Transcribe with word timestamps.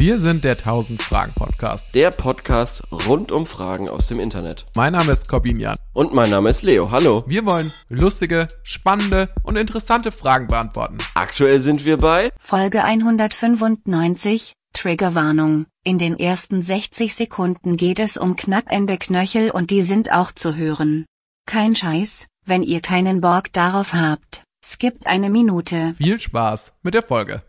Wir 0.00 0.20
sind 0.20 0.44
der 0.44 0.52
1000 0.52 1.02
Fragen 1.02 1.32
Podcast. 1.32 1.92
Der 1.92 2.12
Podcast 2.12 2.84
rund 2.92 3.32
um 3.32 3.46
Fragen 3.46 3.88
aus 3.88 4.06
dem 4.06 4.20
Internet. 4.20 4.64
Mein 4.76 4.92
Name 4.92 5.10
ist 5.10 5.28
Corbin 5.28 5.58
Jan. 5.58 5.76
Und 5.92 6.14
mein 6.14 6.30
Name 6.30 6.50
ist 6.50 6.62
Leo. 6.62 6.92
Hallo. 6.92 7.24
Wir 7.26 7.44
wollen 7.44 7.72
lustige, 7.88 8.46
spannende 8.62 9.28
und 9.42 9.56
interessante 9.56 10.12
Fragen 10.12 10.46
beantworten. 10.46 10.98
Aktuell 11.14 11.60
sind 11.60 11.84
wir 11.84 11.96
bei 11.96 12.30
Folge 12.38 12.84
195, 12.84 14.52
Triggerwarnung. 14.72 15.66
In 15.82 15.98
den 15.98 16.16
ersten 16.16 16.62
60 16.62 17.16
Sekunden 17.16 17.76
geht 17.76 17.98
es 17.98 18.16
um 18.16 18.36
knackende 18.36 18.98
Knöchel 18.98 19.50
und 19.50 19.70
die 19.72 19.82
sind 19.82 20.12
auch 20.12 20.30
zu 20.30 20.54
hören. 20.54 21.06
Kein 21.44 21.74
Scheiß, 21.74 22.26
wenn 22.46 22.62
ihr 22.62 22.82
keinen 22.82 23.20
Bock 23.20 23.52
darauf 23.52 23.94
habt, 23.94 24.44
skippt 24.64 25.08
eine 25.08 25.28
Minute. 25.28 25.94
Viel 25.96 26.20
Spaß 26.20 26.74
mit 26.84 26.94
der 26.94 27.02
Folge. 27.02 27.42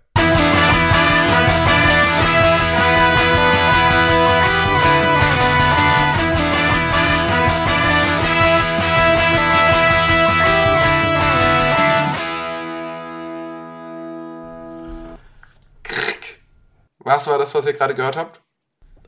Was 17.00 17.28
war 17.28 17.38
das, 17.38 17.56
was 17.56 17.66
ihr 17.66 17.74
gerade 17.74 17.96
gehört 17.96 18.18
habt? 18.18 18.42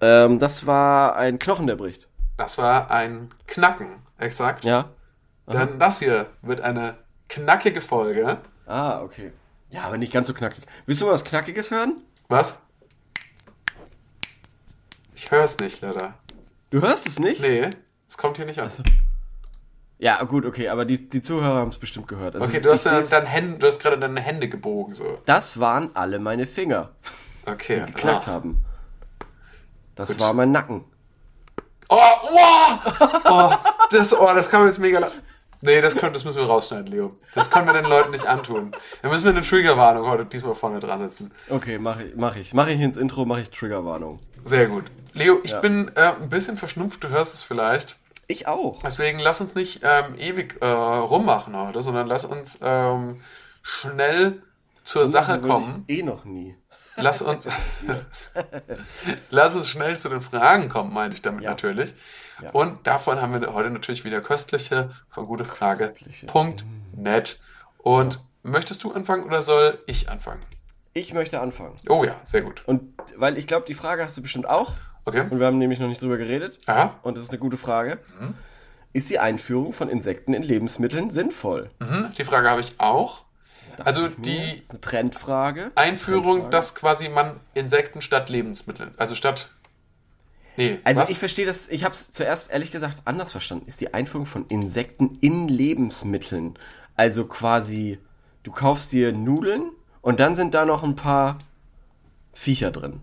ähm, 0.02 0.40
das 0.40 0.66
war 0.66 1.16
ein 1.16 1.38
Knochen, 1.40 1.68
der 1.68 1.76
bricht. 1.76 2.08
Das 2.38 2.58
war 2.58 2.90
ein 2.90 3.30
Knacken, 3.48 4.02
exakt. 4.18 4.64
Ja. 4.66 4.90
Denn 5.48 5.78
das 5.78 6.00
hier 6.00 6.28
wird 6.42 6.62
eine 6.62 6.98
knackige 7.28 7.82
Folge. 7.82 8.38
Ah, 8.66 9.02
okay. 9.02 9.32
Ja, 9.70 9.84
aber 9.84 9.98
nicht 9.98 10.12
ganz 10.14 10.28
so 10.28 10.34
knackig. 10.34 10.64
Willst 10.86 11.02
du 11.02 11.06
mal 11.06 11.12
was 11.14 11.24
Knackiges 11.24 11.70
hören? 11.72 11.96
Was? 12.30 12.56
Ich 15.14 15.30
höre 15.30 15.44
es 15.44 15.60
nicht, 15.60 15.82
leider. 15.82 16.16
Du 16.72 16.82
hörst 16.82 17.06
es 17.06 17.20
nicht? 17.20 17.42
Nee, 17.42 17.70
es 18.08 18.18
kommt 18.18 18.38
hier 18.38 18.46
nicht 18.46 18.60
an. 18.60 18.72
Ja, 20.00 20.24
gut, 20.24 20.46
okay, 20.46 20.70
aber 20.70 20.86
die, 20.86 21.10
die 21.10 21.22
Zuhörer 21.22 21.60
haben 21.60 21.70
es 21.70 21.78
bestimmt 21.78 22.08
gehört. 22.08 22.36
Also 22.36 22.48
Okay, 22.48 22.60
du 22.62 22.72
hast, 22.72 22.86
dann, 22.86 23.08
dann 23.08 23.26
Hände, 23.26 23.60
du 23.60 23.68
hast 23.68 23.80
gerade 23.80 24.00
deine 24.00 24.20
Hände 24.22 24.50
gebogen, 24.50 24.94
so. 24.96 25.20
Das 25.26 25.60
waren 25.60 25.96
alle 25.96 26.18
meine 26.18 26.48
Finger, 26.48 26.90
Okay. 27.46 27.84
die 27.88 27.94
geknackt 27.94 28.28
ah. 28.28 28.32
haben. 28.32 28.64
Das 29.96 30.10
Gut. 30.10 30.20
war 30.20 30.34
mein 30.34 30.52
Nacken. 30.52 30.86
Oh, 31.90 31.98
oh, 31.98 32.92
oh, 33.26 33.52
das, 33.92 34.14
oh, 34.14 34.34
das 34.34 34.50
kann 34.50 34.62
man 34.62 34.70
jetzt 34.70 34.80
mega. 34.80 35.06
Nee, 35.64 35.82
das, 35.82 35.96
können, 35.96 36.14
das 36.14 36.26
müssen 36.26 36.38
wir 36.38 36.46
rausschneiden, 36.46 36.88
Leo. 36.88 37.10
Das 37.36 37.52
können 37.52 37.68
wir 37.68 37.74
den 37.74 37.86
Leuten 37.86 38.12
nicht 38.12 38.26
antun. 38.26 38.72
Da 39.02 39.10
müssen 39.10 39.26
wir 39.26 39.32
eine 39.32 39.42
Triggerwarnung 39.42 40.08
heute 40.08 40.26
diesmal 40.26 40.56
vorne 40.56 40.80
dran 40.80 41.02
setzen. 41.02 41.32
Okay, 41.50 41.78
mache 41.78 42.04
ich, 42.06 42.16
mach 42.16 42.36
ich. 42.36 42.54
Mache 42.54 42.72
ich 42.72 42.80
ins 42.80 42.98
Intro, 42.98 43.26
mache 43.26 43.42
ich 43.42 43.50
Triggerwarnung. 43.52 44.20
Sehr 44.44 44.68
gut. 44.68 44.86
Leo, 45.14 45.40
ich 45.44 45.52
Ja. 45.52 45.60
bin 45.60 45.92
äh, 45.96 46.14
ein 46.20 46.30
bisschen 46.30 46.58
verschnupft, 46.58 47.04
du 47.04 47.10
hörst 47.10 47.36
es 47.36 47.44
vielleicht. 47.44 47.98
Ich 48.28 48.48
auch. 48.48 48.82
Deswegen 48.82 49.20
lass 49.20 49.42
uns 49.42 49.54
nicht 49.54 49.82
ähm, 49.84 50.16
ewig 50.18 50.58
äh, 50.62 50.66
rummachen 50.66 51.56
heute, 51.56 51.82
sondern 51.82 52.08
lass 52.08 52.26
uns 52.26 52.60
ähm, 52.64 53.22
schnell 53.62 54.42
zur 54.84 55.06
Sache 55.08 55.34
Würde 55.34 55.48
kommen. 55.48 55.84
Ich 55.88 56.00
eh 56.00 56.04
noch 56.04 56.24
nie. 56.26 56.56
Lass 57.02 57.22
uns, 57.22 57.48
lass 59.30 59.56
uns 59.56 59.70
schnell 59.70 59.98
zu 59.98 60.10
den 60.10 60.20
Fragen 60.22 60.68
kommen, 60.70 60.94
meine 60.94 61.14
ich 61.14 61.22
damit 61.22 61.44
Ja. 61.44 61.52
natürlich. 61.52 61.94
Ja. 62.42 62.50
Und 62.52 62.86
davon 62.88 63.22
haben 63.22 63.40
wir 63.40 63.54
heute 63.54 63.70
natürlich 63.70 64.04
wieder 64.04 64.20
köstliche 64.22 64.90
von 65.10 65.26
gutefrage.net. 65.28 67.40
Und 67.78 68.20
möchtest 68.44 68.84
du 68.84 68.92
anfangen 68.94 69.24
oder 69.24 69.42
soll 69.42 69.80
ich 69.88 70.10
anfangen? 70.10 70.40
Ich 70.94 71.14
möchte 71.14 71.40
anfangen. 71.40 71.76
Oh 71.88 72.04
ja, 72.04 72.14
sehr 72.24 72.42
gut. 72.42 72.64
Und 72.68 72.94
weil 73.16 73.38
ich 73.38 73.48
glaube, 73.48 73.66
die 73.66 73.74
Frage 73.76 74.04
hast 74.04 74.18
du 74.18 74.22
bestimmt 74.22 74.48
auch. 74.50 74.74
Okay. 75.06 75.22
Und 75.30 75.40
wir 75.40 75.48
haben 75.48 75.58
nämlich 75.58 75.80
noch 75.80 75.88
nicht 75.88 76.02
drüber 76.02 76.18
geredet. 76.18 76.58
Aha. 76.68 76.96
Und 77.02 77.16
das 77.16 77.24
ist 77.24 77.30
eine 77.32 77.40
gute 77.40 77.56
Frage. 77.58 78.00
Mhm. 78.20 78.34
Ist 78.94 79.10
die 79.10 79.20
Einführung 79.20 79.72
von 79.72 79.88
Insekten 79.90 80.34
in 80.34 80.44
Lebensmitteln 80.44 81.12
sinnvoll? 81.12 81.70
Mhm, 81.80 82.12
die 82.18 82.26
Frage 82.26 82.50
habe 82.50 82.60
ich 82.60 82.76
auch. 82.80 83.24
Also 83.84 84.08
die 84.10 84.60
ist 84.62 84.82
Trendfrage. 84.82 85.72
Einführung, 85.76 86.24
Trendfrage. 86.24 86.50
dass 86.50 86.76
quasi 86.76 87.10
man 87.10 87.40
Insekten 87.54 88.02
statt 88.02 88.30
Lebensmitteln, 88.30 88.94
also 88.98 89.16
statt. 89.16 89.52
Nee, 90.58 90.80
Also 90.84 91.02
was? 91.04 91.10
ich 91.10 91.18
verstehe 91.20 91.46
das, 91.46 91.70
ich 91.70 91.84
habe 91.86 91.96
es 91.96 92.12
zuerst 92.12 92.52
ehrlich 92.52 92.72
gesagt 92.72 93.02
anders 93.06 93.32
verstanden. 93.32 93.66
Ist 93.68 93.80
die 93.82 93.94
Einführung 93.94 94.26
von 94.26 94.46
Insekten 94.48 95.18
in 95.22 95.48
Lebensmitteln. 95.48 96.58
Also 96.98 97.26
quasi, 97.26 98.00
du 98.44 98.52
kaufst 98.52 98.92
dir 98.92 99.14
Nudeln 99.14 99.72
und 100.02 100.20
dann 100.20 100.36
sind 100.36 100.54
da 100.54 100.66
noch 100.66 100.84
ein 100.84 100.96
paar 100.96 101.38
Viecher 102.34 102.70
drin. 102.72 103.00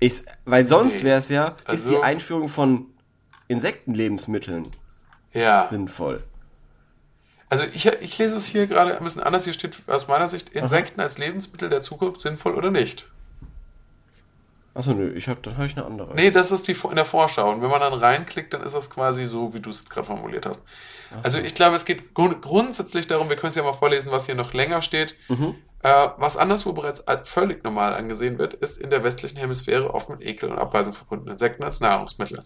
Ich, 0.00 0.24
weil 0.44 0.66
sonst 0.66 0.98
Nee. 0.98 1.04
wäre 1.04 1.18
es 1.20 1.28
ja, 1.28 1.48
ist 1.50 1.68
Also- 1.68 1.90
die 1.90 2.02
Einführung 2.02 2.48
von 2.48 2.86
Insektenlebensmitteln 3.48 4.64
ja. 5.32 5.66
sinnvoll. 5.70 6.24
Also 7.48 7.64
ich, 7.72 7.86
ich 7.86 8.18
lese 8.18 8.36
es 8.36 8.46
hier 8.46 8.66
gerade 8.66 8.96
ein 8.96 9.04
bisschen 9.04 9.22
anders. 9.22 9.44
Hier 9.44 9.52
steht 9.52 9.76
aus 9.86 10.08
meiner 10.08 10.28
Sicht 10.28 10.50
Insekten 10.50 11.00
als 11.00 11.18
Lebensmittel 11.18 11.68
der 11.68 11.80
Zukunft 11.82 12.20
sinnvoll 12.20 12.54
oder 12.54 12.70
nicht. 12.70 13.08
Achso, 14.74 14.92
nö, 14.92 15.10
ich 15.14 15.26
hab, 15.26 15.42
dann 15.42 15.56
habe 15.56 15.66
ich 15.66 15.76
eine 15.76 15.86
andere. 15.86 16.14
Nee, 16.14 16.30
das 16.30 16.50
ist 16.50 16.68
die 16.68 16.72
in 16.72 16.96
der 16.96 17.06
Vorschau. 17.06 17.50
Und 17.50 17.62
wenn 17.62 17.70
man 17.70 17.80
dann 17.80 17.94
reinklickt, 17.94 18.52
dann 18.52 18.62
ist 18.62 18.74
das 18.74 18.90
quasi 18.90 19.26
so, 19.26 19.54
wie 19.54 19.60
du 19.60 19.70
es 19.70 19.86
gerade 19.86 20.06
formuliert 20.06 20.44
hast. 20.44 20.64
Also 21.22 21.38
ich 21.38 21.54
glaube, 21.54 21.76
es 21.76 21.86
geht 21.86 22.12
grund 22.12 22.42
grundsätzlich 22.42 23.06
darum, 23.06 23.30
wir 23.30 23.36
können 23.36 23.50
es 23.50 23.54
ja 23.54 23.62
mal 23.62 23.72
vorlesen, 23.72 24.12
was 24.12 24.26
hier 24.26 24.34
noch 24.34 24.52
länger 24.52 24.82
steht. 24.82 25.16
Äh, 25.82 26.08
was 26.18 26.36
anderswo 26.36 26.72
bereits 26.72 27.06
als 27.06 27.30
völlig 27.30 27.64
normal 27.64 27.94
angesehen 27.94 28.38
wird, 28.38 28.54
ist 28.54 28.78
in 28.78 28.90
der 28.90 29.02
westlichen 29.04 29.38
Hemisphäre 29.38 29.94
oft 29.94 30.10
mit 30.10 30.22
Ekel 30.22 30.50
und 30.50 30.58
Abweisung 30.58 30.92
verbundene 30.92 31.32
Insekten 31.32 31.62
als 31.62 31.80
Nahrungsmittel. 31.80 32.44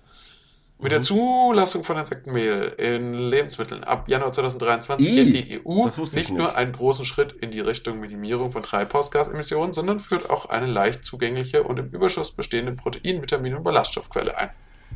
Mit 0.82 0.92
der 0.92 1.02
Zulassung 1.02 1.84
von 1.84 1.98
Insektenmehl 1.98 2.74
in 2.78 3.12
Lebensmitteln 3.12 3.84
ab 3.84 4.08
Januar 4.08 4.32
2023 4.32 5.08
Ih, 5.08 5.32
geht 5.32 5.50
die 5.50 5.66
EU 5.66 5.88
ich 5.88 6.12
nicht 6.14 6.30
nur 6.30 6.46
nicht. 6.46 6.56
einen 6.56 6.72
großen 6.72 7.04
Schritt 7.04 7.32
in 7.32 7.50
die 7.50 7.60
Richtung 7.60 8.00
Minimierung 8.00 8.50
von 8.50 8.62
Treibhausgasemissionen, 8.62 9.74
sondern 9.74 10.00
führt 10.00 10.30
auch 10.30 10.46
eine 10.46 10.66
leicht 10.66 11.04
zugängliche 11.04 11.64
und 11.64 11.78
im 11.78 11.90
Überschuss 11.90 12.32
bestehende 12.32 12.72
Protein-, 12.72 13.20
Vitamin- 13.20 13.54
und 13.54 13.62
Ballaststoffquelle 13.62 14.36
ein. 14.38 14.50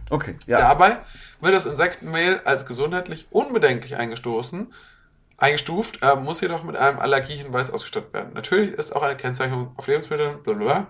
Okay, 0.09 0.35
ja. 0.47 0.59
Dabei 0.59 0.99
wird 1.41 1.55
das 1.55 1.67
Insektenmehl 1.67 2.41
als 2.45 2.65
gesundheitlich 2.65 3.27
unbedenklich 3.31 3.97
eingestoßen, 3.97 4.73
eingestuft, 5.37 5.99
äh, 6.03 6.17
muss 6.17 6.41
jedoch 6.41 6.65
mit 6.65 6.77
einem 6.77 6.99
Allergiehinweis 6.99 7.71
ausgestattet 7.71 8.15
werden. 8.15 8.31
Natürlich 8.35 8.71
ist 8.71 8.97
auch 8.97 9.03
eine 9.03 9.17
Kennzeichnung 9.17 9.73
auf 9.77 9.87
Lebensmitteln, 9.87 10.43
blablabla. 10.43 10.87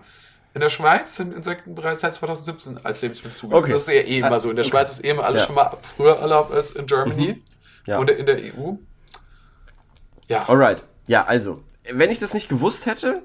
In 0.55 0.61
der 0.61 0.69
Schweiz 0.69 1.17
sind 1.17 1.33
Insekten 1.35 1.75
bereits 1.75 1.99
seit 2.01 2.13
2017 2.13 2.79
als 2.85 3.01
Lebensmittel 3.01 3.37
zugelassen. 3.37 3.63
Okay. 3.65 3.71
Das 3.73 3.81
ist 3.81 3.87
ja 3.89 3.93
eh 4.01 4.19
immer 4.19 4.39
so. 4.39 4.49
In 4.49 4.55
der 4.55 4.63
Okay. 4.63 4.71
Schweiz 4.71 4.91
ist 4.91 5.03
eh 5.03 5.09
immer 5.09 5.25
alles 5.25 5.41
Ja. 5.41 5.47
schon 5.47 5.55
mal 5.55 5.69
früher 5.81 6.17
erlaubt 6.17 6.53
als 6.53 6.71
in 6.71 6.85
Germany 6.85 7.43
Ja. 7.85 7.97
und 7.99 8.09
in 8.09 8.25
der 8.25 8.37
EU. 8.37 8.75
Ja, 10.27 10.47
Alright. 10.47 10.83
Ja, 11.07 11.25
also, 11.25 11.61
wenn 11.91 12.09
ich 12.09 12.19
das 12.19 12.33
nicht 12.33 12.47
gewusst 12.47 12.85
hätte, 12.85 13.21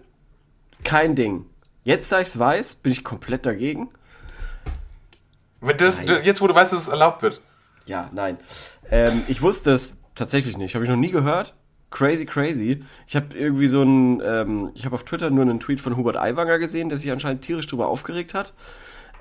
kein 0.83 1.15
Ding. 1.15 1.47
Jetzt, 1.85 2.11
da 2.11 2.21
ich 2.21 2.29
es 2.29 2.39
weiß, 2.39 2.75
bin 2.75 2.91
ich 2.93 3.05
komplett 3.05 3.47
dagegen. 3.47 3.91
Wenn 5.61 5.77
das, 5.77 6.01
jetzt 6.03 6.41
wo 6.41 6.47
du 6.49 6.55
weißt, 6.55 6.73
dass 6.73 6.81
es 6.83 6.89
erlaubt 6.89 7.23
wird. 7.23 7.41
Ja, 7.87 8.11
nein. 8.13 8.39
Ähm, 8.91 9.23
ich 9.29 9.41
wusste 9.41 9.71
es 9.71 9.95
tatsächlich 10.17 10.57
nicht. 10.59 10.75
Habe 10.75 10.85
ich 10.85 10.91
noch 10.91 10.97
nie 10.97 11.11
gehört. 11.13 11.55
Crazy, 11.91 12.25
crazy. 12.25 12.85
Ich 13.07 13.17
habe 13.17 13.37
irgendwie 13.37 13.67
so 13.67 13.83
ein, 13.83 14.23
ähm, 14.25 14.71
ich 14.75 14.85
habe 14.85 14.95
auf 14.95 15.05
Twitter 15.05 15.31
nur 15.31 15.43
einen 15.43 15.59
Tweet 15.61 15.81
von 15.81 15.97
Hubert 15.97 16.17
Aiwanger 16.17 16.59
gesehen, 16.59 16.89
der 16.89 16.99
sich 16.99 17.11
anscheinend 17.11 17.43
tierisch 17.43 17.67
drüber 17.67 17.89
aufgeregt 17.89 18.33
hat. 18.35 18.53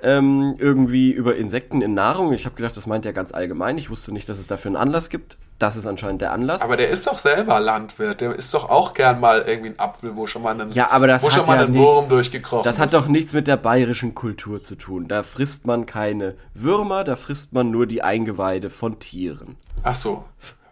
Ähm, 0.02 0.54
irgendwie 0.58 1.10
über 1.12 1.36
Insekten 1.36 1.82
in 1.82 1.92
Nahrung. 1.92 2.32
Ich 2.32 2.46
habe 2.46 2.56
gedacht, 2.56 2.74
das 2.74 2.86
meint 2.86 3.04
er 3.04 3.12
ganz 3.12 3.32
allgemein. 3.32 3.76
Ich 3.76 3.90
wusste 3.90 4.12
nicht, 4.12 4.28
dass 4.30 4.38
es 4.38 4.46
dafür 4.46 4.70
einen 4.70 4.76
Anlass 4.76 5.10
gibt. 5.10 5.36
Das 5.58 5.76
ist 5.76 5.86
anscheinend 5.86 6.22
der 6.22 6.32
Anlass. 6.32 6.62
Aber 6.62 6.78
der 6.78 6.88
ist 6.88 7.06
doch 7.06 7.18
selber 7.18 7.60
Landwirt. 7.60 8.22
Der 8.22 8.34
isst 8.34 8.54
doch 8.54 8.70
auch 8.70 8.94
gern 8.94 9.20
mal 9.20 9.42
irgendwie 9.46 9.68
einen 9.70 9.78
Apfel, 9.78 10.16
wo 10.16 10.26
schon 10.26 10.40
mal 10.42 10.58
ein, 10.58 10.70
Ja, 10.72 10.90
aber 10.90 11.06
das 11.06 11.22
wo 11.22 11.28
schon 11.28 11.44
mal 11.46 11.56
ja 11.58 11.64
ein 11.64 11.72
nichts, 11.72 11.86
Wurm 11.86 12.08
durchgekrochen 12.08 12.64
Das 12.64 12.78
hat 12.78 12.86
ist. 12.86 12.94
doch 12.94 13.08
nichts 13.08 13.34
mit 13.34 13.46
der 13.46 13.58
bayerischen 13.58 14.14
Kultur 14.14 14.62
zu 14.62 14.76
tun. 14.76 15.06
Da 15.06 15.22
frisst 15.22 15.66
man 15.66 15.84
keine 15.84 16.34
Würmer, 16.54 17.04
da 17.04 17.14
frisst 17.16 17.52
man 17.52 17.70
nur 17.70 17.86
die 17.86 18.00
Eingeweide 18.02 18.70
von 18.70 19.00
Tieren. 19.00 19.56
Ach 19.82 19.94
so. 19.94 20.24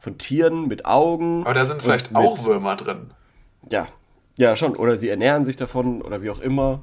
Von 0.08 0.18
Tieren 0.18 0.68
mit 0.68 0.86
Augen. 0.86 1.42
Aber 1.44 1.54
da 1.54 1.64
sind 1.64 1.82
vielleicht 1.82 2.14
auch 2.14 2.36
mit, 2.38 2.44
Würmer 2.46 2.76
drin. 2.76 3.10
Ja. 3.70 3.86
Ja, 4.36 4.56
schon. 4.56 4.76
Oder 4.76 4.96
sie 4.96 5.08
ernähren 5.08 5.44
sich 5.44 5.56
davon 5.56 6.00
oder 6.02 6.22
wie 6.22 6.30
auch 6.30 6.40
immer. 6.40 6.80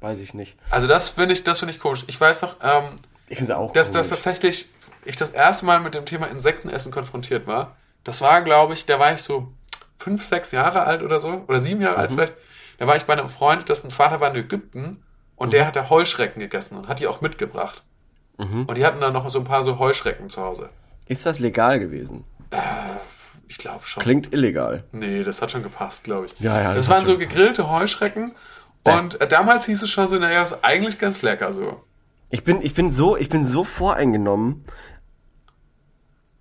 Weiß 0.00 0.20
ich 0.20 0.34
nicht. 0.34 0.58
Also 0.70 0.86
das 0.86 1.08
finde 1.10 1.32
ich, 1.32 1.42
das 1.44 1.58
finde 1.60 1.74
ich 1.74 1.80
komisch. 1.80 2.04
Ich 2.06 2.20
weiß 2.20 2.42
noch, 2.42 2.56
ähm, 2.62 2.90
Ich 3.28 3.38
finde 3.38 3.56
auch 3.56 3.72
dass 3.72 3.90
das 3.90 4.08
komisch. 4.08 4.22
tatsächlich 4.24 4.68
ich 5.04 5.16
das 5.16 5.30
erste 5.30 5.64
Mal 5.66 5.80
mit 5.80 5.94
dem 5.94 6.04
Thema 6.06 6.26
Insektenessen 6.26 6.92
konfrontiert 6.92 7.46
war. 7.46 7.76
Das 8.04 8.20
war, 8.20 8.42
glaube 8.42 8.74
ich, 8.74 8.86
da 8.86 8.98
war 9.00 9.12
ich 9.14 9.22
so 9.22 9.48
fünf, 9.96 10.24
sechs 10.24 10.52
Jahre 10.52 10.84
alt 10.84 11.02
oder 11.02 11.18
so, 11.20 11.44
oder 11.48 11.60
sieben 11.60 11.80
Jahre 11.82 11.96
alt 11.98 12.10
Mhm. 12.10 12.14
vielleicht. 12.14 12.34
Da 12.78 12.86
war 12.86 12.96
ich 12.96 13.04
bei 13.04 13.12
einem 13.14 13.28
Freund, 13.28 13.68
dessen 13.68 13.90
Vater 13.90 14.20
war 14.20 14.30
in 14.30 14.36
Ägypten 14.36 15.02
und 15.36 15.48
Mhm. 15.48 15.50
der 15.52 15.66
hatte 15.66 15.88
Heuschrecken 15.90 16.40
gegessen 16.40 16.76
und 16.76 16.88
hat 16.88 16.98
die 17.00 17.06
auch 17.06 17.20
mitgebracht. 17.20 17.82
Mhm. 18.38 18.64
Und 18.66 18.76
die 18.78 18.84
hatten 18.84 19.00
dann 19.00 19.12
noch 19.12 19.28
so 19.30 19.38
ein 19.38 19.44
paar 19.44 19.62
so 19.64 19.78
Heuschrecken 19.78 20.30
zu 20.30 20.42
Hause. 20.42 20.70
Ist 21.06 21.26
das 21.26 21.38
legal 21.38 21.78
gewesen? 21.78 22.24
Ich 23.52 23.58
glaube 23.58 23.84
schon. 23.84 24.02
Klingt 24.02 24.32
illegal. 24.32 24.84
Nee, 24.92 25.24
das 25.24 25.42
hat 25.42 25.50
schon 25.50 25.62
gepasst, 25.62 26.04
glaube 26.04 26.24
ich. 26.24 26.34
Ja, 26.40 26.58
ja, 26.58 26.68
Das, 26.74 26.86
das 26.86 26.88
waren 26.88 27.04
so 27.04 27.18
gegrillte 27.18 27.70
Heuschrecken 27.70 28.32
Bäh. 28.82 28.94
Und 28.96 29.20
äh, 29.20 29.28
damals 29.28 29.66
hieß 29.66 29.82
es 29.82 29.90
schon 29.90 30.08
so, 30.08 30.16
naja, 30.18 30.40
das 30.40 30.52
ist 30.52 30.64
eigentlich 30.64 30.98
ganz 30.98 31.20
lecker 31.20 31.52
so. 31.52 31.84
Ich 32.30 32.44
bin, 32.44 32.62
ich 32.62 32.72
bin 32.72 32.90
so, 32.90 33.14
ich 33.14 33.28
bin 33.28 33.44
so 33.44 33.62
voreingenommen. 33.62 34.64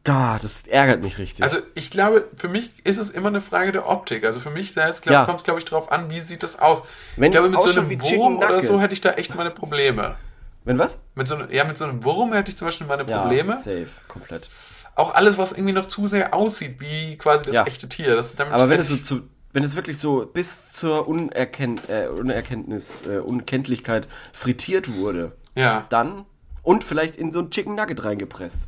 Da, 0.03 0.39
das 0.41 0.63
ärgert 0.67 1.01
mich 1.03 1.17
richtig. 1.17 1.43
Also 1.43 1.57
ich 1.75 1.91
glaube, 1.91 2.29
für 2.37 2.47
mich 2.47 2.71
ist 2.85 2.97
es 2.97 3.09
immer 3.09 3.27
eine 3.27 3.41
Frage 3.41 3.73
der 3.73 3.89
Optik. 3.89 4.23
Also 4.25 4.39
für 4.39 4.49
mich 4.49 4.71
selbst 4.71 5.03
glaub, 5.03 5.13
Ja. 5.13 5.25
kommt 5.25 5.39
es, 5.39 5.43
glaube 5.43 5.59
ich, 5.59 5.65
darauf 5.65 5.91
an, 5.91 6.09
wie 6.09 6.21
sieht 6.21 6.43
das 6.43 6.59
aus. 6.59 6.81
Wenn 7.17 7.25
ich 7.25 7.31
glaube, 7.31 7.49
mit 7.49 7.61
so 7.61 7.69
einem 7.77 8.01
Wurm 8.01 8.37
oder 8.37 8.61
so 8.61 8.79
hätte 8.79 8.93
ich 8.93 9.01
da 9.01 9.11
echt 9.11 9.35
meine 9.35 9.51
Probleme. 9.51 10.15
Wenn 10.63 10.79
was? 10.79 10.99
Mit 11.15 11.27
so, 11.27 11.35
einem- 11.35 11.51
ja, 11.51 11.65
mit 11.65 11.77
so 11.77 11.83
einem 11.85 12.03
Wurm 12.05 12.31
hätte 12.31 12.49
ich 12.51 12.55
zum 12.57 12.67
Beispiel 12.69 12.87
meine 12.87 13.03
Ja, 13.09 13.19
Probleme. 13.19 13.57
safe, 13.57 13.89
komplett. 14.07 14.47
Auch 14.95 15.13
alles, 15.15 15.37
was 15.37 15.51
irgendwie 15.53 15.73
noch 15.73 15.85
zu 15.87 16.07
sehr 16.07 16.33
aussieht, 16.33 16.79
wie 16.79 17.17
quasi 17.17 17.45
das 17.45 17.55
Ja. 17.55 17.63
echte 17.65 17.87
Tier. 17.89 18.15
Das, 18.15 18.35
damit 18.35 18.53
Aber 18.53 18.69
wenn 18.69 18.79
es 18.79 18.87
so 18.89 18.97
zu, 18.97 19.21
wenn 19.53 19.63
es 19.63 19.75
wirklich 19.75 19.99
so 19.99 20.25
bis 20.25 20.71
zur 20.71 21.07
Unerken 21.07 21.79
äh, 21.87 22.07
Unerkenntnis, 22.07 23.01
äh, 23.07 23.17
Unkenntlichkeit 23.19 24.07
frittiert 24.33 24.93
wurde, 24.93 25.31
ja. 25.55 25.85
dann 25.89 26.25
und 26.63 26.83
vielleicht 26.83 27.15
in 27.15 27.31
so 27.31 27.39
ein 27.39 27.49
Chicken 27.51 27.75
Nugget 27.75 28.03
reingepresst. 28.03 28.67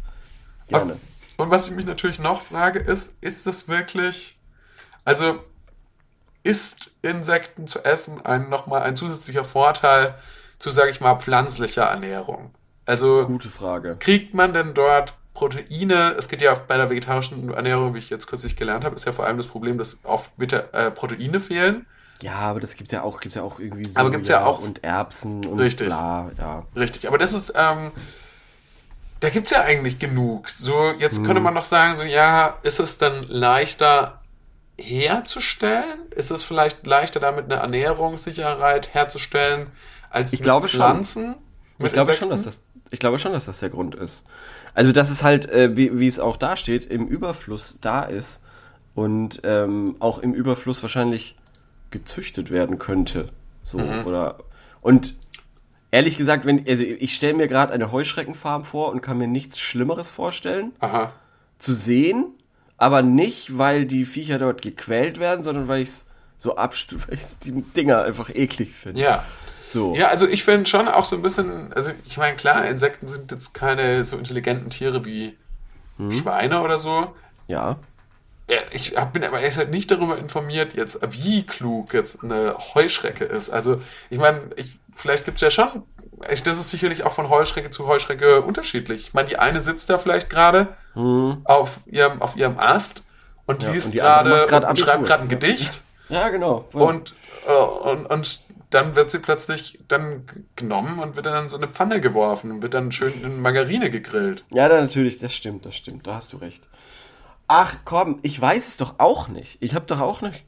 Gerne. 0.67 0.97
Und 1.37 1.51
was 1.51 1.67
ich 1.67 1.75
mich 1.75 1.85
natürlich 1.85 2.19
noch 2.19 2.41
frage, 2.41 2.79
ist, 2.79 3.17
ist 3.21 3.45
das 3.45 3.67
wirklich, 3.67 4.39
also 5.05 5.39
ist 6.43 6.91
Insekten 7.01 7.67
zu 7.67 7.83
essen 7.85 8.23
ein 8.25 8.49
nochmal 8.49 8.81
ein 8.83 8.95
zusätzlicher 8.95 9.43
Vorteil 9.43 10.15
zu, 10.59 10.69
sage 10.69 10.91
ich 10.91 11.01
mal, 11.01 11.15
pflanzlicher 11.19 11.83
Ernährung? 11.83 12.51
Also 12.85 13.25
Gute 13.25 13.49
Frage. 13.49 13.95
kriegt 13.99 14.33
man 14.33 14.53
denn 14.53 14.73
dort 14.73 15.15
Proteine? 15.33 16.15
Es 16.18 16.27
geht 16.27 16.41
ja 16.41 16.53
bei 16.53 16.77
der 16.77 16.89
vegetarischen 16.89 17.53
Ernährung, 17.53 17.94
wie 17.95 18.00
ich 18.00 18.09
jetzt 18.09 18.27
kürzlich 18.27 18.56
gelernt 18.56 18.85
habe, 18.85 18.95
ist 18.95 19.06
ja 19.06 19.12
vor 19.12 19.25
allem 19.25 19.38
das 19.38 19.47
Problem, 19.47 19.77
dass 19.77 20.00
oft 20.03 20.31
äh, 20.39 20.91
Proteine 20.91 21.39
fehlen. 21.39 21.85
Ja, 22.21 22.35
aber 22.35 22.59
das 22.59 22.75
gibt's 22.75 22.94
ja 22.94 23.03
auch, 23.03 23.19
gibt's 23.19 23.35
ja 23.35 23.44
auch 23.44 23.59
irgendwie 23.59 23.85
so 23.88 24.00
Aber 24.00 24.12
gibt's 24.12 24.30
ja 24.30 24.45
auch- 24.45 24.59
und 24.59 24.83
Erbsen 24.83 25.45
und 25.45 25.59
Richtig. 25.59 25.88
bla, 25.88 26.31
ja. 26.38 26.63
Richtig, 26.75 27.07
aber 27.07 27.18
das 27.18 27.33
ist, 27.33 27.53
ähm, 27.56 27.91
da 29.19 29.30
gibt's 29.30 29.50
ja 29.50 29.62
eigentlich 29.62 30.00
genug. 30.00 30.50
So, 30.50 30.91
jetzt 31.00 31.24
könnte 31.25 31.41
man 31.41 31.53
noch 31.53 31.65
sagen, 31.65 31.95
so, 31.95 32.03
ja, 32.03 32.57
ist 32.63 32.79
es 32.79 32.97
dann 32.97 33.24
leichter 33.24 34.21
herzustellen? 34.79 36.00
Ist 36.12 36.31
es 36.31 36.44
vielleicht 36.44 36.86
leichter, 36.86 37.19
damit 37.19 37.45
eine 37.45 37.62
Ernährungssicherheit 37.62 38.94
herzustellen, 38.94 39.71
als 40.09 40.33
Ich 40.33 40.41
glaube 40.41 40.68
schon. 40.68 40.79
Pflanzen? 40.79 41.36
Ich 41.79 41.91
glaube 41.91 42.13
schon, 42.13 42.29
dass 42.29 42.44
das, 42.44 42.63
ich 42.91 43.00
glaube 43.00 43.19
schon, 43.19 43.33
dass 43.33 43.45
das 43.45 43.59
der 43.59 43.69
Grund 43.69 43.95
ist. 43.95 44.21
Also, 44.73 44.91
dass 44.91 45.09
es 45.11 45.23
halt, 45.23 45.49
äh, 45.49 45.75
wie, 45.77 45.99
wie 45.99 46.07
es 46.07 46.19
auch 46.19 46.37
da 46.37 46.55
steht, 46.55 46.85
im 46.85 47.07
Überfluss 47.07 47.77
da 47.81 48.01
ist 48.03 48.41
und 48.95 49.41
ähm, 49.43 49.95
auch 49.99 50.19
im 50.19 50.33
Überfluss 50.33 50.81
wahrscheinlich 50.81 51.35
gezüchtet 51.91 52.49
werden 52.51 52.79
könnte. 52.79 53.29
So, 53.63 53.77
Mhm. 53.77 54.05
oder, 54.05 54.39
und 54.81 55.15
ehrlich 55.91 56.17
gesagt, 56.17 56.45
wenn, 56.45 56.67
also 56.67 56.83
ich 56.83 57.13
stelle 57.15 57.35
mir 57.35 57.47
gerade 57.47 57.71
eine 57.71 57.91
Heuschreckenfarm 57.91 58.65
vor 58.65 58.91
und 58.91 59.01
kann 59.01 59.17
mir 59.19 59.27
nichts 59.27 59.59
Schlimmeres 59.59 60.09
vorstellen, 60.09 60.71
Aha. 60.79 61.13
zu 61.59 61.73
sehen, 61.73 62.31
aber 62.77 63.03
nicht, 63.03 63.57
weil 63.57 63.85
die 63.85 64.05
Viecher 64.05 64.39
dort 64.39 64.61
gequält 64.63 65.19
werden, 65.19 65.43
sondern 65.43 65.67
weil 65.67 65.83
ich 65.83 65.89
es 65.89 66.05
so 66.39 66.55
abstu, 66.57 66.97
weil 67.07 67.15
ich 67.15 67.23
die 67.43 67.51
Dinger 67.61 68.01
einfach 68.01 68.29
eklig 68.33 68.73
finde. 68.73 69.01
Ja. 69.01 69.23
So. 69.73 69.93
Ja, 69.95 70.07
also 70.07 70.27
ich 70.27 70.43
finde 70.43 70.69
schon 70.69 70.87
auch 70.87 71.03
so 71.03 71.15
ein 71.15 71.21
bisschen, 71.21 71.73
also 71.73 71.91
ich 72.05 72.17
meine, 72.17 72.35
klar, 72.37 72.65
Insekten 72.65 73.07
sind 73.07 73.31
jetzt 73.31 73.53
keine 73.53 74.03
so 74.05 74.17
intelligenten 74.17 74.69
Tiere 74.69 75.03
wie 75.05 75.37
Mhm. 75.97 76.11
Schweine 76.11 76.61
oder 76.61 76.79
so. 76.79 77.13
ja. 77.47 77.77
Ich 78.71 78.93
bin 79.13 79.23
aber 79.23 79.39
erst 79.39 79.57
halt 79.57 79.71
nicht 79.71 79.89
darüber 79.89 80.17
informiert, 80.17 80.73
jetzt 80.75 80.99
wie 81.11 81.43
klug 81.43 81.93
jetzt 81.93 82.23
eine 82.23 82.55
Heuschrecke 82.75 83.23
ist. 83.23 83.49
Also, 83.49 83.81
ich 84.11 84.19
meine, 84.19 84.41
ich, 84.57 84.67
vielleicht 84.93 85.25
gibt 85.25 85.37
es 85.37 85.41
ja 85.41 85.49
schon, 85.49 85.83
ich, 86.31 86.43
das 86.43 86.57
ist 86.59 86.69
sicherlich 86.69 87.03
auch 87.03 87.13
von 87.13 87.29
Heuschrecke 87.29 87.69
zu 87.71 87.87
Heuschrecke 87.87 88.41
unterschiedlich. 88.41 88.99
Ich 89.07 89.13
meine, 89.13 89.27
die 89.29 89.39
eine 89.39 89.59
sitzt 89.61 89.89
da 89.89 89.97
vielleicht 89.97 90.29
gerade 90.29 90.75
auf, 91.45 91.79
ihrem, 91.87 92.21
auf 92.21 92.35
ihrem 92.35 92.59
Ast 92.59 93.03
und. 93.45 93.63
Ja, 93.63 93.71
liest 93.71 93.87
und 93.87 93.93
gerade 93.95 94.29
macht 94.29 94.47
grad 94.49 94.63
und, 94.63 94.69
und 94.71 94.79
schreibt 94.79 95.05
gerade 95.05 95.23
ein 95.23 95.29
Gedicht 95.29 95.81
Ja, 96.09 96.29
genau. 96.29 96.65
und, 96.73 97.15
äh, 97.47 97.51
und, 97.53 98.05
und 98.07 98.43
dann 98.73 98.95
wird 98.95 99.11
sie 99.11 99.19
plötzlich 99.19 99.79
dann 99.87 100.25
genommen 100.55 100.99
und 100.99 101.15
wird 101.15 101.25
dann 101.25 101.43
in 101.43 101.49
so 101.49 101.57
eine 101.57 101.67
Pfanne 101.67 102.01
geworfen 102.01 102.51
und 102.51 102.61
wird 102.61 102.73
dann 102.73 102.91
schön 102.91 103.13
in 103.23 103.41
Margarine 103.41 103.89
gegrillt. 103.89 104.43
Ja, 104.51 104.67
natürlich, 104.67 105.19
das 105.19 105.33
stimmt, 105.33 105.65
das 105.65 105.75
stimmt, 105.75 106.07
da 106.07 106.15
hast 106.15 106.33
du 106.33 106.37
recht. 106.37 106.67
Ach 107.47 107.75
komm, 107.85 108.19
ich 108.23 108.39
weiß 108.39 108.67
es 108.67 108.77
doch 108.77 108.95
auch 108.99 109.27
nicht. 109.27 109.57
Ich 109.59 109.75
habe 109.75 109.85
doch 109.85 109.99
auch 110.01 110.21
nicht, 110.21 110.45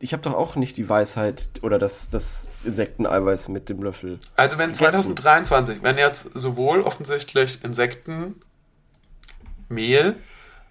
ich 0.00 0.12
habe 0.12 0.22
doch 0.22 0.34
auch 0.34 0.56
nicht 0.56 0.76
die 0.76 0.88
Weisheit 0.88 1.48
oder 1.62 1.78
das, 1.78 2.10
das 2.10 2.46
Insekteneiweiß 2.64 3.48
mit 3.48 3.68
dem 3.68 3.82
Löffel. 3.82 4.18
Also 4.36 4.58
wenn 4.58 4.72
Gegessen. 4.72 5.16
2023, 5.16 5.82
wenn 5.82 5.98
jetzt 5.98 6.30
sowohl 6.34 6.82
offensichtlich 6.82 7.64
Insektenmehl 7.64 8.34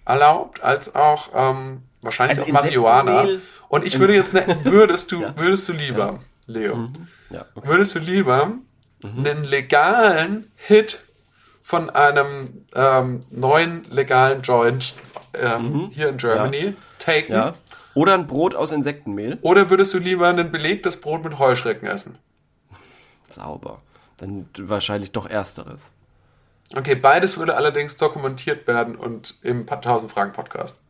erlaubt, 0.04 0.62
als 0.62 0.94
auch 0.94 1.30
ähm, 1.34 1.82
wahrscheinlich 2.02 2.40
Also 2.40 2.50
auch 2.50 2.62
Marihuana. 2.62 3.26
Und 3.68 3.86
ich 3.86 3.98
würde 3.98 4.14
jetzt, 4.14 4.34
ne, 4.34 4.44
würdest 4.64 5.12
du, 5.12 5.22
Ja. 5.22 5.34
würdest 5.38 5.68
du 5.68 5.72
lieber, 5.72 6.20
Leo, 6.52 6.86
Ja, 7.30 7.46
okay. 7.54 7.68
würdest 7.68 7.94
du 7.94 7.98
lieber 7.98 8.52
einen 9.02 9.44
legalen 9.44 10.50
Hit 10.56 11.00
von 11.62 11.90
einem 11.90 12.64
ähm, 12.74 13.20
neuen 13.30 13.84
legalen 13.90 14.42
Joint 14.42 14.94
ähm, 15.34 15.88
hier 15.92 16.08
in 16.08 16.16
Germany 16.18 16.74
taken? 16.98 17.32
Ja. 17.32 17.52
Oder 17.94 18.14
ein 18.14 18.26
Brot 18.26 18.54
aus 18.54 18.72
Insektenmehl. 18.72 19.38
Oder 19.42 19.68
würdest 19.70 19.92
du 19.94 19.98
lieber 19.98 20.28
ein 20.28 20.50
belegtes 20.50 21.00
Brot 21.00 21.24
mit 21.24 21.38
Heuschrecken 21.38 21.86
essen? 21.88 22.16
Sauber. 23.28 23.82
Dann 24.18 24.48
wahrscheinlich 24.58 25.12
doch 25.12 25.28
ersteres. 25.28 25.92
Okay, 26.74 26.94
beides 26.94 27.36
würde 27.38 27.56
allerdings 27.56 27.96
dokumentiert 27.96 28.66
werden 28.66 28.96
und 28.96 29.36
im 29.42 29.68
1000 29.68 30.10
Fragen 30.10 30.32
Podcast. 30.32 30.80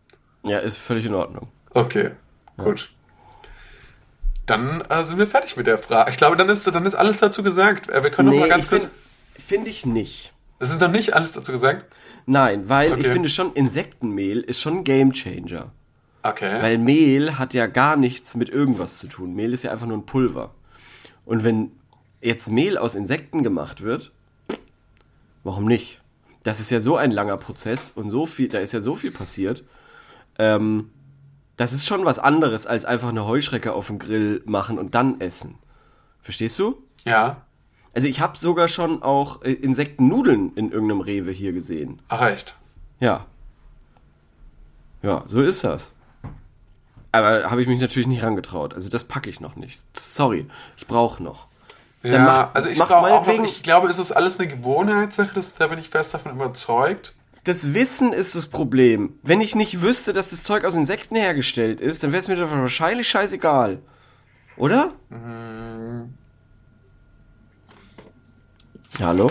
Ja, 0.45 0.59
ist 0.59 0.77
völlig 0.77 1.07
in 1.07 1.15
Ordnung. 1.15 1.49
Okay, 1.71 2.13
gut. 2.57 2.91
Dann 4.53 4.81
äh, 4.89 5.03
sind 5.03 5.19
wir 5.19 5.27
fertig 5.27 5.57
mit 5.57 5.67
der 5.67 5.79
Frage. 5.79 6.11
Ich 6.11 6.17
glaube, 6.17 6.37
dann 6.37 6.49
ist, 6.49 6.67
dann 6.67 6.87
ist 6.87 6.95
alles 6.95 7.19
dazu 7.21 7.43
gesagt. 7.43 7.89
Äh, 7.91 8.03
wir 8.03 8.11
können 8.11 8.31
noch 8.31 8.39
mal 8.39 8.49
ganz 8.49 8.65
ich 8.65 8.71
kurz. 8.71 8.83
finde 8.85 8.97
find 9.39 9.69
ich 9.69 9.87
nicht. 9.87 10.33
Es 10.59 10.71
ist 10.71 10.81
noch 10.81 10.91
nicht 10.91 11.15
alles 11.15 11.33
dazu 11.33 11.51
gesagt. 11.53 11.85
Nein, 12.27 12.69
weil 12.69 12.93
ich 12.93 12.99
Okay. 13.07 13.13
finde 13.13 13.29
schon, 13.29 13.53
Insektenmehl 13.55 14.41
ist 14.41 14.61
schon 14.61 14.79
ein 14.79 14.85
Gamechanger. 14.85 15.73
Okay. 16.23 16.63
Weil 16.63 16.79
Mehl 16.79 17.37
hat 17.39 17.53
ja 17.53 17.67
gar 17.67 17.97
nichts 17.97 18.37
mit 18.37 18.49
irgendwas 18.49 18.99
zu 18.99 19.09
tun. 19.09 19.35
Mehl 19.35 19.53
ist 19.53 19.65
ja 19.65 19.73
einfach 19.73 19.87
nur 19.87 19.97
ein 19.97 20.07
Pulver. 20.07 20.55
Und 21.25 21.43
wenn 21.43 21.73
jetzt 22.21 22.49
Mehl 22.49 22.79
aus 22.79 22.95
Insekten 22.95 23.43
gemacht 23.43 23.81
wird, 23.83 24.13
warum 25.43 25.65
nicht? 25.65 26.01
Das 26.45 26.61
ist 26.61 26.71
ja 26.71 26.79
so 26.79 26.97
ein 26.97 27.11
langer 27.11 27.39
Prozess 27.39 27.91
und 27.93 28.11
so 28.11 28.27
viel, 28.27 28.49
da 28.49 28.59
ist 28.61 28.73
ja 28.73 28.79
so 28.79 28.95
viel 28.95 29.11
passiert. 29.11 29.65
Ähm, 30.39 30.91
das 31.63 31.73
ist 31.73 31.87
schon 31.87 32.05
was 32.05 32.19
anderes 32.19 32.67
als 32.67 32.85
einfach 32.85 33.11
eine 33.11 33.25
Heuschrecke 33.25 33.73
auf 33.73 33.87
dem 33.87 33.99
Grill 33.99 34.43
machen 34.47 34.79
und 34.79 34.95
dann 34.95 35.21
essen. 35.21 35.59
Verstehst 36.21 36.59
du? 36.59 36.83
ja. 37.05 37.37
Also 37.95 38.09
ich 38.09 38.21
habe 38.23 38.39
sogar 38.39 38.69
schon 38.69 39.03
auch 39.03 39.43
äh, 39.43 39.53
Insektennudeln 39.53 40.55
in 40.55 40.73
irgendeinem 40.73 41.03
Rewe 41.03 41.31
hier 41.31 41.53
gesehen. 41.53 42.01
Ach, 42.09 42.23
echt. 42.23 42.55
Ja. 43.01 43.27
Ja, 45.03 45.25
so 45.27 45.43
ist 45.43 45.63
das. 45.65 45.93
Aber 47.11 47.51
habe 47.51 47.61
ich 47.61 47.69
mich 47.69 47.81
natürlich 47.81 48.07
nicht 48.09 48.23
rangetraut. 48.23 48.73
Also 48.73 48.89
das 48.89 49.05
packe 49.05 49.29
ich 49.29 49.41
noch 49.41 49.57
nicht. 49.57 49.85
Sorry, 49.95 50.47
ich 50.79 50.87
brauche 50.87 51.23
noch. 51.23 51.49
Dann 52.03 52.13
Ja, 52.13 52.19
mach- 52.25 52.55
also 52.55 52.71
ich 52.71 52.79
brauche 52.79 52.95
auch 53.13 53.27
noch, 53.27 53.45
ich 53.45 53.63
glaube, 53.63 53.89
es 53.89 53.99
ist 53.99 54.13
alles 54.13 54.41
eine 54.41 54.49
Gewohnheitssache, 54.49 55.35
das, 55.35 55.55
da 55.55 55.67
bin 55.67 55.79
ich 55.79 55.91
fest 55.91 56.15
davon 56.15 56.33
überzeugt. 56.33 57.15
Das 57.45 57.75
Wissen 57.75 58.13
ist 58.13 58.37
das 58.37 58.47
Problem. 58.47 59.19
Wenn 59.23 59.41
ich 59.41 59.55
nicht 59.57 59.81
wüsste, 59.83 60.13
dass 60.13 60.29
das 60.29 60.43
Zeug 60.45 60.65
aus 60.65 60.75
Insekten 60.75 61.17
hergestellt 61.17 61.81
ist, 61.81 62.03
dann 62.05 62.13
wäre 62.13 62.21
es 62.21 62.29
mir 62.29 62.37
doch 62.37 62.51
wahrscheinlich 62.51 63.09
scheißegal. 63.09 63.81
Oder? 64.57 64.93
Ja, 68.99 69.07
hallo? 69.09 69.27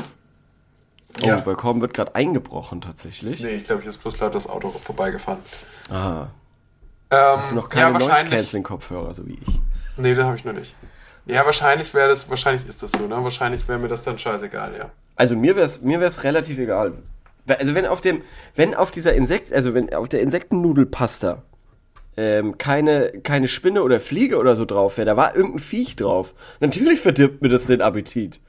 Oh, 1.24 1.28
Ja. 1.28 1.40
bei 1.42 1.54
Korben 1.56 1.82
wird 1.82 1.94
gerade 1.94 2.16
eingebrochen 2.16 2.82
tatsächlich. 2.82 3.42
Nee, 3.42 3.50
ich 3.56 3.64
glaube, 3.66 3.82
hier 3.82 3.90
ist 3.90 4.00
bloß 4.00 4.20
laut 4.20 4.36
das 4.36 4.48
Auto 4.48 4.72
vorbeigefahren. 4.84 5.40
Ah, 5.90 6.28
Ähm, 7.14 7.38
hast 7.38 7.52
du 7.52 7.56
noch 7.56 7.68
keine 7.70 7.92
ja. 8.00 8.00
Noise-Canceling-Kopfhörer, 8.08 9.14
so 9.14 9.28
wie 9.28 9.34
ich. 9.46 9.60
Nee, 9.98 10.16
da 10.16 10.24
habe 10.26 10.36
ich 10.38 10.46
noch 10.46 10.54
nicht. 10.54 10.76
Ja, 11.26 11.46
wahrscheinlich 11.46 11.94
wäre 11.94 12.08
das, 12.10 12.30
wahrscheinlich 12.30 12.68
ist 12.68 12.82
das 12.84 12.92
so, 12.92 13.06
ne? 13.06 13.22
Wahrscheinlich 13.24 13.68
wäre 13.68 13.78
mir 13.80 13.90
das 13.90 14.04
dann 14.04 14.18
scheißegal, 14.18 14.76
ja. 14.78 14.92
Also 15.18 15.36
mir 15.36 15.56
wäre 15.56 15.66
es 15.66 15.82
mir 15.82 16.00
wär's 16.00 16.24
relativ 16.24 16.58
egal. 16.58 16.94
Also 17.48 17.76
wenn 17.76 17.86
auf 17.86 18.02
dem, 18.02 18.22
wenn 18.56 18.74
auf 18.76 18.92
dieser 18.92 19.14
Insekt, 19.14 19.52
also 19.54 19.74
wenn 19.74 19.94
auf 19.94 20.10
der 20.10 20.22
Insektennudelpasta 20.22 21.44
ähm, 22.18 22.58
keine, 22.58 23.12
keine 23.24 23.48
Spinne 23.48 23.84
oder 23.84 24.00
Fliege 24.00 24.38
oder 24.38 24.56
so 24.56 24.66
drauf 24.66 24.98
wäre, 24.98 25.06
da 25.06 25.18
war 25.18 25.36
irgendein 25.36 25.60
Viech 25.60 25.96
drauf. 25.96 26.34
Natürlich 26.60 27.00
verdirbt 27.00 27.42
mir 27.42 27.50
das 27.50 27.68
den 27.68 27.82
Appetit. 27.82 28.42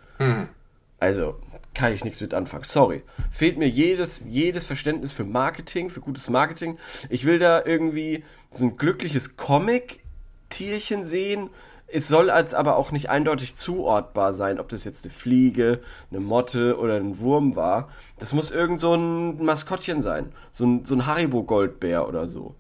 Also, 0.99 1.37
kann 1.75 1.92
ich 1.92 2.04
nichts 2.04 2.20
mit 2.20 2.34
anfangen. 2.34 2.64
Sorry. 2.64 3.02
Fehlt 3.30 3.58
mir 3.58 3.68
jedes, 3.68 4.25
jedes 4.28 4.66
Verständnis 4.66 5.12
für 5.12 5.25
Marketing, 5.25 5.90
für 5.90 6.00
gutes 6.00 6.28
Marketing. 6.28 6.78
Ich 7.08 7.25
will 7.25 7.38
da 7.38 7.64
irgendwie 7.64 8.25
so 8.50 8.64
ein 8.64 8.76
glückliches 8.76 9.37
Comic-Tierchen 9.37 11.02
sehen, 11.02 11.50
es 11.92 12.08
soll 12.08 12.30
als 12.30 12.54
aber 12.54 12.76
auch 12.76 12.90
nicht 12.90 13.11
eindeutig 13.11 13.54
zuortbar 13.54 14.32
sein, 14.32 14.58
ob 14.58 14.68
das 14.68 14.84
jetzt 14.84 15.04
eine 15.04 15.12
Fliege, 15.12 15.80
eine 16.11 16.20
Motte 16.20 16.78
oder 16.78 16.96
ein 16.96 17.18
Wurm 17.18 17.54
war. 17.56 17.88
Das 18.18 18.32
muss 18.32 18.50
irgend 18.50 18.80
so 18.80 18.94
ein 18.94 19.44
Maskottchen 19.44 20.00
sein. 20.00 20.32
So 20.50 20.64
ein, 20.66 20.84
so 20.84 20.94
ein 20.94 21.06
Haribo-Goldbär 21.06 22.08
oder 22.08 22.28
so. 22.28 22.54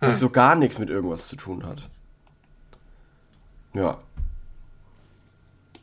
Das 0.00 0.18
so 0.18 0.28
gar 0.30 0.54
nichts 0.56 0.78
mit 0.78 0.90
irgendwas 0.90 1.28
zu 1.28 1.36
tun 1.36 1.64
hat. 1.66 1.88
Ja. 3.74 3.98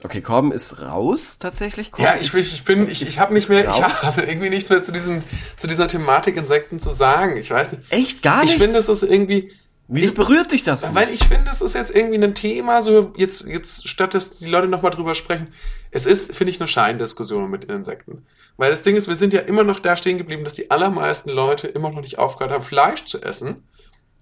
Okay, 0.04 0.22
Korben 0.22 0.52
ist 0.52 0.82
raus 0.82 1.38
tatsächlich. 1.40 1.92
Korben 1.92 2.06
Ja, 2.06 2.20
ich, 2.20 2.34
ich 2.34 2.64
bin, 2.66 2.90
ich, 2.90 3.02
ich 3.02 3.20
habe 3.20 3.34
nicht 3.34 3.48
mehr, 3.50 3.62
ich 3.62 3.68
raus. 3.70 4.04
habe 4.04 4.24
irgendwie 4.24 4.50
nichts 4.50 4.70
mehr 4.70 4.84
zu 4.84 4.92
diesem, 4.92 5.24
zu 5.56 5.66
dieser 5.68 5.88
Thematik 5.88 6.36
Insekten 6.36 6.80
zu 6.80 6.90
sagen. 6.90 7.38
Ich 7.38 7.50
weiß 7.52 7.72
nicht. 7.74 7.84
Echt 7.92 8.22
gar 8.22 8.42
Ich 8.44 8.50
nichts? 8.50 8.62
finde, 8.62 8.80
es 8.80 8.90
ist 8.90 9.04
irgendwie, 9.04 9.52
Wieso 9.88 10.14
berührt 10.14 10.52
dich 10.52 10.64
das? 10.64 10.84
nicht? 10.84 10.96
weil 10.96 11.10
ich 11.10 11.24
finde, 11.26 11.52
es 11.52 11.62
ist 11.62 11.76
jetzt 11.76 11.96
irgendwie 11.96 12.24
ein 12.24 12.34
Thema, 12.36 12.82
so 12.82 13.12
jetzt, 13.18 13.46
jetzt, 13.46 13.88
statt 13.88 14.14
dass 14.14 14.38
die 14.40 14.48
Leute 14.48 14.68
nochmal 14.68 14.92
drüber 14.92 15.14
sprechen, 15.14 15.48
es 15.92 16.06
ist, 16.06 16.34
finde 16.36 16.52
ich, 16.52 16.60
eine 16.60 16.68
Scheindiskussion 16.68 17.50
mit 17.50 17.64
den 17.64 17.72
Insekten. 17.78 18.26
Weil 18.58 18.72
das 18.72 18.82
Ding 18.82 18.96
ist, 18.96 19.08
wir 19.08 19.16
sind 19.16 19.34
ja 19.34 19.42
immer 19.42 19.64
noch 19.64 19.80
da 19.80 19.96
stehen 19.96 20.18
geblieben, 20.18 20.44
dass 20.44 20.54
die 20.54 20.72
allermeisten 20.72 21.30
Leute 21.32 21.68
immer 21.68 21.92
noch 21.92 22.02
nicht 22.02 22.18
aufgehört 22.20 22.54
haben, 22.54 22.64
Fleisch 22.64 23.04
zu 23.06 23.22
essen. 23.22 23.62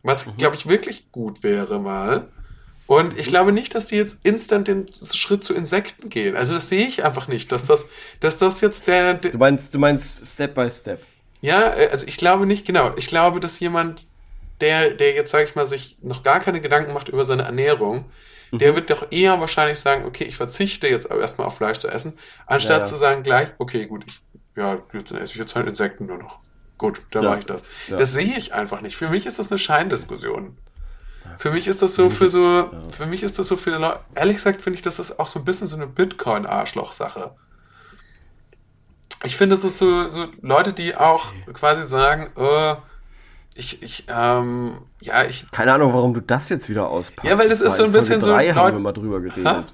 Was, 0.04 0.26
Mhm. 0.26 0.38
glaube 0.38 0.56
ich, 0.56 0.68
wirklich 0.68 1.12
gut 1.12 1.44
wäre 1.44 1.80
mal. 1.80 2.28
Und 2.88 3.18
ich 3.20 3.28
glaube 3.28 3.52
nicht, 3.54 3.76
dass 3.76 3.86
die 3.86 3.96
jetzt 3.96 4.18
instant 4.24 4.68
den 4.68 4.88
Schritt 5.14 5.44
zu 5.44 5.54
Insekten 5.54 6.10
gehen. 6.10 6.36
Also 6.36 6.56
das 6.56 6.68
sehe 6.70 6.86
ich 6.88 7.06
einfach 7.06 7.28
nicht, 7.28 7.52
dass 7.52 7.68
das, 7.68 7.88
dass 8.20 8.38
das 8.38 8.60
jetzt 8.62 8.88
der, 8.88 9.14
der 9.14 9.32
Du 9.32 9.38
meinst, 9.38 9.74
du 9.74 9.80
meinst 9.80 10.26
Step 10.28 10.56
by 10.56 10.70
Step. 10.72 11.02
ja, 11.40 11.74
äh, 11.76 11.90
also 11.92 12.06
ich 12.08 12.18
glaube 12.18 12.46
nicht, 12.46 12.66
genau. 12.66 12.92
Ich 12.98 13.08
glaube, 13.08 13.40
dass 13.40 13.60
jemand, 13.60 14.08
der, 14.62 14.94
der 14.94 15.14
jetzt, 15.14 15.32
sage 15.32 15.44
ich 15.46 15.56
mal, 15.56 15.66
sich 15.68 15.98
noch 16.02 16.24
gar 16.24 16.40
keine 16.40 16.62
Gedanken 16.62 16.94
macht 16.94 17.10
über 17.10 17.26
seine 17.26 17.44
Ernährung, 17.44 18.06
Mhm. 18.52 18.60
der 18.60 18.76
wird 18.76 18.90
doch 18.90 19.08
eher 19.12 19.40
wahrscheinlich 19.40 19.80
sagen, 19.80 20.06
okay, 20.06 20.26
ich 20.26 20.36
verzichte 20.36 20.88
jetzt 20.88 21.10
erstmal 21.10 21.48
auf 21.48 21.56
Fleisch 21.56 21.78
zu 21.80 21.88
essen, 21.88 22.18
anstatt 22.46 22.72
Ja, 22.72 22.80
ja. 22.80 22.86
zu 22.86 22.96
sagen 22.98 23.24
gleich, 23.24 23.48
okay, 23.60 23.86
gut, 23.86 24.04
ich, 24.06 24.20
ja, 24.58 24.78
jetzt 24.94 25.12
esse 25.12 25.24
ich 25.24 25.36
jetzt 25.36 25.56
halt 25.56 25.68
Insekten 25.68 26.06
nur 26.06 26.18
noch. 26.18 26.40
Gut, 26.78 27.02
dann 27.12 27.24
Ja. 27.24 27.30
mache 27.30 27.40
ich 27.40 27.46
das. 27.46 27.64
Das 27.90 28.12
sehe 28.12 28.38
ich 28.38 28.54
einfach 28.54 28.82
nicht. 28.82 28.98
Für 28.98 29.08
mich 29.08 29.26
ist 29.26 29.40
das 29.40 29.52
eine 29.52 29.58
Scheindiskussion. 29.58 30.58
Für 31.38 31.52
mich 31.52 31.68
ist 31.68 31.82
das 31.82 31.96
so 31.96 32.10
für 32.10 32.30
so, 32.30 32.70
für 32.90 33.06
mich 33.06 33.24
ist 33.24 33.40
das 33.40 33.48
so 33.48 33.56
für 33.56 33.78
Leute, 33.78 34.00
ehrlich 34.16 34.36
gesagt 34.36 34.62
finde 34.62 34.76
ich, 34.76 34.82
das 34.82 35.00
ist 35.00 35.18
auch 35.20 35.28
so 35.28 35.40
ein 35.40 35.46
bisschen 35.46 35.68
so 35.68 35.78
eine 35.78 35.88
Bitcoin-Arschloch-Sache. 35.88 37.36
Ich 39.24 39.38
finde, 39.38 39.56
es 39.56 39.64
ist 39.64 39.78
so, 39.78 40.10
so 40.10 40.28
Leute, 40.42 40.74
die 40.74 40.96
auch 40.96 41.28
quasi 41.54 41.86
sagen, 41.86 42.32
äh, 42.36 42.76
ich, 43.56 43.82
ich, 43.84 44.06
ähm, 44.08 44.78
ja, 45.02 45.26
ich, 45.26 45.50
Keine 45.52 45.74
Ahnung, 45.74 45.94
warum 45.94 46.14
du 46.14 46.22
das 46.22 46.50
jetzt 46.50 46.70
wieder 46.70 46.90
auspackst. 46.90 47.30
Ja, 47.30 47.38
weil 47.38 47.50
das 47.50 47.62
ist 47.62 47.76
so 47.76 47.84
ein 47.84 47.88
In 47.88 47.94
Folge 47.94 48.08
bisschen 48.08 48.22
so 48.22 48.32
drei 48.32 48.54
haben 48.54 48.74
wir 48.74 48.80
mal 48.80 48.94
drüber 48.94 49.20
geredet. 49.20 49.74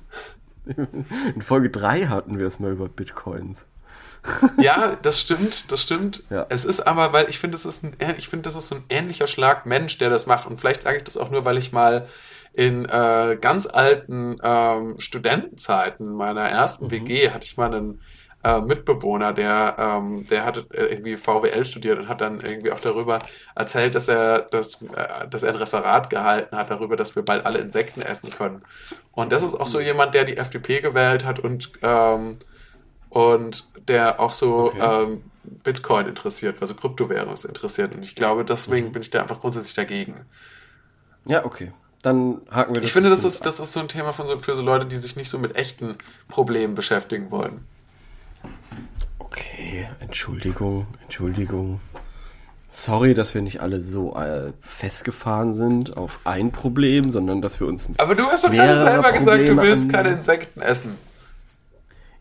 In 1.36 1.42
Folge 1.42 1.70
3 1.70 2.08
hatten 2.08 2.40
wir 2.40 2.48
es 2.48 2.60
mal 2.60 2.72
über 2.72 2.90
Bitcoins. 2.90 3.66
ja, 4.58 4.98
das 5.02 5.22
stimmt, 5.22 5.72
das 5.72 5.82
stimmt. 5.82 6.24
Ja. 6.30 6.46
Es 6.50 6.66
ist 6.66 6.82
aber, 6.82 7.14
weil 7.14 7.30
ich 7.30 7.40
finde, 7.40 7.56
es 7.56 7.66
ist 7.66 7.84
ein, 7.84 7.96
ich 8.18 8.28
finde, 8.28 8.44
das 8.44 8.56
ist 8.56 8.68
so 8.68 8.76
ein 8.76 8.84
ähnlicher 8.90 9.28
Schlag 9.28 9.66
Mensch, 9.66 9.98
der 9.98 10.10
das 10.10 10.26
macht. 10.26 10.48
Und 10.48 10.60
vielleicht 10.60 10.84
sage 10.84 10.98
ich 10.98 11.04
das 11.04 11.18
auch 11.18 11.30
nur, 11.30 11.46
weil 11.46 11.58
ich 11.58 11.72
mal 11.72 12.08
in 12.54 12.86
äh, 12.86 13.38
ganz 13.40 13.68
alten 13.68 14.38
ähm, 14.44 14.96
Studentenzeiten 15.00 16.12
meiner 16.12 16.42
ersten 16.42 16.90
WG 16.90 17.30
hatte 17.30 17.46
ich 17.46 17.56
mal 17.56 17.74
einen 17.74 18.02
äh, 18.48 18.62
Mitbewohner, 18.62 19.34
der, 19.34 19.76
ähm, 19.80 20.28
der 20.28 20.46
hatte 20.46 20.68
äh, 20.72 20.86
irgendwie 20.86 21.18
VWL 21.18 21.66
studiert 21.66 22.00
und 22.00 22.10
hat 22.10 22.22
dann 22.22 22.42
irgendwie 22.42 22.72
auch 22.72 22.80
darüber 22.80 23.26
erzählt, 23.56 23.96
dass 23.96 24.08
er, 24.08 24.42
dass, 24.42 24.82
äh, 24.84 25.28
dass 25.30 25.44
er 25.44 25.50
ein 25.52 25.56
Referat 25.58 26.10
gehalten 26.10 26.56
hat 26.58 26.70
darüber, 26.72 26.96
dass 26.96 27.16
wir 27.16 27.24
bald 27.24 27.46
alle 27.46 27.60
Insekten 27.60 28.02
essen 28.02 28.32
können. 28.32 28.64
Und 29.12 29.32
das 29.32 29.44
ist 29.44 29.56
auch 29.56 29.68
so 29.68 29.80
jemand, 29.80 30.14
der 30.16 30.26
die 30.26 30.38
FDP 30.38 30.82
gewählt 30.82 31.26
hat 31.26 31.40
und 31.40 31.72
ähm, 31.82 32.38
und 33.10 33.72
der 33.88 34.20
auch 34.20 34.32
so 34.32 34.74
Okay. 34.74 35.04
ähm, 35.04 35.32
Bitcoin 35.44 36.08
interessiert, 36.08 36.62
also 36.62 36.76
Kryptowährung 36.76 37.36
interessiert. 37.36 37.94
Und 37.96 38.04
ich 38.04 38.16
glaube, 38.16 38.46
deswegen 38.46 38.92
bin 38.92 39.02
ich 39.02 39.10
da 39.10 39.22
einfach 39.22 39.40
grundsätzlich 39.40 39.76
dagegen. 39.76 40.26
Ja, 41.26 41.46
okay. 41.46 41.74
Dann 42.02 42.42
haken 42.52 42.76
wir 42.76 42.82
das. 42.82 42.88
Ich 42.88 42.94
finde, 42.94 43.10
das 43.10 43.24
ist, 43.24 43.46
das 43.46 43.60
ist 43.60 43.74
so 43.74 43.80
ein 43.80 43.88
Thema 43.88 44.14
von 44.14 44.28
so, 44.28 44.38
für 44.40 44.56
so 44.56 44.62
Leute, 44.62 44.86
die 44.86 44.98
sich 44.98 45.16
nicht 45.16 45.30
so 45.30 45.40
mit 45.40 45.56
echten 45.56 45.98
Problemen 46.28 46.76
beschäftigen 46.76 47.32
wollen. 47.32 47.66
Okay, 49.30 49.86
Entschuldigung, 50.00 50.88
Entschuldigung. 51.04 51.82
Sorry, 52.70 53.14
dass 53.14 53.34
wir 53.34 53.42
nicht 53.42 53.60
alle 53.60 53.82
so 53.82 54.16
äh, 54.16 54.54
festgefahren 54.62 55.54
sind 55.54 55.98
auf 55.98 56.22
ein 56.24 56.52
Problem, 56.52 57.12
sondern 57.12 57.42
dass 57.42 57.60
wir 57.60 57.68
uns. 57.68 57.90
Aber 57.98 58.16
du 58.16 58.24
hast 58.24 58.46
doch 58.46 58.52
gerade 58.52 58.78
selber 58.78 59.12
gesagt, 59.12 59.42
du 59.42 59.56
Probleme 59.56 59.62
willst 59.64 59.90
keine 59.90 60.10
Insekten 60.10 60.62
essen. 60.62 60.96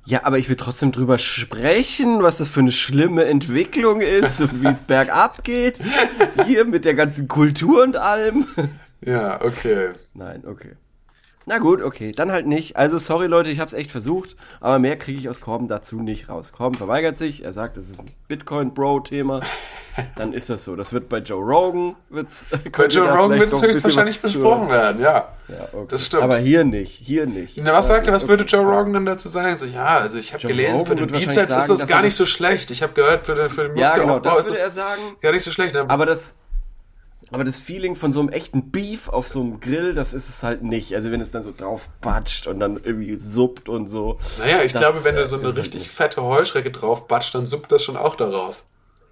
Ja, 0.04 0.25
aber 0.25 0.38
ich 0.38 0.48
will 0.48 0.56
trotzdem 0.56 0.90
drüber 0.90 1.18
sprechen, 1.18 2.22
was 2.25 2.38
das 2.38 2.48
für 2.48 2.60
eine 2.60 2.72
schlimme 2.72 3.25
Entwicklung 3.25 4.00
ist 4.00 4.40
und 4.40 4.62
wie 4.62 4.68
es 4.68 4.82
bergab 4.86 5.44
geht. 5.44 5.78
Hier 6.44 6.64
mit 6.64 6.84
der 6.84 6.94
ganzen 6.94 7.28
Kultur 7.28 7.82
und 7.84 7.96
allem. 7.96 8.46
Ja, 9.00 9.40
okay. 9.42 9.90
Nein, 10.14 10.42
okay. 10.46 10.72
Na 11.49 11.59
gut, 11.59 11.81
okay, 11.81 12.11
dann 12.11 12.33
halt 12.33 12.47
nicht. 12.47 12.76
Also 12.76 12.99
sorry 12.99 13.29
Leute, 13.29 13.50
ich 13.50 13.61
hab's 13.61 13.73
echt 13.73 13.93
versucht, 13.93 14.35
aber 14.61 14.81
mehr 14.81 14.97
kriege 14.99 15.17
ich 15.19 15.29
aus 15.29 15.41
Korben 15.41 15.69
dazu 15.69 16.00
nicht 16.03 16.29
raus. 16.29 16.50
Korben 16.53 16.75
verweigert 16.75 17.17
sich, 17.17 17.45
er 17.45 17.53
sagt, 17.53 17.76
das 17.76 17.85
ist 17.88 18.00
ein 18.00 18.07
Bitcoin-Bro-Thema. 18.26 19.41
Dann 20.17 20.33
ist 20.33 20.50
das 20.50 20.65
so. 20.65 20.75
Das 20.76 20.93
wird 20.93 21.09
bei 21.09 21.19
Joe 21.19 21.43
Rogan 21.43 21.95
wird's. 22.11 22.47
Bei 22.76 22.87
Joe 22.88 23.09
Rogan 23.09 23.38
wird 23.38 23.53
es 23.53 23.62
höchstwahrscheinlich 23.62 24.21
besprochen 24.21 24.69
werden, 24.69 25.00
ja. 25.00 25.29
Ja, 25.49 25.69
okay. 25.73 25.87
Das 25.88 26.05
stimmt. 26.07 26.25
Aber 26.25 26.37
hier 26.38 26.65
nicht, 26.65 26.91
hier 26.93 27.26
nicht. 27.26 27.57
Na, 27.62 27.73
was 27.73 27.87
sagt 27.87 28.09
er, 28.09 28.12
was 28.12 28.25
Okay. 28.25 28.31
würde 28.33 28.45
Joe 28.45 28.62
Rogan 28.65 28.93
dann 28.95 29.07
dazu 29.07 29.29
sagen? 29.29 29.57
So, 29.57 29.67
ja, 29.67 29.87
also 29.99 30.19
ich 30.19 30.35
habe 30.35 30.47
gelesen, 30.49 30.73
Rogan 30.73 30.87
für 30.87 31.07
den 31.07 31.07
Bizeps 31.07 31.26
ist 31.29 31.37
sagen, 31.37 31.69
das 31.69 31.81
dass 31.81 31.88
gar 31.88 32.03
nicht 32.03 32.17
so 32.17 32.26
schlecht. 32.26 32.73
Ich 32.73 32.83
habe 32.83 32.93
gehört, 32.93 33.25
für 33.25 33.37
den, 33.37 33.49
für 33.49 33.69
den 33.69 33.76
Ja, 33.76 33.95
genau, 33.95 34.15
Muskelaufbau 34.15 34.37
das 34.37 34.49
ist 34.49 34.55
das 34.57 34.62
er 34.62 34.71
sagen. 34.73 35.00
gar 35.21 35.31
nicht 35.33 35.45
so 35.45 35.53
schlecht. 35.53 35.76
Aber 35.76 35.88
Aber 35.95 36.07
das, 36.07 36.35
aber 37.33 37.45
das 37.45 37.59
Feeling 37.59 37.97
von 37.97 38.12
so 38.12 38.21
einem 38.21 38.28
echten 38.28 38.71
Beef 38.71 39.09
auf 39.09 39.28
so 39.28 39.40
einem 39.40 39.59
Grill, 39.61 39.95
das 39.95 40.12
ist 40.14 40.28
es 40.28 40.42
halt 40.42 40.62
nicht. 40.62 40.95
Also 40.95 41.11
wenn 41.11 41.21
es 41.21 41.30
dann 41.33 41.42
so 41.42 41.52
drauf 41.56 41.88
patscht 42.00 42.47
und 42.47 42.61
dann 42.61 42.80
irgendwie 42.83 43.16
suppt 43.16 43.68
und 43.68 43.88
so. 43.88 44.18
Naja, 44.38 44.62
ich 44.62 44.73
das, 44.73 44.83
glaube, 44.83 45.04
wenn 45.04 45.16
äh, 45.16 45.21
du 45.21 45.26
so 45.26 45.37
eine 45.37 45.49
ist 45.49 45.54
halt 45.54 45.64
richtig 45.64 45.80
nicht. 45.83 45.90
fette 45.90 46.23
Heuschrecke 46.23 46.71
drauf 46.71 47.09
batscht, 47.09 47.35
dann 47.35 47.47
suppt 47.47 47.73
das 47.73 47.83
schon 47.83 47.97
auch 47.97 48.14
daraus. 48.14 48.66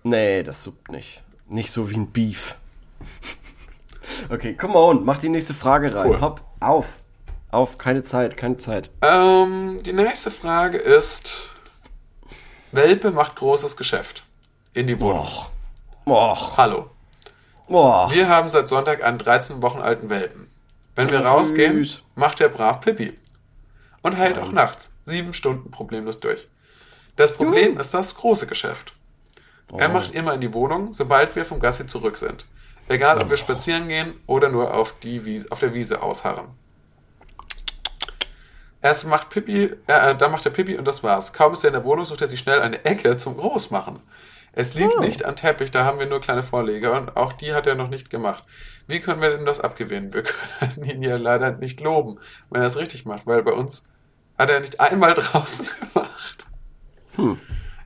Nee, 0.05 0.43
das 0.43 0.63
suppt 0.63 0.93
nicht. 0.93 1.23
Nicht 1.49 1.73
so 1.73 1.91
wie 1.91 1.97
ein 1.97 2.13
Beef. 2.13 2.57
okay, 4.31 4.55
come 4.55 4.75
on, 4.75 5.05
mach 5.05 5.19
die 5.19 5.29
nächste 5.29 5.55
Frage 5.55 5.95
rein. 5.95 6.11
Cool. 6.11 6.21
Hopp, 6.21 6.43
auf. 6.61 6.87
Auf, 7.51 7.79
keine 7.79 8.03
Zeit, 8.03 8.37
keine 8.37 8.57
Zeit. 8.57 8.91
Ähm, 9.03 9.79
die 9.85 9.93
nächste 9.93 10.31
Frage 10.31 10.79
ist: 10.79 11.51
Welpe 12.73 13.11
macht 13.11 13.37
großes 13.37 13.77
Geschäft 13.77 14.25
in 14.73 14.87
die 14.87 15.01
Wohnung. 15.01 15.29
Och, 16.07 16.57
Hallo. 16.57 16.91
Och. 17.69 18.13
Wir 18.13 18.29
haben 18.29 18.49
seit 18.49 18.69
Sonntag 18.69 19.03
einen 19.03 19.19
13 19.19 19.63
Wochen 19.63 19.81
alten 19.81 20.11
Welpen. 20.11 20.49
Wenn 20.97 21.11
wir 21.11 21.21
Oh, 21.21 21.25
rausgehen, 21.29 21.77
süß. 21.85 22.03
macht 22.15 22.41
er 22.41 22.49
brav 22.49 22.81
Pipi. 22.81 23.15
Und 24.03 24.13
hält 24.17 24.39
auch 24.39 24.53
nachts 24.53 24.91
sieben 25.03 25.33
Stunden 25.33 25.71
problemlos 25.71 26.21
durch. 26.21 26.49
Das 27.17 27.33
Problem 27.35 27.79
ist 27.79 27.95
das 27.95 28.15
große 28.15 28.47
Geschäft. 28.47 28.95
Er 29.79 29.89
Oh. 29.91 29.93
macht 29.93 30.11
immer 30.15 30.35
in 30.35 30.41
die 30.41 30.53
Wohnung, 30.53 30.93
sobald 30.93 31.35
wir 31.37 31.45
vom 31.45 31.59
Gassi 31.59 31.87
zurück 31.87 32.17
sind. 32.19 32.45
Egal, 32.89 33.19
ob 33.23 33.31
wir 33.31 33.37
spazieren 33.39 33.89
gehen 33.89 34.13
oder 34.27 34.51
nur 34.51 34.75
auf, 34.75 34.95
die 35.03 35.25
Wiese, 35.25 35.51
auf 35.51 35.59
der 35.61 35.73
Wiese 35.73 36.03
ausharren. 36.03 36.49
Erst 38.83 39.07
macht 39.07 39.31
Pippi, 39.31 39.71
äh, 39.87 40.15
dann 40.15 40.31
macht 40.31 40.45
er 40.45 40.53
Pippi 40.53 40.77
und 40.77 40.87
das 40.87 41.03
war's. 41.03 41.33
Kaum 41.33 41.55
ist 41.55 41.65
er 41.65 41.69
in 41.69 41.75
der 41.75 41.85
Wohnung, 41.85 42.05
sucht 42.05 42.21
er 42.21 42.29
sich 42.29 42.39
schnell 42.39 42.61
eine 42.61 42.85
Ecke 42.85 43.17
zum 43.17 43.39
Großmachen. 43.39 43.99
Es 44.57 44.75
liegt 44.75 45.01
nicht 45.01 45.25
an 45.25 45.37
Teppich, 45.37 45.71
da 45.71 45.85
haben 45.85 45.99
wir 45.99 46.07
nur 46.07 46.21
kleine 46.21 46.43
Vorleger 46.43 46.97
und 46.97 47.17
auch 47.17 47.33
die 47.33 47.55
hat 47.55 47.67
er 47.67 47.75
noch 47.75 47.89
nicht 47.89 48.09
gemacht. 48.11 48.45
Wie 48.87 49.01
können 49.01 49.21
wir 49.21 49.31
denn 49.31 49.47
das 49.47 49.61
abgewinnen? 49.61 50.13
Wir 50.13 50.23
können 50.61 50.85
ihn 50.89 51.03
ja 51.03 51.17
leider 51.17 51.53
nicht 51.53 51.81
loben, 51.81 52.19
wenn 52.51 52.61
er 52.61 52.67
es 52.67 52.77
richtig 52.77 53.05
macht, 53.05 53.27
weil 53.27 53.43
bei 53.43 53.53
uns 53.53 53.85
hat 54.39 54.51
er 54.51 54.61
nicht 54.61 54.81
einmal 54.81 55.15
draußen 55.15 55.67
gemacht. 55.93 56.47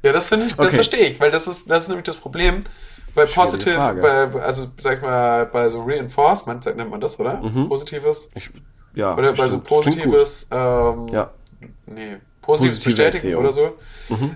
Ja, 0.03 0.13
das 0.13 0.27
finde 0.27 0.47
ich, 0.47 0.55
das 0.55 0.67
Okay. 0.67 0.75
verstehe 0.75 1.07
ich, 1.09 1.21
weil 1.21 1.31
das 1.31 1.47
ist, 1.47 1.71
das 1.71 1.85
ist 1.85 1.89
nämlich 1.89 2.05
das 2.07 2.17
Problem 2.17 2.61
bei 3.15 3.27
Positive, 3.27 3.99
bei, 4.01 4.41
also 4.43 4.69
sag 4.79 4.99
ich 4.99 5.03
mal, 5.03 5.47
bei 5.47 5.69
so 5.69 5.83
Reinforcement, 5.83 6.63
sagt- 6.65 6.77
nennt 6.77 6.91
man 6.91 7.01
das, 7.01 7.19
oder? 7.19 7.41
Mhm. 7.43 7.69
Positives. 7.69 8.31
Ich, 8.35 8.51
ja, 8.95 9.13
Oder 9.15 9.33
bei 9.33 9.49
so. 9.49 9.59
Klingt 9.61 9.65
gut. 9.69 9.69
positives, 9.85 10.49
ähm, 10.51 11.09
Ja. 11.09 11.31
nee, 11.87 12.19
positives 12.43 12.79
Positive 12.79 12.85
Bestätigen 12.85 13.17
Erziehung. 13.17 13.41
oder 13.45 13.53
so. 13.53 13.79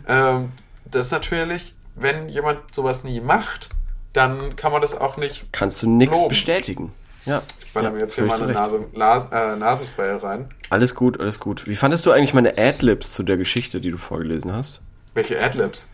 Ähm, 0.08 0.52
das 0.84 1.06
ist 1.06 1.12
natürlich, 1.12 1.74
wenn 1.94 2.28
jemand 2.28 2.75
sowas 2.75 3.04
nie 3.04 3.20
macht, 3.20 3.70
dann 4.12 4.56
kann 4.56 4.72
man 4.72 4.82
das 4.82 4.94
auch 4.99 5.16
nicht. 5.16 5.46
Kannst 5.52 5.82
du 5.82 5.88
nichts 5.88 6.26
bestätigen. 6.28 6.92
Ja. 7.25 7.42
Ich 7.64 7.72
baller 7.72 7.88
ja, 7.88 7.94
mir 7.94 8.00
jetzt 8.00 8.14
hier 8.14 8.25
mal 8.25 8.42
eine. 8.42 8.52
Nase, 8.52 8.84
La, 8.94 9.52
äh, 9.54 9.56
Nasenspray 9.56 10.16
rein. 10.16 10.49
Alles 10.70 10.94
gut, 10.94 11.20
alles 11.20 11.38
gut. 11.38 11.66
Wie 11.66 11.76
fandest 11.76 12.04
du 12.04 12.11
eigentlich 12.11 12.34
meine 12.34 12.58
Adlibs 12.58 13.12
zu 13.12 13.22
der 13.22 13.37
Geschichte, 13.37 13.80
die 13.80 13.90
du 13.90 13.96
vorgelesen 13.99 14.52
hast? 14.52 14.80
Welche 15.14 15.40
Adlibs? 15.40 15.87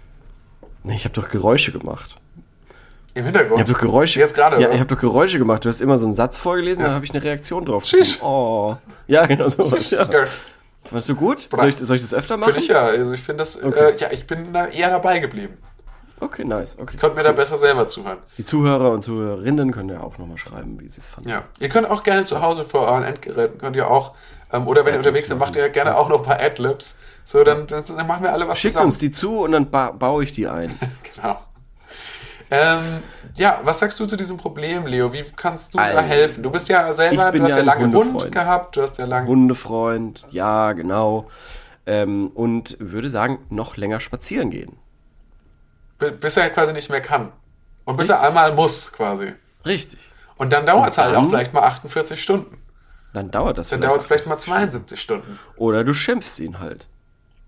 Nee, 0.85 0.95
ich 0.95 1.05
habe 1.05 1.14
doch 1.14 1.28
Geräusche 1.28 1.71
gemacht. 1.73 2.19
Im 3.14 3.25
Hintergrund. 3.25 3.57
Ich 3.61 3.61
habe 3.61 3.73
doch 3.73 3.81
Geräusche. 3.81 4.21
Jetzt 4.21 4.35
gerade. 4.35 4.57
Ja, 4.61 4.67
oder? 4.69 4.75
ich 4.75 4.81
habe 4.81 4.95
doch 4.95 5.00
Geräusche 5.00 5.38
gemacht. 5.38 5.64
Du 5.64 5.69
hast 5.69 5.81
immer 5.83 5.99
so 5.99 6.07
einen 6.07 6.14
Satz 6.14 6.38
vorgelesen, 6.38 6.83
Ja. 6.83 6.88
da 6.88 6.95
habe 6.95 7.05
ich 7.05 7.11
eine 7.11 7.23
Reaktion 7.23 7.64
drauf. 7.64 7.83
Tschüss. 7.83 8.14
gegeben. 8.14 8.26
Oh. 8.26 8.76
Ja, 9.07 9.26
genau 9.26 9.49
so. 9.49 9.69
Das 9.69 9.90
Ja. 9.90 10.05
Fandest 10.85 11.09
du 11.09 11.14
gut? 11.17 11.49
Soll 11.52 11.69
ich, 11.69 11.76
soll 11.76 11.97
ich 11.97 12.02
das 12.02 12.14
öfter 12.14 12.37
machen? 12.37 12.52
Finde 12.52 12.64
ich 12.64 12.69
ja. 12.69 12.85
Also 12.85 13.12
ich 13.12 13.21
finde 13.21 13.38
das, 13.43 13.62
Okay. 13.62 13.90
äh, 13.90 13.97
ja, 13.99 14.09
ich 14.12 14.26
bin 14.26 14.52
da 14.52 14.69
eher 14.69 14.88
dabei 14.88 15.19
geblieben. 15.19 15.59
Okay, 16.21 16.45
nice. 16.45 16.77
Okay. 16.79 16.93
Ich 16.95 17.01
konnte 17.01 17.17
mir 17.17 17.23
da 17.23 17.33
besser 17.33 17.57
selber 17.57 17.89
zuhören. 17.89 18.19
Die 18.39 18.45
Zuhörer 18.45 18.91
und 18.91 19.03
Zuhörerinnen 19.03 19.71
können 19.73 19.89
ja 19.91 20.01
auch 20.01 20.19
nochmal 20.19 20.39
schreiben, 20.39 20.79
wie 20.81 20.89
sie 20.89 21.01
es 21.01 21.09
fanden. 21.09 21.29
Ja. 21.29 21.45
Ihr 21.61 21.69
könnt 21.69 21.89
auch 21.89 22.03
gerne 22.03 22.25
zu 22.25 22.43
Hause 22.43 22.65
vor 22.65 22.83
euren 22.83 23.05
Endgeräten, 23.05 23.59
könnt 23.59 23.77
ihr 23.77 23.89
auch, 23.91 24.15
ähm, 24.53 24.67
oder 24.67 24.85
wenn 24.85 24.95
ihr 24.95 24.99
unterwegs 24.99 25.29
seid, 25.29 25.39
macht 25.39 25.55
ihr 25.57 25.69
gerne 25.69 25.97
auch 25.97 26.09
noch 26.09 26.19
ein 26.19 26.23
paar 26.25 26.41
Adlibs. 26.41 26.97
So, 27.25 27.45
dann, 27.45 27.67
dann, 27.67 27.85
dann 27.87 28.07
machen 28.07 28.23
wir 28.25 28.33
alle 28.33 28.49
was 28.49 28.59
Schickt 28.59 28.73
zusammen. 28.73 28.87
uns 28.91 28.99
die 28.99 29.11
zu 29.11 29.41
und 29.41 29.53
dann 29.53 29.71
ba 29.71 29.91
baue 29.93 30.25
ich 30.25 30.33
die 30.33 30.49
ein. 30.49 30.79
Genau. 31.15 31.39
Ähm, 32.51 32.81
ja, 33.37 33.61
was 33.63 33.79
sagst 33.79 34.01
du 34.01 34.07
zu 34.07 34.17
diesem 34.17 34.39
Problem, 34.39 34.87
Leo? 34.87 35.13
Wie 35.13 35.23
kannst 35.37 35.75
du 35.75 35.79
da 35.79 35.85
Also, 35.85 35.99
helfen? 36.01 36.43
Du 36.43 36.51
bist 36.51 36.69
ja 36.69 36.91
selber, 36.95 37.31
du 37.31 37.43
hast 37.43 37.51
ja 37.51 37.57
ja 37.59 37.63
lange 37.63 37.93
Hund 37.93 38.33
gehabt, 38.33 38.77
du 38.77 38.83
hast 38.83 38.97
ja 38.99 39.05
lange. 39.05 39.27
Hundefreund, 39.27 40.27
ja, 40.31 40.73
genau. 40.73 41.27
Ähm, 41.87 42.29
und 42.35 42.77
würde 42.81 43.11
sagen, 43.11 43.39
noch 43.51 43.77
länger 43.77 44.01
spazieren 44.01 44.51
gehen. 44.51 44.79
Bi- 45.99 46.11
bis 46.11 46.37
er 46.37 46.50
quasi 46.50 46.73
nicht 46.73 46.90
mehr 46.90 47.00
kann. 47.00 47.33
Und 47.85 47.97
bis 47.97 48.09
er 48.09 48.21
einmal 48.23 48.52
muss, 48.55 48.93
quasi. 48.93 49.33
Richtig. 49.64 49.99
Und 50.37 50.52
dann 50.52 50.67
dauert 50.67 50.90
es 50.93 50.99
halt 50.99 51.17
auch 51.17 51.28
vielleicht 51.28 51.52
mal 51.52 51.62
48 51.62 52.21
Stunden. 52.23 52.59
Dann 53.12 53.31
dauert 53.31 53.59
das 53.59 53.69
Dann 53.71 53.81
dauert 53.81 54.00
es 54.00 54.07
vielleicht 54.07 54.26
mal 54.26 54.38
72 54.38 55.00
Stunden. 55.00 55.38
Oder 55.57 55.83
du 55.85 55.95
schimpfst 55.95 56.38
ihn 56.40 56.61
halt. 56.61 56.87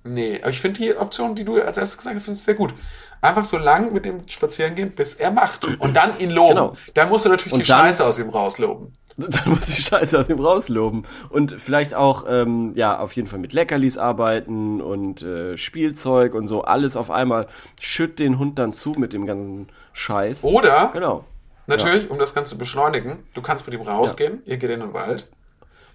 Nee, 0.03 0.39
aber 0.41 0.51
ich 0.51 0.61
finde 0.61 0.81
die 0.81 0.97
Option, 0.97 1.35
die 1.35 1.45
du 1.45 1.61
als 1.63 1.77
erstes 1.77 1.99
gesagt 1.99 2.17
hast, 2.17 2.25
finde 2.25 2.39
ich 2.39 2.45
sehr 2.45 2.55
gut. 2.55 2.75
Einfach 3.23 3.45
so 3.45 3.59
lang 3.59 3.93
mit 3.93 4.05
dem 4.07 4.27
spazieren 4.29 4.75
gehen, 4.75 4.93
bis 4.93 5.15
er 5.15 5.31
macht. 5.31 5.65
Und 5.79 5.95
dann 5.95 6.19
ihn 6.19 6.31
loben. 6.31 6.49
Genau. 6.55 6.73
Dann 6.95 7.09
musst 7.11 7.27
du 7.27 7.29
natürlich 7.29 7.53
Und 7.53 7.65
die 7.65 7.69
dann- 7.69 7.81
Scheiße 7.87 8.05
aus 8.07 8.19
ihm 8.19 8.31
rausloben. 8.31 8.93
Dann 9.17 9.51
muss 9.51 9.67
die 9.67 9.83
Scheiße 9.83 10.19
aus 10.19 10.29
ihm 10.31 10.39
rausloben. 10.41 11.05
Und 11.29 11.61
vielleicht 11.61 11.93
auch, 11.93 12.25
ähm, 12.27 12.73
ja, 12.75 12.99
auf 12.99 13.13
jeden 13.13 13.29
Fall 13.29 13.39
mit 13.41 13.53
Leckerlis 13.53 13.99
arbeiten 13.99 14.81
und 14.81 15.21
äh, 15.23 15.59
Spielzeug 15.59 16.33
und 16.33 16.47
so. 16.47 16.63
Alles 16.63 16.97
auf 16.97 17.11
einmal. 17.11 17.47
Schütt 17.79 18.19
den 18.19 18.39
Hund 18.39 18.59
dann 18.59 18.73
zu 18.73 18.93
mit 18.93 19.13
dem 19.13 19.27
ganzen 19.27 19.69
Scheiß. 19.93 20.45
Oder, 20.45 20.89
Genau. 20.95 21.25
natürlich, 21.67 22.09
um 22.09 22.19
das 22.19 22.33
Ganze 22.35 22.51
zu 22.53 22.59
beschleunigen, 22.59 23.19
du 23.35 23.43
kannst 23.43 23.67
mit 23.67 23.75
ihm 23.75 23.83
rausgehen, 23.83 24.41
ihr 24.47 24.57
geht 24.57 24.71
in 24.71 24.81
den 24.81 24.95
Wald, 24.95 25.29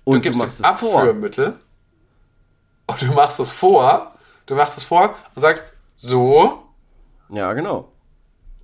du 0.05 0.11
Und 0.11 0.15
du 0.17 0.21
gibst 0.21 0.39
machst 0.41 0.59
ihm 0.59 0.65
es 0.71 0.79
vor. 0.79 0.99
Abführmittel 0.99 1.53
und 2.87 3.01
du 3.01 3.05
machst 3.13 3.39
es 3.39 3.51
vor, 3.51 4.13
du 4.45 4.53
machst 4.55 4.77
es 4.77 4.83
vor 4.83 5.15
und 5.33 5.41
sagst, 5.41 5.73
so, 5.95 6.61
Ja, 7.29 7.53
genau. 7.53 7.91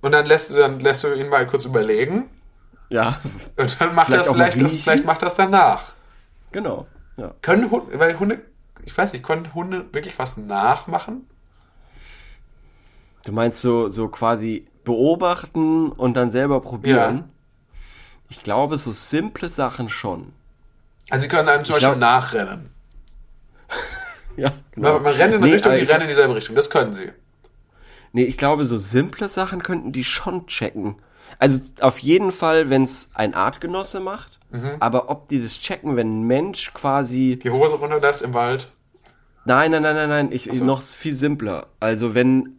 und 0.02 0.12
dann 0.12 0.26
lässt 0.26 0.50
du, 0.50 0.56
dann 0.56 0.80
lässt 0.80 1.04
du 1.04 1.12
ihn 1.14 1.28
mal 1.28 1.46
kurz 1.46 1.64
überlegen 1.64 2.30
Ja, 2.88 3.20
und 3.56 3.80
dann 3.80 3.94
macht 3.94 4.06
Vielleicht 4.08 4.26
er 4.26 4.32
vielleicht 4.34 4.60
das, 4.60 4.76
vielleicht 4.76 5.04
macht 5.04 5.22
das 5.22 5.34
danach. 5.34 5.92
genau. 6.52 6.86
Ja. 7.16 7.34
Können 7.42 7.70
Hunde, 7.70 7.98
weil 7.98 8.18
Hunde, 8.18 8.40
ich 8.84 8.96
weiß 8.96 9.12
nicht, 9.12 9.22
können 9.24 9.52
Hunde 9.54 9.84
wirklich 9.92 10.18
was 10.18 10.36
nachmachen? 10.38 11.26
Du 13.24 13.32
meinst 13.32 13.60
so, 13.60 13.88
so 13.88 14.08
quasi 14.08 14.64
beobachten 14.84 15.92
und 15.92 16.14
dann 16.14 16.30
selber 16.30 16.60
probieren? 16.60 17.16
Ja. 17.18 17.24
Ich 18.30 18.42
glaube, 18.42 18.78
so 18.78 18.92
simple 18.92 19.48
Sachen 19.48 19.88
schon. 19.90 20.32
Also 21.10 21.22
sie 21.24 21.28
können 21.28 21.48
einem 21.50 21.64
zum 21.66 21.76
Ich 21.76 21.82
Beispiel 21.82 21.98
glaub- 21.98 22.00
nachrennen. 22.00 22.70
Ja, 24.36 24.54
Man, 24.76 25.02
man 25.02 25.12
rennt 25.12 25.34
in 25.34 25.36
eine 25.36 25.46
Nee, 25.46 25.52
Richtung, 25.52 25.72
die 25.72 25.84
rennen 25.84 26.02
in 26.02 26.08
dieselbe 26.08 26.34
Richtung. 26.34 26.56
Das 26.56 26.70
können 26.70 26.94
sie. 26.94 27.12
Nee, 28.12 28.24
ich 28.24 28.36
glaube, 28.36 28.64
so 28.64 28.78
simple 28.78 29.28
Sachen 29.28 29.62
könnten 29.62 29.92
die 29.92 30.04
schon 30.04 30.46
checken. 30.46 30.96
Also 31.38 31.60
auf 31.80 31.98
jeden 31.98 32.30
Fall, 32.30 32.70
wenn 32.70 32.84
es 32.84 33.10
ein 33.14 33.34
Artgenosse 33.34 34.00
macht. 34.00 34.38
Mhm. 34.50 34.72
Aber 34.80 35.08
ob 35.08 35.28
die 35.28 35.42
das 35.42 35.58
checken, 35.58 35.96
wenn 35.96 36.20
ein 36.20 36.26
Mensch 36.26 36.74
quasi. 36.74 37.38
Die 37.42 37.50
Hose 37.50 37.76
runterlässt 37.76 38.22
im 38.22 38.34
Wald. 38.34 38.70
Nein, 39.44 39.70
nein, 39.70 39.82
nein, 39.82 39.94
nein, 39.96 40.08
nein. 40.08 40.28
Ich, 40.32 40.48
so. 40.52 40.64
Noch 40.64 40.82
viel 40.82 41.16
simpler. 41.16 41.68
Also 41.80 42.14
wenn 42.14 42.56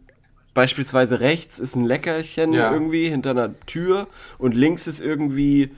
beispielsweise 0.54 1.20
rechts 1.20 1.58
ist 1.58 1.74
ein 1.76 1.84
Leckerchen 1.84 2.52
Ja. 2.52 2.72
irgendwie 2.72 3.08
hinter 3.08 3.30
einer 3.30 3.58
Tür 3.66 4.06
und 4.38 4.54
links 4.54 4.86
ist 4.86 5.00
irgendwie 5.00 5.72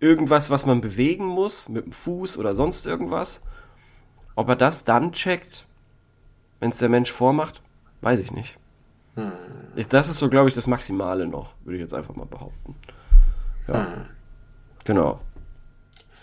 irgendwas, 0.00 0.50
was 0.50 0.66
man 0.66 0.80
bewegen 0.80 1.26
muss, 1.26 1.68
mit 1.68 1.84
dem 1.86 1.92
Fuß 1.92 2.36
oder 2.38 2.54
sonst 2.54 2.86
irgendwas. 2.86 3.40
Ob 4.34 4.48
er 4.48 4.56
das 4.56 4.84
dann 4.84 5.12
checkt, 5.12 5.64
wenn 6.60 6.70
es 6.70 6.78
der 6.78 6.90
Mensch 6.90 7.10
vormacht, 7.10 7.62
weiß 8.02 8.20
ich 8.20 8.32
nicht. 8.32 8.58
Hm. 9.16 9.32
Das 9.88 10.08
ist 10.08 10.18
so, 10.18 10.30
glaube 10.30 10.48
ich, 10.48 10.54
das 10.54 10.66
Maximale 10.66 11.26
noch, 11.26 11.54
würde 11.64 11.76
ich 11.76 11.82
jetzt 11.82 11.94
einfach 11.94 12.14
mal 12.14 12.26
behaupten. 12.26 12.76
Ja. 13.68 13.86
Hm. 13.86 14.06
Genau. 14.84 15.20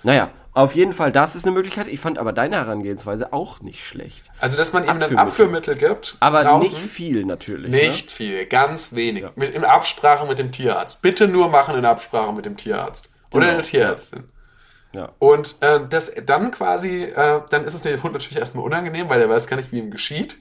Naja, 0.04 0.32
auf 0.54 0.76
jeden 0.76 0.94
Fall, 0.94 1.12
das 1.12 1.36
ist 1.36 1.46
eine 1.46 1.54
Möglichkeit. 1.54 1.88
Ich 1.88 2.00
fand 2.00 2.20
aber 2.20 2.32
deine 2.32 2.58
Herangehensweise 2.58 3.34
auch 3.34 3.62
nicht 3.62 3.84
schlecht. 3.86 4.30
Also, 4.40 4.56
dass 4.56 4.72
man 4.72 4.84
ihm 4.84 4.90
ein 4.90 5.18
Abführmittel. 5.18 5.76
Gibt. 5.76 6.16
Aber 6.20 6.44
draußen. 6.44 6.72
nicht 6.72 6.84
viel 6.84 7.26
natürlich. 7.26 7.72
Nicht 7.72 8.12
viel, 8.12 8.46
ganz 8.46 8.94
wenig. 8.94 9.26
Mit, 9.36 9.56
in 9.56 9.66
Absprache 9.66 10.28
mit 10.28 10.38
dem 10.38 10.52
Tierarzt. 10.52 11.02
Bitte 11.02 11.28
nur 11.28 11.50
machen 11.50 11.76
in 11.76 11.86
Absprache 11.86 12.34
mit 12.34 12.46
dem 12.46 12.56
Tierarzt. 12.56 13.10
Oder 13.32 13.46
Genau, 13.46 13.58
der 13.58 13.64
Tierärztin. 13.64 14.20
Ne? 14.94 15.00
Ja. 15.00 15.10
Und 15.18 15.56
äh, 15.62 15.80
das 15.90 16.14
dann 16.24 16.52
quasi, 16.52 17.04
äh, 17.04 17.42
dann 17.50 17.64
ist 17.64 17.74
es 17.74 17.82
dem 17.82 18.04
Hund 18.04 18.14
natürlich 18.14 18.38
erstmal 18.38 18.64
unangenehm, 18.64 19.10
weil 19.10 19.22
er 19.22 19.30
weiß 19.30 19.48
gar 19.48 19.58
nicht, 19.58 19.72
wie 19.72 19.80
ihm 19.80 19.90
geschieht. 19.90 20.38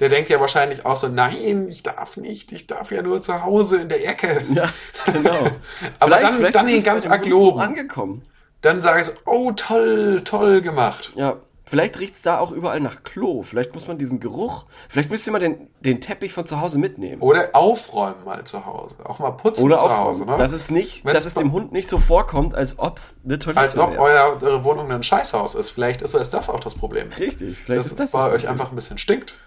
Der 0.00 0.08
denkt 0.08 0.28
ja 0.28 0.40
wahrscheinlich 0.40 0.84
auch 0.84 0.96
so, 0.96 1.06
nein, 1.08 1.68
ich 1.68 1.82
darf 1.84 2.16
nicht, 2.16 2.50
ich 2.50 2.66
darf 2.66 2.90
ja 2.90 3.00
nur 3.02 3.22
zu 3.22 3.44
Hause 3.44 3.78
in 3.82 3.88
der 3.88 4.06
Ecke. 4.08 4.42
Ja, 4.52 4.68
genau. 5.12 5.30
Aber 6.00 6.16
dann- 6.18 6.50
dann 6.52 6.66
ist 6.66 6.72
ihn 6.72 6.78
es 6.78 6.84
ganz 6.84 7.04
bei 7.04 7.10
arg 7.12 7.26
loben. 7.26 7.58
So 7.58 7.62
angekommen. 7.64 8.22
Dann 8.60 8.82
sage 8.82 9.00
ich 9.00 9.06
so, 9.06 9.12
oh 9.26 9.52
toll, 9.52 10.22
toll 10.24 10.62
gemacht. 10.62 11.12
Ja. 11.14 11.36
Vielleicht 11.66 11.98
riecht 11.98 12.14
es 12.16 12.22
da 12.22 12.40
auch 12.40 12.50
überall 12.52 12.78
nach 12.80 13.04
Klo. 13.04 13.42
Vielleicht 13.42 13.74
muss 13.74 13.86
man 13.88 13.96
diesen 13.96 14.20
Geruch. 14.20 14.66
Vielleicht 14.88 15.10
müsst 15.10 15.26
ihr 15.26 15.32
mal 15.32 15.38
den, 15.38 15.68
den 15.80 16.00
Teppich 16.02 16.32
von 16.34 16.44
zu 16.46 16.60
Hause 16.60 16.76
mitnehmen. 16.78 17.22
Oder 17.22 17.50
aufräumen 17.54 18.22
mal 18.24 18.44
zu 18.44 18.66
Hause. 18.66 18.96
Auch 19.08 19.18
mal 19.18 19.30
putzen 19.30 19.64
Oder 19.64 19.76
zu 19.76 19.82
aufräumen. 19.84 20.04
Hause. 20.04 20.26
Ne? 20.26 20.34
Das 20.38 20.52
ist 20.52 20.70
nicht, 20.70 21.04
Wenn's 21.06 21.14
dass 21.14 21.24
es 21.24 21.34
dem 21.34 21.52
Hund 21.52 21.72
nicht 21.72 21.88
so 21.88 21.98
vorkommt, 21.98 22.54
als 22.54 22.78
ob 22.78 22.98
es 22.98 23.16
eine 23.24 23.38
Toilette 23.38 23.60
Als 23.60 23.78
ob 23.78 23.92
wäre. 23.92 24.00
eure 24.02 24.64
Wohnung 24.64 24.92
ein 24.92 25.02
Scheißhaus 25.02 25.54
ist. 25.54 25.70
Vielleicht 25.70 26.02
ist, 26.02 26.14
das 26.14 26.50
auch 26.50 26.60
das 26.60 26.74
Problem. 26.74 27.08
Richtig. 27.18 27.56
Vielleicht 27.58 27.78
Dass 27.80 27.86
ist 27.86 27.92
es 27.92 27.98
das 27.98 28.10
bei 28.10 28.24
das 28.28 28.34
euch 28.42 28.48
einfach 28.48 28.68
ein 28.70 28.74
bisschen 28.74 28.98
stinkt. 28.98 29.38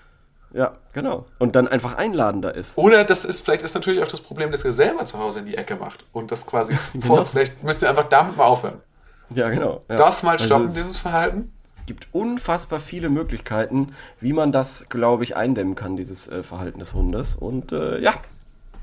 Ja, 0.54 0.78
genau. 0.94 1.26
Und 1.40 1.56
dann 1.56 1.68
einfach 1.68 1.98
einladender 1.98 2.56
ist. 2.56 2.78
Oder 2.78 3.04
das 3.04 3.26
ist, 3.26 3.44
vielleicht 3.44 3.62
ist 3.64 3.76
natürlich 3.76 4.02
auch 4.02 4.08
das 4.08 4.22
Problem, 4.22 4.52
dass 4.52 4.64
ihr 4.66 4.74
selber 4.74 5.06
zu 5.06 5.20
Hause 5.20 5.40
in 5.40 5.46
die 5.46 5.56
Ecke 5.58 5.76
macht. 5.76 6.06
Und 6.14 6.32
das 6.32 6.46
quasi 6.46 6.76
vor, 7.02 7.26
vielleicht 7.26 7.64
müsst 7.64 7.82
ihr 7.82 7.90
einfach 7.90 8.08
damit 8.10 8.38
mal 8.38 8.46
aufhören. 8.46 8.82
Ja, 9.30 9.50
genau. 9.50 9.84
Ja. 9.90 9.98
Das 9.98 10.24
mal 10.24 10.32
Also 10.32 10.46
stoppen, 10.46 10.64
es 10.66 10.74
dieses 10.74 10.98
Verhalten. 10.98 11.52
gibt 11.86 12.08
unfassbar 12.14 12.80
viele 12.80 13.10
Möglichkeiten, 13.10 13.94
wie 14.22 14.32
man 14.34 14.52
das, 14.54 14.86
glaube 14.90 15.26
ich, 15.26 15.36
eindämmen 15.36 15.76
kann, 15.76 15.98
dieses 15.98 16.28
äh, 16.30 16.44
Verhalten 16.44 16.80
des 16.80 16.94
Hundes. 16.94 17.36
Und 17.36 17.74
äh, 17.74 18.00
ja, 18.00 18.14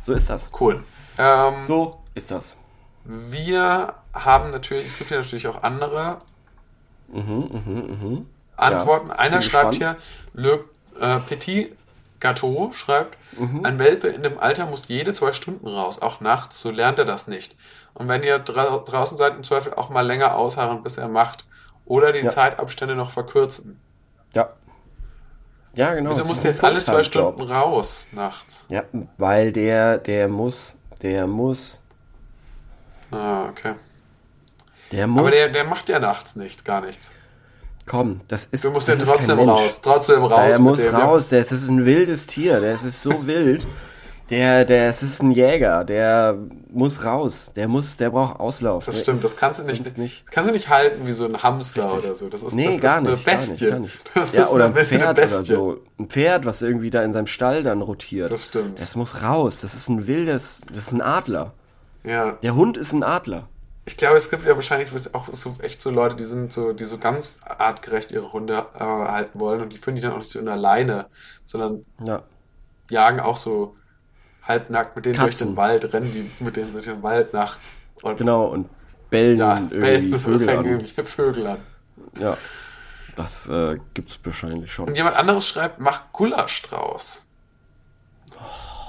so 0.03 0.13
ist 0.13 0.29
das. 0.29 0.51
Cool. 0.61 0.85
Ähm, 1.19 1.55
So 1.65 1.97
ist 2.15 2.31
das. 2.31 2.57
Wir 3.05 3.95
haben 4.13 4.51
natürlich, 4.53 4.87
es 4.87 4.99
gibt 4.99 5.11
ja 5.11 5.17
natürlich 5.19 5.49
auch 5.49 5.63
andere 5.63 6.19
Antworten. 8.57 9.07
Mhm, 9.09 9.11
Ja, 9.11 9.15
Einer 9.19 9.41
schreibt 9.43 9.73
gespannt. 9.73 9.75
hier, 9.77 9.97
Le 10.35 10.65
äh, 11.01 11.19
Petit 11.21 11.73
Gâteau 12.21 12.73
schreibt, 12.73 13.19
Mhm. 13.39 13.65
ein 13.67 13.79
Welpe 13.81 14.07
in 14.09 14.23
dem 14.23 14.39
Alter 14.39 14.67
muss 14.67 14.87
jede 14.89 15.13
zwei 15.13 15.33
Stunden 15.33 15.67
raus, 15.67 16.01
auch 16.01 16.21
nachts, 16.21 16.61
so 16.61 16.71
lernt 16.71 16.99
er 17.01 17.05
das 17.05 17.27
nicht. 17.27 17.57
Und 17.93 18.09
wenn 18.09 18.23
ihr 18.23 18.39
dra 18.39 18.79
draußen 18.79 19.17
seid, 19.17 19.35
im 19.35 19.43
Zweifel 19.45 19.75
auch 19.75 19.89
mal 19.91 20.03
länger 20.07 20.37
ausharren, 20.37 20.83
bis 20.85 20.97
er 20.99 21.09
macht. 21.09 21.45
Oder 21.85 22.13
die 22.13 22.21
Ja. 22.21 22.29
Zeitabstände 22.29 22.95
noch 22.95 23.11
verkürzen. 23.11 23.79
Ja. 24.35 24.51
Ja, 25.75 25.93
genau. 25.95 26.11
Wieso 26.11 26.23
es 26.23 26.29
muss 26.29 26.43
der 26.43 26.53
jetzt 26.53 26.63
alle 26.65 26.83
zwei. 26.83 27.03
Stunden 27.03 27.43
raus 27.43 28.07
nachts? 28.13 28.65
Ja, 28.69 28.85
weil 29.19 29.53
der, 29.53 29.99
der 29.99 30.29
muss, 30.29 30.77
der 31.03 31.27
muss, 31.27 31.81
Ah, 33.11 33.47
okay. 33.49 33.75
der 34.93 35.07
muss. 35.07 35.21
Aber 35.21 35.31
der, 35.31 35.49
der 35.51 35.65
macht 35.65 35.89
ja 35.89 35.99
nachts 35.99 36.37
nicht, 36.37 36.65
gar 36.65 36.81
nichts. 36.81 37.11
Komm, 37.87 38.21
das 38.29 38.45
ist. 38.47 38.65
Du 38.65 38.71
musst 38.71 38.89
das 38.89 38.99
ja 38.99 39.05
trotzdem 39.05 39.39
raus. 39.39 39.81
Trotzdem 39.83 40.25
raus. 40.25 40.41
Der 40.47 40.59
muss 40.59 40.81
dem, 40.81 40.95
raus, 40.95 41.29
der, 41.29 41.43
das 41.43 41.53
ist 41.53 41.69
ein 41.69 41.85
wildes 41.85 42.27
Tier, 42.27 42.61
der 42.61 42.75
ist 42.75 43.03
so 43.03 43.11
wild. 43.27 43.67
Der, 44.31 44.65
der, 44.65 44.89
es 44.89 45.03
ist 45.03 45.23
ein 45.23 45.33
Jäger, 45.33 45.85
der 45.85 46.39
muss 46.73 47.05
raus, 47.05 47.53
der 47.55 47.69
muss, 47.69 47.99
der 47.99 48.09
braucht 48.09 48.41
Auslauf. 48.41 48.87
Das 48.87 48.95
Der 48.95 49.03
stimmt, 49.03 49.17
ist 49.19 49.25
das 49.25 49.37
kannst 49.37 49.61
du 49.61 49.65
nicht, 49.65 49.99
nicht. 49.99 50.25
Das 50.27 50.35
kannst 50.35 50.49
du 50.49 50.55
nicht 50.55 50.71
halten 50.71 51.07
wie 51.07 51.13
so 51.13 51.27
ein 51.27 51.43
Hamster 51.43 51.85
Richtig. 51.85 52.05
oder 52.07 52.17
so. 52.17 52.29
Das 52.31 52.43
ist, 52.43 52.55
Nee, 52.55 52.73
das 52.73 52.81
gar 52.81 52.97
ist 53.03 53.11
nicht, 53.11 53.29
eine 53.29 53.37
gar 53.37 53.47
nicht, 53.51 53.61
gar 53.71 53.79
nicht. 53.81 53.99
Das 54.15 54.33
Ja, 54.33 54.43
ist 54.45 54.51
oder 54.51 54.65
ein 54.65 54.75
Pferd 54.75 55.19
oder 55.19 55.29
so. 55.29 55.77
Ein 55.99 56.09
Pferd, 56.09 56.47
was 56.47 56.63
irgendwie 56.63 56.89
da 56.89 57.03
in 57.03 57.13
seinem 57.13 57.27
Stall 57.27 57.63
dann 57.65 57.83
rotiert. 57.83 58.31
Das 58.31 58.47
stimmt. 58.47 58.81
Es 58.81 58.97
muss 58.97 59.23
raus, 59.23 59.61
das 59.61 59.75
ist 59.75 59.91
ein 59.91 60.07
wildes, 60.07 60.63
das 60.71 60.79
ist 60.79 60.93
ein 60.93 61.03
Adler. 61.03 61.53
Ja, 62.03 62.33
Der 62.43 62.55
Hund 62.55 62.79
ist 62.79 62.95
ein 62.95 63.03
Adler. 63.03 63.49
Ich 63.87 63.97
glaube, 63.97 64.17
es 64.17 64.31
gibt 64.31 64.45
ja 64.47 64.55
wahrscheinlich 64.55 64.91
auch 65.15 65.29
so 65.33 65.57
echt 65.61 65.83
so 65.83 65.91
Leute, 65.91 66.17
die 66.17 66.25
sind 66.25 66.53
so, 66.53 66.73
die 66.73 66.85
so 66.85 66.99
ganz 66.99 67.41
artgerecht 67.45 68.13
ihre 68.13 68.33
Hunde 68.33 68.67
äh, 68.75 68.79
halten 68.81 69.39
wollen 69.41 69.61
und 69.61 69.73
die 69.73 69.79
führen 69.79 69.95
die 69.97 70.01
dann 70.03 70.13
auch 70.13 70.19
nicht 70.19 70.31
so 70.31 70.39
in 70.39 70.47
der 70.47 70.57
Leine, 70.57 71.07
sondern 71.45 71.85
Ja. 72.05 72.23
jagen 72.91 73.21
auch 73.21 73.37
so 73.37 73.77
halbnackt 74.43 74.97
mit 74.97 75.05
denen 75.07 75.17
durch 75.19 75.31
Katzen. 75.31 75.49
den 75.49 75.57
Wald, 75.57 75.93
rennen 75.93 76.13
die 76.13 76.31
mit 76.45 76.57
denen 76.57 76.73
durch 76.73 76.85
den 76.85 77.03
Wald 77.03 77.33
nachts. 77.33 77.73
Und 78.03 78.17
Genau, 78.19 78.47
und 78.47 78.69
bellen 79.11 79.39
ja, 79.39 79.57
irgendwie 79.57 79.79
bellen- 79.79 80.15
Vögel 80.15 80.49
an. 80.51 80.65
irgendwelche 80.65 81.05
Vögel 81.05 81.47
an. 81.47 81.59
Ja. 82.19 82.37
Das 83.17 83.49
äh, 83.49 83.79
gibt's 83.95 84.19
wahrscheinlich 84.25 84.73
schon. 84.73 84.89
Und 84.89 84.97
jemand 84.97 85.17
anderes 85.17 85.47
schreibt, 85.47 85.79
mach 85.79 86.11
Gulasch 86.13 86.63
draus. 86.63 87.24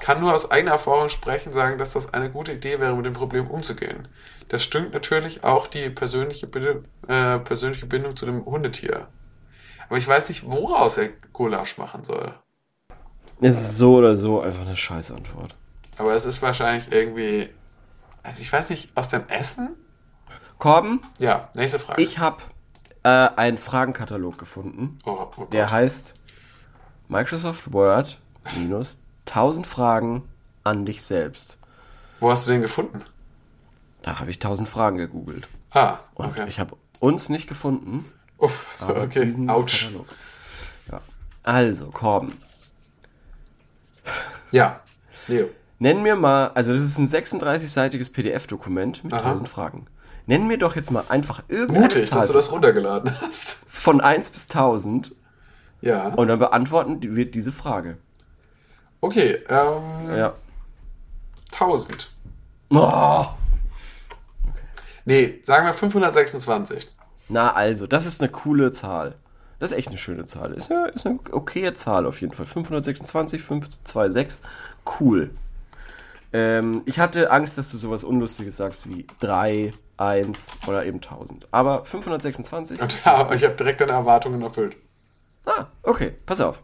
Kann 0.05 0.19
nur 0.19 0.35
aus 0.35 0.51
eigener 0.51 0.73
Erfahrung 0.73 1.09
sprechen, 1.09 1.51
sagen, 1.51 1.79
dass 1.79 1.93
das 1.93 2.13
eine 2.13 2.29
gute 2.29 2.51
Idee 2.53 2.79
wäre, 2.79 2.95
mit 2.95 3.07
dem 3.07 3.13
Problem 3.13 3.49
umzugehen. 3.49 4.07
Das 4.49 4.61
stimmt 4.61 4.93
natürlich 4.93 5.43
auch 5.43 5.65
die 5.65 5.89
persönliche, 5.89 6.45
äh, 7.07 7.39
persönliche 7.39 7.87
Bindung 7.87 8.15
zu 8.15 8.27
dem 8.27 8.45
Hundetier. 8.45 9.07
Aber 9.89 9.97
ich 9.97 10.07
weiß 10.07 10.29
nicht, 10.29 10.45
woraus 10.47 10.99
er 10.99 11.09
Gulasch 11.33 11.79
machen 11.79 12.03
soll. 12.03 12.35
Es 13.41 13.59
ist 13.59 13.77
so 13.79 13.95
oder 13.95 14.15
so 14.15 14.41
einfach 14.41 14.61
eine 14.61 14.77
Scheißantwort. 14.77 15.55
Aber 15.97 16.13
es 16.13 16.25
ist 16.25 16.39
wahrscheinlich 16.43 16.91
irgendwie, 16.91 17.49
also 18.21 18.41
ich 18.41 18.53
weiß 18.53 18.69
nicht, 18.69 18.95
aus 18.95 19.07
dem 19.07 19.27
Essen? 19.27 19.75
Korben, 20.59 21.01
Ja, 21.17 21.49
nächste 21.55 21.79
Frage. 21.79 22.03
ich 22.03 22.19
habe 22.19 22.43
äh, 23.01 23.09
einen 23.09 23.57
Fragenkatalog 23.57 24.37
gefunden. 24.37 24.99
oh, 25.03 25.31
oh. 25.35 25.45
Der 25.45 25.71
heißt 25.71 26.13
Microsoft 27.07 27.73
Word 27.73 28.21
minus 28.55 28.99
1000 29.27 29.65
Fragen 29.67 30.23
an 30.63 30.85
dich 30.85 31.03
selbst. 31.03 31.57
Wo 32.19 32.31
hast 32.31 32.47
du 32.47 32.51
den 32.51 32.61
gefunden? 32.61 33.03
Da 34.01 34.19
habe 34.19 34.29
ich 34.31 34.37
1000 34.37 34.69
Fragen 34.69 34.97
gegoogelt. 34.97 35.47
Ah, 35.71 35.97
Und 36.13 36.27
okay. 36.27 36.45
ich 36.47 36.59
habe 36.59 36.75
uns 36.99 37.29
nicht 37.29 37.47
gefunden, 37.47 38.05
Uff, 38.37 38.65
okay, 38.81 39.31
ouch. 39.47 39.65
Katalog. 39.65 40.07
Ja. 40.91 41.01
Also, 41.43 41.87
Korben. 41.91 42.33
Ja, 44.51 44.79
Leo. 45.27 45.49
Nenn 45.79 46.03
mir 46.03 46.15
mal, 46.15 46.47
also 46.49 46.71
das 46.71 46.81
ist 46.81 46.97
ein 46.97 47.07
36-seitiges 47.07 48.11
PDF-Dokument 48.13 49.03
mit 49.03 49.13
Aha. 49.13 49.23
1000 49.31 49.49
Fragen. 49.49 49.87
Nenn 50.25 50.47
mir 50.47 50.57
doch 50.57 50.75
jetzt 50.75 50.91
mal 50.91 51.03
einfach 51.09 51.43
irgendeine 51.49 51.81
Mutig, 51.81 52.09
Zahl 52.09 52.19
dass 52.19 52.27
du 52.27 52.33
das 52.33 52.51
runtergeladen 52.51 53.11
hast. 53.21 53.59
von 53.67 54.01
1 54.01 54.29
bis 54.29 54.43
1000 54.43 55.13
Ja. 55.81 56.07
und 56.09 56.27
dann 56.29 56.39
beantworten 56.39 56.99
wir 57.15 57.29
diese 57.29 57.51
Frage. 57.51 57.97
Okay, 59.05 59.37
ähm, 59.49 60.15
Ja. 60.17 60.33
1000. 61.51 62.11
Oh. 62.71 63.25
Nee, 65.05 65.41
sagen 65.43 65.67
wir 65.67 65.73
526. 65.75 66.89
Na 67.29 67.53
also, 67.53 67.85
das 67.85 68.07
ist 68.07 68.19
eine 68.19 68.31
coole 68.31 68.71
Zahl. 68.71 69.13
Das 69.59 69.69
ist 69.71 69.77
echt 69.77 69.89
eine 69.89 69.97
schöne 69.99 70.25
Zahl. 70.25 70.53
Ist 70.53 70.71
eine, 70.71 70.87
ist 70.87 71.05
eine 71.05 71.19
okaye 71.31 71.75
Zahl 71.75 72.07
auf 72.07 72.19
jeden 72.19 72.33
Fall. 72.33 72.47
526, 72.47 73.43
526, 73.43 74.41
cool. 74.99 75.29
Ähm, 76.33 76.81
ich 76.85 76.97
hatte 76.99 77.29
Angst, 77.29 77.59
dass 77.59 77.69
du 77.71 77.77
sowas 77.77 78.03
Unlustiges 78.03 78.57
sagst 78.57 78.89
wie 78.89 79.05
3, 79.19 79.71
1 79.97 80.49
oder 80.67 80.83
eben 80.83 80.97
1000. 80.97 81.47
Aber 81.51 81.85
526. 81.85 82.81
Und 82.81 82.97
ja, 83.05 83.31
ich 83.31 83.43
habe 83.43 83.55
direkt 83.55 83.81
deine 83.81 83.91
Erwartungen 83.91 84.41
erfüllt. 84.41 84.75
Ah, 85.45 85.67
okay, 85.83 86.13
pass 86.25 86.41
auf. 86.41 86.63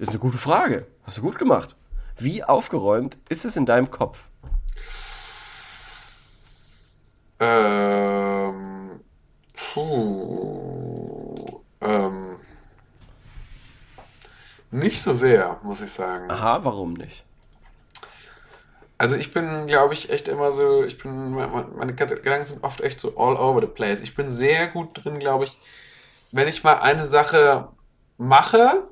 Ist 0.00 0.08
eine 0.08 0.18
gute 0.18 0.38
Frage. 0.38 0.86
Hast 1.02 1.18
du 1.18 1.20
gut 1.20 1.38
gemacht. 1.38 1.76
Wie 2.16 2.42
aufgeräumt 2.42 3.18
ist 3.28 3.44
es 3.44 3.56
in 3.56 3.66
deinem 3.66 3.90
Kopf? 3.90 4.30
Ähm, 7.38 9.00
puh, 9.52 11.34
ähm, 11.82 12.36
nicht 14.70 15.02
so 15.02 15.12
sehr, 15.12 15.60
muss 15.64 15.82
ich 15.82 15.92
sagen. 15.92 16.30
Aha, 16.30 16.64
warum 16.64 16.94
nicht? 16.94 17.26
Also 18.96 19.16
ich 19.16 19.34
bin, 19.34 19.66
glaube 19.66 19.92
ich, 19.92 20.08
echt 20.08 20.28
immer 20.28 20.52
so, 20.52 20.82
ich 20.82 20.96
bin, 20.96 21.32
meine 21.32 21.68
meine 21.76 21.94
Gedanken 21.94 22.44
sind 22.44 22.64
oft 22.64 22.80
echt 22.80 23.00
so 23.00 23.18
all 23.18 23.36
over 23.36 23.60
the 23.60 23.66
place. 23.66 24.00
Ich 24.00 24.14
bin 24.14 24.30
sehr 24.30 24.68
gut 24.68 25.04
drin, 25.04 25.18
glaube 25.18 25.44
ich, 25.44 25.58
wenn 26.32 26.48
ich 26.48 26.64
mal 26.64 26.78
eine 26.78 27.04
Sache 27.04 27.68
mache, 28.16 28.88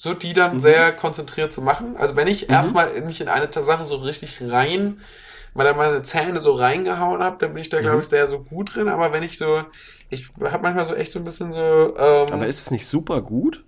so 0.00 0.14
die 0.14 0.32
dann 0.32 0.60
sehr 0.60 0.92
konzentriert 0.92 1.52
zu 1.52 1.60
machen. 1.60 1.94
Also 1.98 2.16
wenn 2.16 2.26
ich 2.26 2.48
erstmal 2.48 2.88
in 2.92 3.04
mich 3.04 3.20
in 3.20 3.28
eine 3.28 3.52
Sache 3.52 3.84
so 3.84 3.96
richtig 3.96 4.38
rein, 4.40 4.98
mal 5.52 5.64
da 5.64 5.74
meine 5.74 6.00
Zähne 6.02 6.40
so 6.40 6.52
reingehauen 6.52 7.22
habe, 7.22 7.36
dann 7.38 7.52
bin 7.52 7.60
ich 7.60 7.68
da, 7.68 7.82
glaube 7.82 8.00
ich, 8.00 8.06
sehr 8.06 8.26
so 8.26 8.40
gut 8.40 8.74
drin. 8.74 8.88
Aber 8.88 9.12
wenn 9.12 9.22
ich 9.22 9.36
so, 9.36 9.62
ich 10.08 10.30
habe 10.40 10.62
manchmal 10.62 10.86
so 10.86 10.94
echt 10.94 11.12
so 11.12 11.18
ein 11.18 11.24
bisschen 11.26 11.52
so, 11.52 11.58
ähm, 11.98 12.32
Aber 12.32 12.46
ist 12.46 12.60
es 12.60 12.70
nicht 12.70 12.86
super 12.86 13.20
gut? 13.20 13.62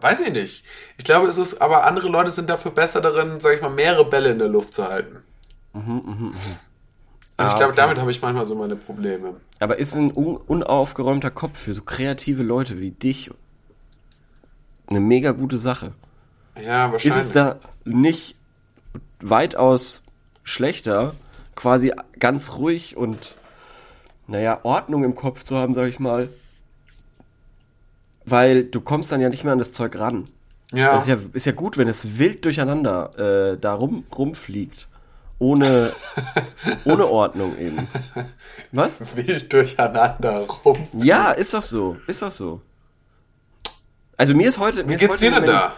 Weiß 0.00 0.22
ich 0.22 0.32
nicht. 0.32 0.64
Ich 0.96 1.04
glaube, 1.04 1.28
es 1.28 1.36
ist, 1.36 1.60
aber 1.60 1.84
andere 1.84 2.08
Leute 2.08 2.30
sind 2.30 2.48
dafür 2.48 2.70
besser 2.70 3.02
darin, 3.02 3.40
sag 3.40 3.54
ich 3.54 3.60
mal, 3.60 3.68
mehrere 3.68 4.06
Bälle 4.08 4.30
in 4.30 4.38
der 4.38 4.48
Luft 4.48 4.72
zu 4.72 4.88
halten. 4.88 5.18
Und 5.74 6.32
ich 7.36 7.36
Ah, 7.36 7.48
glaube, 7.48 7.64
okay. 7.72 7.76
damit 7.76 7.98
habe 7.98 8.10
ich 8.10 8.22
manchmal 8.22 8.46
so 8.46 8.54
meine 8.54 8.76
Probleme. 8.76 9.34
Aber 9.58 9.76
ist 9.76 9.94
ein 9.96 10.16
un 10.16 10.38
unaufgeräumter 10.38 11.30
Kopf 11.30 11.58
für 11.58 11.74
so 11.74 11.82
kreative 11.82 12.42
Leute 12.42 12.80
wie 12.80 12.92
dich 12.92 13.30
eine 14.90 15.00
mega 15.00 15.32
gute 15.32 15.58
Sache? 15.58 15.92
Ja, 16.56 16.86
Ist 16.86 16.92
wahrscheinlich. 16.92 17.20
es 17.22 17.32
da 17.32 17.56
nicht 17.84 18.34
weitaus 19.20 20.02
schlechter, 20.42 21.14
quasi 21.54 21.92
ganz 22.18 22.52
ruhig 22.54 22.96
und, 22.96 23.34
naja, 24.26 24.60
Ordnung 24.64 25.04
im 25.04 25.14
Kopf 25.14 25.44
zu 25.44 25.56
haben, 25.56 25.74
sag 25.74 25.88
ich 25.88 26.00
mal? 26.00 26.28
Weil 28.24 28.64
du 28.64 28.80
kommst 28.80 29.10
dann 29.12 29.20
ja 29.20 29.28
nicht 29.28 29.44
mehr 29.44 29.52
an 29.52 29.58
das 29.58 29.72
Zeug 29.72 29.98
ran. 29.98 30.24
ja, 30.72 30.94
Es 30.94 31.02
ist 31.02 31.08
ja, 31.08 31.18
ist 31.32 31.46
ja 31.46 31.52
gut, 31.52 31.78
wenn 31.78 31.88
es 31.88 32.18
wild 32.18 32.44
durcheinander 32.44 33.52
äh, 33.52 33.58
da 33.58 33.74
rum, 33.74 34.04
rumfliegt. 34.16 34.88
Ohne, 35.38 35.90
ohne 36.84 37.06
Ordnung 37.06 37.56
eben. 37.58 37.88
Was? 38.72 39.00
wild 39.16 39.50
durcheinander 39.52 40.40
rum. 40.40 40.86
Ja, 41.02 41.30
ist 41.32 41.54
doch 41.54 41.62
so. 41.62 41.96
Ist 42.06 42.20
doch 42.20 42.30
so. 42.30 42.60
Also 44.20 44.34
mir 44.34 44.50
ist 44.50 44.58
heute. 44.58 44.86
Wie 44.86 44.96
geht's 44.96 45.16
dir 45.16 45.30
denn 45.30 45.46
da? 45.46 45.72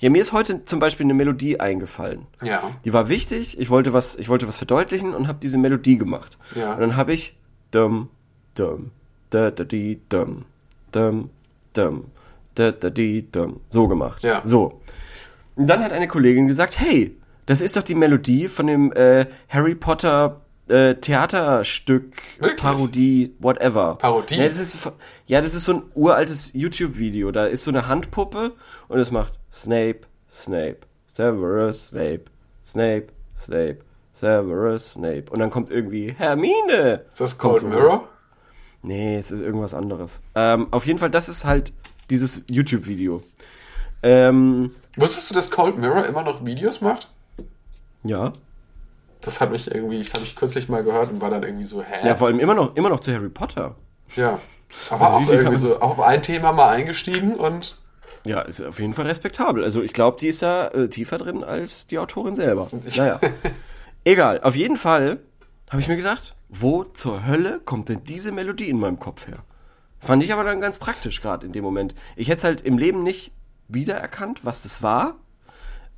Ja, 0.00 0.10
mir 0.10 0.20
ist 0.20 0.32
heute 0.32 0.64
zum 0.64 0.80
Beispiel 0.80 1.06
eine 1.06 1.14
Melodie 1.14 1.60
eingefallen. 1.60 2.26
Ja. 2.42 2.60
Die 2.84 2.92
war 2.92 3.08
wichtig. 3.08 3.56
Ich 3.60 3.70
wollte 3.70 3.92
was, 3.92 4.16
ich 4.16 4.28
wollte 4.28 4.48
was 4.48 4.56
verdeutlichen 4.56 5.14
und 5.14 5.28
habe 5.28 5.38
diese 5.40 5.58
Melodie 5.58 5.96
gemacht. 5.96 6.36
Ja. 6.56 6.72
Und 6.72 6.80
dann 6.80 6.96
habe 6.96 7.12
ich 7.12 7.38
dum 7.70 8.08
dum 8.56 8.90
da 9.30 9.52
da 9.52 9.62
di 9.62 10.00
dum 10.08 10.44
dum 10.90 11.30
dum 11.72 12.06
da 12.56 12.72
da 12.72 12.90
di 12.90 13.30
dum 13.30 13.60
so 13.68 13.86
gemacht. 13.86 14.24
Ja. 14.24 14.40
So. 14.42 14.80
Und 15.54 15.68
dann 15.68 15.84
hat 15.84 15.92
eine 15.92 16.08
Kollegin 16.08 16.48
gesagt, 16.48 16.80
hey, 16.80 17.16
das 17.46 17.60
ist 17.60 17.76
doch 17.76 17.82
die 17.82 17.94
Melodie 17.94 18.48
von 18.48 18.66
dem 18.66 18.92
äh, 18.94 19.26
Harry 19.48 19.76
Potter 19.76 20.40
äh, 20.68 20.94
Theaterstück, 20.94 22.14
Wirklich? 22.38 22.60
Parodie, 22.60 23.34
whatever. 23.38 23.96
Parodie? 23.96 24.36
Ja 24.36 24.48
das, 24.48 24.58
ist, 24.58 24.78
ja, 25.26 25.40
das 25.40 25.54
ist 25.54 25.64
so 25.64 25.74
ein 25.74 25.82
uraltes 25.94 26.52
YouTube-Video. 26.54 27.30
Da 27.32 27.46
ist 27.46 27.64
so 27.64 27.70
eine 27.70 27.86
Handpuppe 27.88 28.52
und 28.88 28.98
es 28.98 29.10
macht 29.10 29.34
Snape, 29.52 30.00
Snape, 30.30 30.78
Severus 31.06 31.88
Snape, 31.88 32.24
Snape, 32.64 33.08
Snape, 33.36 33.78
Severus 34.12 34.94
Snape. 34.94 35.24
Und 35.30 35.40
dann 35.40 35.50
kommt 35.50 35.70
irgendwie 35.70 36.14
Hermine. 36.16 37.04
Ist 37.08 37.20
das 37.20 37.38
Cold 37.38 37.60
so. 37.60 37.66
Mirror? 37.68 38.08
Nee, 38.82 39.16
es 39.18 39.30
ist 39.30 39.40
irgendwas 39.40 39.74
anderes. 39.74 40.20
Ähm, 40.34 40.68
auf 40.70 40.86
jeden 40.86 40.98
Fall, 40.98 41.10
das 41.10 41.28
ist 41.28 41.44
halt 41.44 41.72
dieses 42.10 42.42
YouTube-Video. 42.50 43.22
Ähm, 44.02 44.72
Wusstest 44.96 45.30
du, 45.30 45.34
dass 45.34 45.50
Cold 45.50 45.78
Mirror 45.78 46.06
immer 46.06 46.22
noch 46.22 46.44
Videos 46.44 46.80
macht? 46.80 47.08
ja. 48.02 48.32
Das 49.24 49.40
hat 49.40 49.50
mich 49.50 49.72
irgendwie, 49.72 49.98
das 50.02 50.12
habe 50.14 50.24
ich 50.24 50.36
kürzlich 50.36 50.68
mal 50.68 50.82
gehört 50.84 51.10
und 51.10 51.20
war 51.20 51.30
dann 51.30 51.42
irgendwie 51.42 51.64
so, 51.64 51.82
hä? 51.82 52.06
Ja, 52.06 52.14
vor 52.14 52.28
allem 52.28 52.38
immer 52.38 52.54
noch, 52.54 52.76
immer 52.76 52.88
noch 52.90 53.00
zu 53.00 53.12
Harry 53.12 53.28
Potter. 53.30 53.74
Ja. 54.16 54.38
Aber 54.90 55.14
Also 55.14 55.16
auch 55.16 55.32
irgendwie 55.32 55.56
so, 55.58 55.80
auch 55.80 55.98
auf 55.98 56.00
ein 56.00 56.22
Thema 56.22 56.52
mal 56.52 56.68
eingestiegen 56.70 57.36
und 57.36 57.78
Ja, 58.26 58.40
ist 58.40 58.60
auf 58.60 58.78
jeden 58.80 58.92
Fall 58.94 59.06
respektabel. 59.06 59.62
Also 59.64 59.82
ich 59.82 59.92
glaube, 59.92 60.16
die 60.20 60.26
ist 60.28 60.42
da 60.42 60.68
äh, 60.68 60.88
tiefer 60.88 61.18
drin 61.18 61.44
als 61.44 61.86
die 61.86 61.98
Autorin 61.98 62.34
selber. 62.34 62.68
Naja. 62.96 63.20
Egal, 64.04 64.40
auf 64.42 64.54
jeden 64.56 64.76
Fall 64.76 65.20
habe 65.70 65.80
ich 65.80 65.88
mir 65.88 65.96
gedacht, 65.96 66.34
wo 66.48 66.84
zur 66.84 67.26
Hölle 67.26 67.60
kommt 67.64 67.88
denn 67.88 68.04
diese 68.04 68.32
Melodie 68.32 68.68
in 68.68 68.78
meinem 68.78 68.98
Kopf 68.98 69.26
her? 69.26 69.38
Fand 69.98 70.22
ich 70.22 70.32
aber 70.32 70.44
dann 70.44 70.60
ganz 70.60 70.78
praktisch 70.78 71.22
gerade 71.22 71.46
in 71.46 71.52
dem 71.52 71.64
Moment. 71.64 71.94
Ich 72.16 72.28
hätte 72.28 72.38
es 72.38 72.44
halt 72.44 72.60
im 72.60 72.76
Leben 72.76 73.02
nicht 73.02 73.32
wiedererkannt, 73.68 74.44
was 74.44 74.62
das 74.62 74.82
war. 74.82 75.14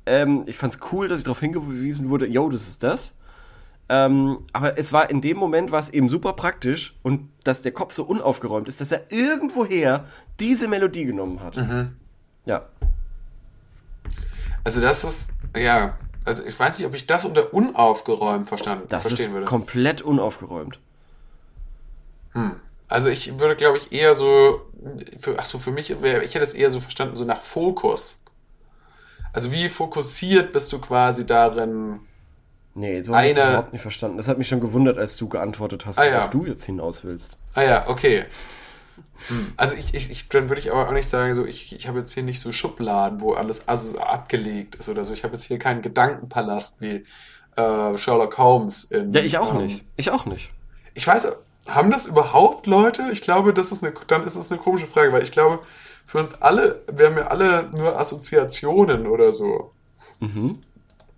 Ähm, 0.07 0.43
ich 0.47 0.57
fand 0.57 0.73
es 0.73 0.79
cool, 0.91 1.07
dass 1.07 1.19
ich 1.19 1.25
darauf 1.25 1.39
hingewiesen 1.41 2.09
wurde, 2.09 2.25
yo, 2.27 2.49
das 2.49 2.67
ist 2.67 2.81
das. 2.83 3.15
Ähm, 3.89 4.39
aber 4.53 4.77
es 4.77 4.91
war 4.91 5.09
in 5.09 5.21
dem 5.21 5.37
Moment 5.37 5.71
war 5.71 5.79
es 5.79 5.89
eben 5.89 6.09
super 6.09 6.33
praktisch 6.33 6.95
und 7.03 7.29
dass 7.43 7.61
der 7.61 7.71
Kopf 7.71 7.93
so 7.93 8.03
unaufgeräumt 8.03 8.67
ist, 8.67 8.81
dass 8.81 8.91
er 8.91 9.09
irgendwoher 9.11 10.05
diese 10.39 10.67
Melodie 10.67 11.05
genommen 11.05 11.41
hat. 11.41 11.55
Ja. 12.45 12.65
also 14.63 14.81
das 14.81 15.03
ist, 15.05 15.29
ja, 15.55 15.97
also 16.25 16.43
ich 16.43 16.57
weiß 16.59 16.77
nicht, 16.79 16.87
ob 16.87 16.93
ich 16.95 17.07
das 17.07 17.23
unter 17.23 17.53
unaufgeräumt 17.53 18.47
verstanden, 18.47 18.85
Das 18.89 19.03
verstehen 19.07 19.27
ist 19.27 19.31
würde. 19.33 19.45
komplett 19.45 20.01
unaufgeräumt. 20.01 20.79
Also 22.89 23.07
ich 23.09 23.39
würde, 23.39 23.55
glaube 23.55 23.77
ich, 23.77 23.91
eher 23.91 24.13
so, 24.15 24.61
für, 25.17 25.39
ach 25.39 25.45
so, 25.45 25.57
für 25.59 25.71
mich 25.71 26.01
wäre, 26.01 26.23
ich 26.23 26.35
hätte 26.35 26.43
es 26.43 26.53
eher 26.53 26.69
so 26.69 26.79
verstanden, 26.79 27.15
so 27.15 27.23
nach 27.25 27.41
Fokus. 27.41 28.19
Also 29.37 29.51
wie 29.51 29.69
fokussiert 29.69 30.51
bist 30.51 30.73
du 30.73 30.79
quasi 30.79 31.23
darin? 31.25 31.99
Nee, 32.73 33.03
so 33.03 33.15
habe 33.15 33.27
ich 33.27 33.31
Eine- 33.33 33.39
das 33.41 33.49
überhaupt 33.49 33.73
nicht 33.73 33.81
verstanden. 33.83 34.17
Das 34.17 34.27
hat 34.27 34.39
mich 34.39 34.47
schon 34.47 34.61
gewundert, 34.61 34.97
als 34.97 35.15
du 35.15 35.27
geantwortet 35.29 35.85
hast, 35.85 35.99
Ah, 35.99 36.05
ja. 36.05 36.15
worauf 36.17 36.29
du 36.31 36.45
jetzt 36.47 36.63
hinaus 36.65 37.03
willst. 37.03 37.37
Ah 37.53 37.61
ja, 37.61 37.87
okay. 37.87 38.25
Hm. 39.27 39.53
Also 39.57 39.75
ich, 39.75 39.93
ich, 39.93 40.09
ich 40.09 40.27
dann 40.29 40.49
würde 40.49 40.59
ich 40.59 40.71
aber 40.71 40.87
auch 40.87 40.91
nicht 40.91 41.07
sagen, 41.07 41.35
so 41.35 41.45
ich, 41.45 41.71
ich 41.75 41.87
habe 41.87 41.99
jetzt 41.99 42.13
hier 42.13 42.23
nicht 42.23 42.39
so 42.39 42.51
Schubladen, 42.51 43.21
wo 43.21 43.33
alles 43.33 43.67
also 43.67 43.91
so 43.91 43.99
abgelegt 43.99 44.73
ist 44.75 44.89
oder 44.89 45.05
so. 45.05 45.13
Ich 45.13 45.23
habe 45.23 45.33
jetzt 45.33 45.43
hier 45.43 45.59
keinen 45.59 45.83
Gedankenpalast 45.83 46.81
wie 46.81 47.05
äh, 47.55 47.97
Sherlock 47.97 48.37
Holmes. 48.39 48.85
In, 48.85 49.13
Ja, 49.13 49.21
ich 49.21 49.37
auch 49.37 49.53
ähm, 49.53 49.65
nicht. 49.67 49.83
Ich 49.97 50.09
auch 50.09 50.25
nicht. 50.25 50.51
Ich 50.95 51.05
weiß, 51.05 51.27
haben 51.67 51.91
das 51.91 52.07
überhaupt 52.07 52.65
Leute? 52.65 53.09
Ich 53.11 53.21
glaube, 53.21 53.53
das 53.53 53.71
ist 53.71 53.83
eine, 53.83 53.93
dann 54.07 54.23
ist 54.23 54.35
es 54.35 54.51
eine 54.51 54.59
komische 54.59 54.87
Frage, 54.87 55.11
weil 55.13 55.21
ich 55.21 55.31
glaube, 55.31 55.59
für 56.07 56.19
uns 56.19 56.41
alle, 56.41 56.83
wir 56.89 57.07
haben 57.07 57.17
ja 57.17 57.27
alle 57.27 57.69
nur 57.75 57.99
Assoziationen 57.99 59.07
oder 59.07 59.33
so. 59.33 59.73
Mhm. 60.21 60.57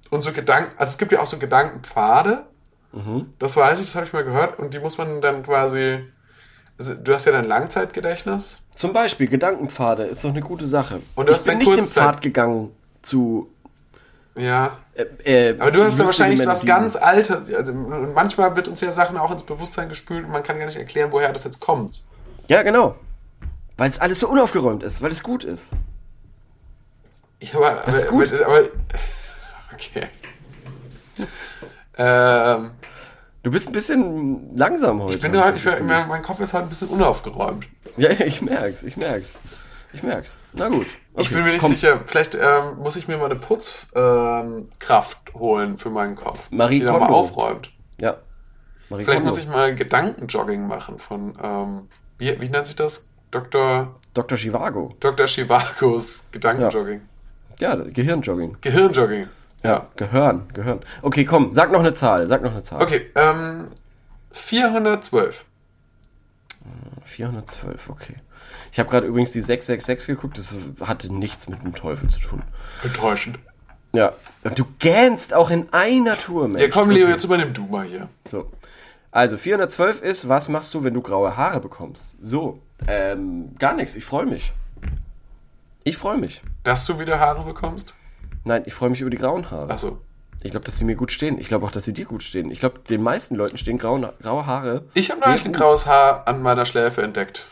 Und 0.09 0.23
so 0.23 0.31
Gedanken, 0.31 0.73
also 0.77 0.89
es 0.89 0.97
gibt 0.97 1.11
ja 1.11 1.19
auch 1.19 1.27
so 1.27 1.37
Gedankenpfade. 1.37 2.47
Mhm. 2.91 3.31
Das 3.37 3.55
weiß 3.55 3.79
ich, 3.81 3.85
das 3.85 3.95
habe 3.95 4.07
ich 4.07 4.13
mal 4.13 4.23
gehört. 4.23 4.57
Und 4.57 4.73
die 4.73 4.79
muss 4.79 4.97
man 4.97 5.21
dann 5.21 5.43
quasi, 5.43 5.99
also 6.79 6.95
du 6.95 7.13
hast 7.13 7.25
ja 7.25 7.33
dein 7.33 7.43
Langzeitgedächtnis. 7.43 8.63
Zum 8.75 8.91
Beispiel 8.91 9.27
Gedankenpfade 9.27 10.05
ist 10.05 10.23
doch 10.23 10.31
eine 10.31 10.41
gute 10.41 10.65
Sache. 10.65 11.01
Und 11.13 11.27
du 11.27 11.33
ich 11.33 11.37
hast 11.37 11.43
bin 11.43 11.59
dein 11.59 11.67
nicht 11.67 11.77
den 11.77 11.85
Pfad 11.85 12.23
gegangen 12.23 12.71
zu. 13.03 13.47
Ja. 14.35 14.75
Äh, 14.95 15.51
äh, 15.51 15.59
Aber 15.59 15.69
du 15.69 15.83
hast 15.83 15.99
da 15.99 16.05
wahrscheinlich 16.05 16.43
was 16.47 16.65
ganz 16.65 16.95
Altes. 16.95 17.53
Also, 17.53 17.73
und 17.73 18.15
manchmal 18.15 18.55
wird 18.55 18.67
uns 18.67 18.81
ja 18.81 18.91
Sachen 18.91 19.17
auch 19.17 19.29
ins 19.29 19.43
Bewusstsein 19.43 19.87
gespült 19.87 20.25
und 20.25 20.31
man 20.31 20.41
kann 20.41 20.57
gar 20.57 20.65
nicht 20.65 20.77
erklären, 20.77 21.11
woher 21.11 21.31
das 21.31 21.43
jetzt 21.43 21.59
kommt. 21.59 22.03
Ja, 22.47 22.63
genau. 22.63 22.95
Weil 23.79 23.89
es 23.89 23.97
alles 23.99 24.19
so 24.19 24.27
unaufgeräumt 24.29 24.83
ist, 24.83 25.01
weil 25.01 25.09
es 25.11 25.23
gut 25.23 25.43
ist. 25.43 25.69
Ich 27.39 27.55
aber, 27.55 27.81
Das 27.85 27.95
ist 27.97 28.07
gut. 28.09 28.31
aber, 28.33 28.45
aber 28.45 28.69
okay. 29.73 30.07
ähm, 31.97 32.71
Du 33.41 33.51
bist 33.51 33.67
ein 33.67 33.71
bisschen 33.71 34.55
langsam 34.57 35.01
heute. 35.01 35.15
ich 35.15 35.21
bin 35.21 35.35
halt, 35.41 35.55
ich 35.55 35.63
Gefühl. 35.63 35.83
mein, 35.83 36.21
Kopf 36.21 36.41
ist 36.41 36.53
halt 36.53 36.65
ein 36.65 36.69
bisschen 36.69 36.89
unaufgeräumt. 36.89 37.67
Ja, 37.95 38.11
ja, 38.11 38.25
ich 38.25 38.41
merk's, 38.41 38.83
ich 38.83 38.97
merk's. 38.97 39.33
Ich 39.93 40.03
merk's. 40.03 40.35
Na 40.51 40.67
gut. 40.67 40.87
ich 41.13 41.27
Okay, 41.27 41.35
bin 41.35 41.43
mir 41.45 41.51
nicht 41.51 41.61
komm. 41.61 41.71
sicher, 41.73 42.01
vielleicht 42.05 42.35
ähm, 42.35 42.77
muss 42.79 42.97
ich 42.97 43.07
mir 43.07 43.17
mal 43.17 43.25
eine 43.31 43.37
Putzkraft 43.37 45.17
ähm, 45.33 45.39
holen 45.39 45.77
für 45.77 45.89
meinen 45.89 46.15
Kopf. 46.15 46.51
Marie 46.51 46.79
die 46.79 46.85
da 46.85 46.91
mal 46.91 46.99
Kondo. 46.99 47.15
aufräumt. 47.15 47.71
Ja. 47.99 48.17
Marie 48.89 49.05
Vielleicht 49.05 49.21
Kondo. 49.21 49.31
muss 49.31 49.39
ich 49.39 49.47
mal 49.47 49.73
Gedankenjogging 49.73 50.67
machen 50.67 50.99
von, 50.99 51.37
ähm, 51.41 51.87
wie, 52.17 52.39
wie 52.41 52.49
nennt 52.49 52.67
sich 52.67 52.75
das? 52.75 53.07
Dr. 53.31 53.95
Dr. 54.13 54.37
Chivago. 54.37 54.95
Dr. 54.99 55.27
Chivagos 55.27 56.25
Gedankenjogging. 56.31 57.01
Ja, 57.59 57.75
Gehirnjogging. 57.75 58.57
Gehirnjogging. 58.61 59.27
Ja. 59.63 59.87
Gehirn, 59.97 60.47
Gehirn. 60.53 60.79
Okay, 61.01 61.25
komm, 61.25 61.51
sag 61.53 61.71
noch 61.71 61.81
eine 61.81 61.93
Zahl, 61.93 62.27
sag 62.27 62.41
noch 62.41 62.51
eine 62.51 62.63
Zahl. 62.63 62.81
Okay, 62.81 63.11
ähm, 63.15 63.67
412. 64.31 65.45
412, 67.03 67.89
okay. 67.89 68.15
Ich 68.71 68.79
habe 68.79 68.89
gerade 68.89 69.07
übrigens 69.07 69.31
die 69.31 69.41
666 69.41 70.15
geguckt, 70.15 70.37
das 70.37 70.55
hatte 70.81 71.13
nichts 71.13 71.47
mit 71.49 71.63
dem 71.63 71.73
Teufel 71.75 72.09
zu 72.09 72.19
tun. 72.19 72.41
Enttäuschend. 72.83 73.39
Ja. 73.93 74.13
Und 74.43 74.57
du 74.57 74.65
gähnst 74.77 75.33
auch 75.33 75.49
in 75.49 75.67
einer 75.73 76.17
Tour, 76.17 76.47
Mensch. 76.47 76.61
Ja, 76.61 76.69
komm, 76.69 76.91
Leo, 76.91 77.03
Okay. 77.03 77.11
jetzt 77.13 77.23
übernimm 77.23 77.53
du 77.53 77.65
mal 77.65 77.85
hier. 77.85 78.07
So. 78.29 78.51
Also, 79.11 79.37
412 79.37 80.01
ist, 80.01 80.29
was 80.29 80.49
machst 80.49 80.73
du, 80.73 80.83
wenn 80.83 80.93
du 80.93 81.01
graue 81.01 81.35
Haare 81.35 81.59
bekommst? 81.59 82.17
So, 82.21 82.61
ähm, 82.87 83.55
gar 83.57 83.73
nichts, 83.73 83.95
ich 83.95 84.05
freue 84.05 84.25
mich. 84.25 84.53
Ich 85.83 85.97
freue 85.97 86.17
mich. 86.17 86.43
Dass 86.63 86.85
du 86.85 86.99
wieder 86.99 87.19
Haare 87.19 87.43
bekommst? 87.43 87.95
Nein, 88.43 88.63
ich 88.65 88.73
freue 88.73 88.89
mich 88.89 89.01
über 89.01 89.09
die 89.09 89.17
grauen 89.17 89.49
Haare. 89.49 89.71
Achso. 89.71 89.99
Ich 90.41 90.51
glaube, 90.51 90.65
dass 90.65 90.77
sie 90.77 90.85
mir 90.85 90.95
gut 90.95 91.11
stehen. 91.11 91.37
Ich 91.37 91.47
glaube 91.47 91.65
auch, 91.65 91.71
dass 91.71 91.83
sie 91.85 91.93
dir 91.93 92.05
gut 92.05 92.23
stehen. 92.23 92.49
Ich 92.49 92.59
glaube, 92.59 92.79
den 92.79 93.01
meisten 93.01 93.35
Leuten 93.35 93.57
stehen 93.57 93.77
graue, 93.77 94.13
graue 94.21 94.45
Haare. 94.45 94.85
Ich 94.93 95.11
habe 95.11 95.19
neulich 95.19 95.45
ein 95.45 95.51
graues 95.51 95.85
Haar 95.85 96.27
an 96.27 96.41
meiner 96.41 96.65
Schläfe 96.65 97.01
entdeckt. 97.01 97.47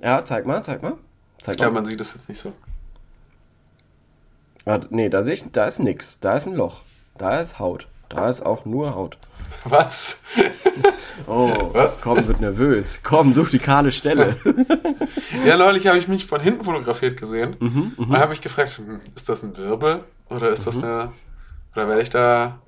Ja, 0.00 0.24
zeig 0.24 0.46
mal, 0.46 0.62
zeig 0.62 0.82
mal. 0.82 0.96
Zeig 1.38 1.54
Ich 1.54 1.58
glaube, 1.58 1.74
man 1.74 1.86
sieht 1.86 1.98
das 1.98 2.14
jetzt 2.14 2.28
nicht 2.28 2.40
so. 2.40 2.52
Ah, 4.64 4.80
nee, 4.90 5.08
da 5.08 5.22
sehe 5.22 5.34
ich, 5.34 5.44
da 5.50 5.64
ist 5.64 5.80
nix. 5.80 6.20
Da 6.20 6.34
ist 6.34 6.46
ein 6.46 6.54
Loch. 6.54 6.82
Da 7.18 7.40
ist 7.40 7.58
Haut. 7.58 7.88
Da 8.14 8.28
ist 8.28 8.42
auch 8.44 8.64
nur 8.64 8.94
Haut. 8.94 9.18
Was? 9.64 10.18
Oh, 11.26 11.70
Was? 11.72 12.00
Komm, 12.02 12.26
wird 12.26 12.40
nervös. 12.40 13.00
Komm, 13.02 13.32
such 13.32 13.48
die 13.50 13.58
kahle 13.60 13.92
Stelle. 13.92 14.36
ja, 15.46 15.56
neulich 15.56 15.86
habe 15.86 15.96
ich 15.96 16.06
mich 16.08 16.26
von 16.26 16.40
hinten 16.40 16.64
fotografiert 16.64 17.16
gesehen. 17.16 17.56
Mhm, 17.60 17.92
und 17.96 18.10
dann 18.12 18.20
habe 18.20 18.34
ich 18.34 18.40
gefragt, 18.42 18.72
hm, 18.76 19.00
ist 19.14 19.28
das 19.28 19.42
ein 19.42 19.56
Wirbel? 19.56 20.04
Oder 20.28 20.50
ist 20.50 20.60
Mhm. 20.60 20.64
das 20.64 20.76
eine... 20.76 21.12
Oder 21.74 21.88
werde 21.88 22.02
ich 22.02 22.10
da... 22.10 22.58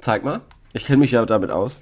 zeig 0.00 0.22
mal. 0.22 0.42
Ich 0.74 0.84
kenne 0.84 0.98
mich 0.98 1.10
ja 1.12 1.24
damit 1.26 1.50
aus. 1.50 1.80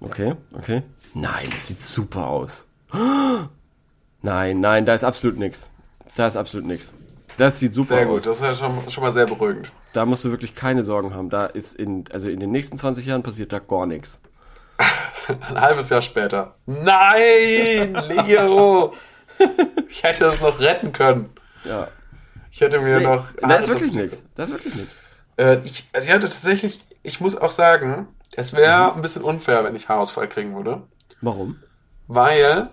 Okay, 0.00 0.34
okay. 0.52 0.82
Nein, 1.14 1.48
das 1.50 1.68
sieht 1.68 1.80
super 1.82 2.26
aus. 2.28 2.68
Nein, 4.22 4.60
nein, 4.60 4.86
da 4.86 4.94
ist 4.94 5.04
absolut 5.04 5.38
nix. 5.38 5.70
Da 6.14 6.26
ist 6.26 6.36
absolut 6.36 6.66
nix. 6.66 6.92
Das 7.38 7.58
sieht 7.58 7.74
super 7.74 7.96
Sehr 7.96 8.06
aus. 8.06 8.24
gut, 8.24 8.26
das 8.26 8.36
ist 8.38 8.42
ja 8.42 8.54
schon, 8.54 8.90
schon 8.90 9.04
mal 9.04 9.12
sehr 9.12 9.26
beruhigend. 9.26 9.70
Da 9.92 10.06
musst 10.06 10.24
du 10.24 10.30
wirklich 10.30 10.54
keine 10.54 10.82
Sorgen 10.84 11.14
haben. 11.14 11.28
Da 11.30 11.46
ist 11.46 11.74
in, 11.76 12.04
also 12.12 12.28
in 12.28 12.40
den 12.40 12.50
nächsten 12.50 12.76
20 12.78 13.04
Jahren 13.06 13.22
passiert 13.22 13.52
da 13.52 13.58
gar 13.58 13.86
nichts. 13.86 14.20
Ein 15.50 15.60
halbes 15.60 15.88
Jahr 15.90 16.00
später. 16.02 16.54
Nein, 16.66 17.94
Leo! 18.08 18.94
ich 19.88 20.02
hätte 20.02 20.24
das 20.24 20.40
noch 20.40 20.58
retten 20.60 20.92
können. 20.92 21.30
Ja. 21.64 21.88
Ich 22.50 22.60
hätte 22.60 22.78
mir 22.80 22.98
Nee, 23.00 23.04
noch... 23.04 23.26
da 23.42 23.56
ist 23.56 23.68
wirklich 23.68 23.92
nichts. 23.94 24.24
Da 24.34 24.44
ist 24.44 24.50
wirklich 24.50 24.74
nichts. 24.74 24.98
Äh, 25.36 25.58
ich, 25.64 25.88
ich 26.00 26.08
hatte 26.10 26.20
tatsächlich, 26.20 26.80
ich 27.02 27.20
muss 27.20 27.36
auch 27.36 27.50
sagen, 27.50 28.08
es 28.34 28.54
wäre 28.54 28.90
Mhm. 28.92 28.96
ein 28.96 29.02
bisschen 29.02 29.22
unfair, 29.22 29.62
wenn 29.64 29.74
ich 29.76 29.88
Haarausfall 29.90 30.28
kriegen 30.28 30.54
würde, 30.56 30.82
Warum? 31.20 31.56
weil 32.06 32.70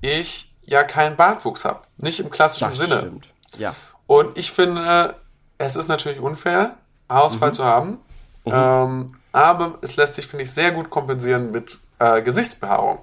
ich 0.00 0.54
ja 0.64 0.82
keinen 0.84 1.16
Bartwuchs 1.16 1.64
habe. 1.66 1.80
Nicht 1.98 2.20
im 2.20 2.30
klassischen 2.30 2.68
Das 2.70 2.78
Sinne. 2.78 2.98
stimmt. 3.00 3.28
Ja. 3.58 3.74
Und 4.06 4.36
ich 4.38 4.52
finde, 4.52 5.14
es 5.58 5.76
ist 5.76 5.88
natürlich 5.88 6.20
unfair, 6.20 6.76
Haarausfall 7.08 7.50
Mhm. 7.50 7.54
zu 7.54 7.64
haben. 7.64 7.98
Ähm, 8.44 9.12
aber 9.32 9.78
es 9.82 9.96
lässt 9.96 10.14
sich, 10.16 10.26
finde 10.26 10.42
ich, 10.44 10.50
sehr 10.50 10.72
gut 10.72 10.90
kompensieren 10.90 11.50
mit 11.52 11.78
äh, 11.98 12.20
Gesichtsbehaarung. 12.22 12.98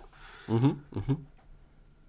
Mhm, 0.47 0.81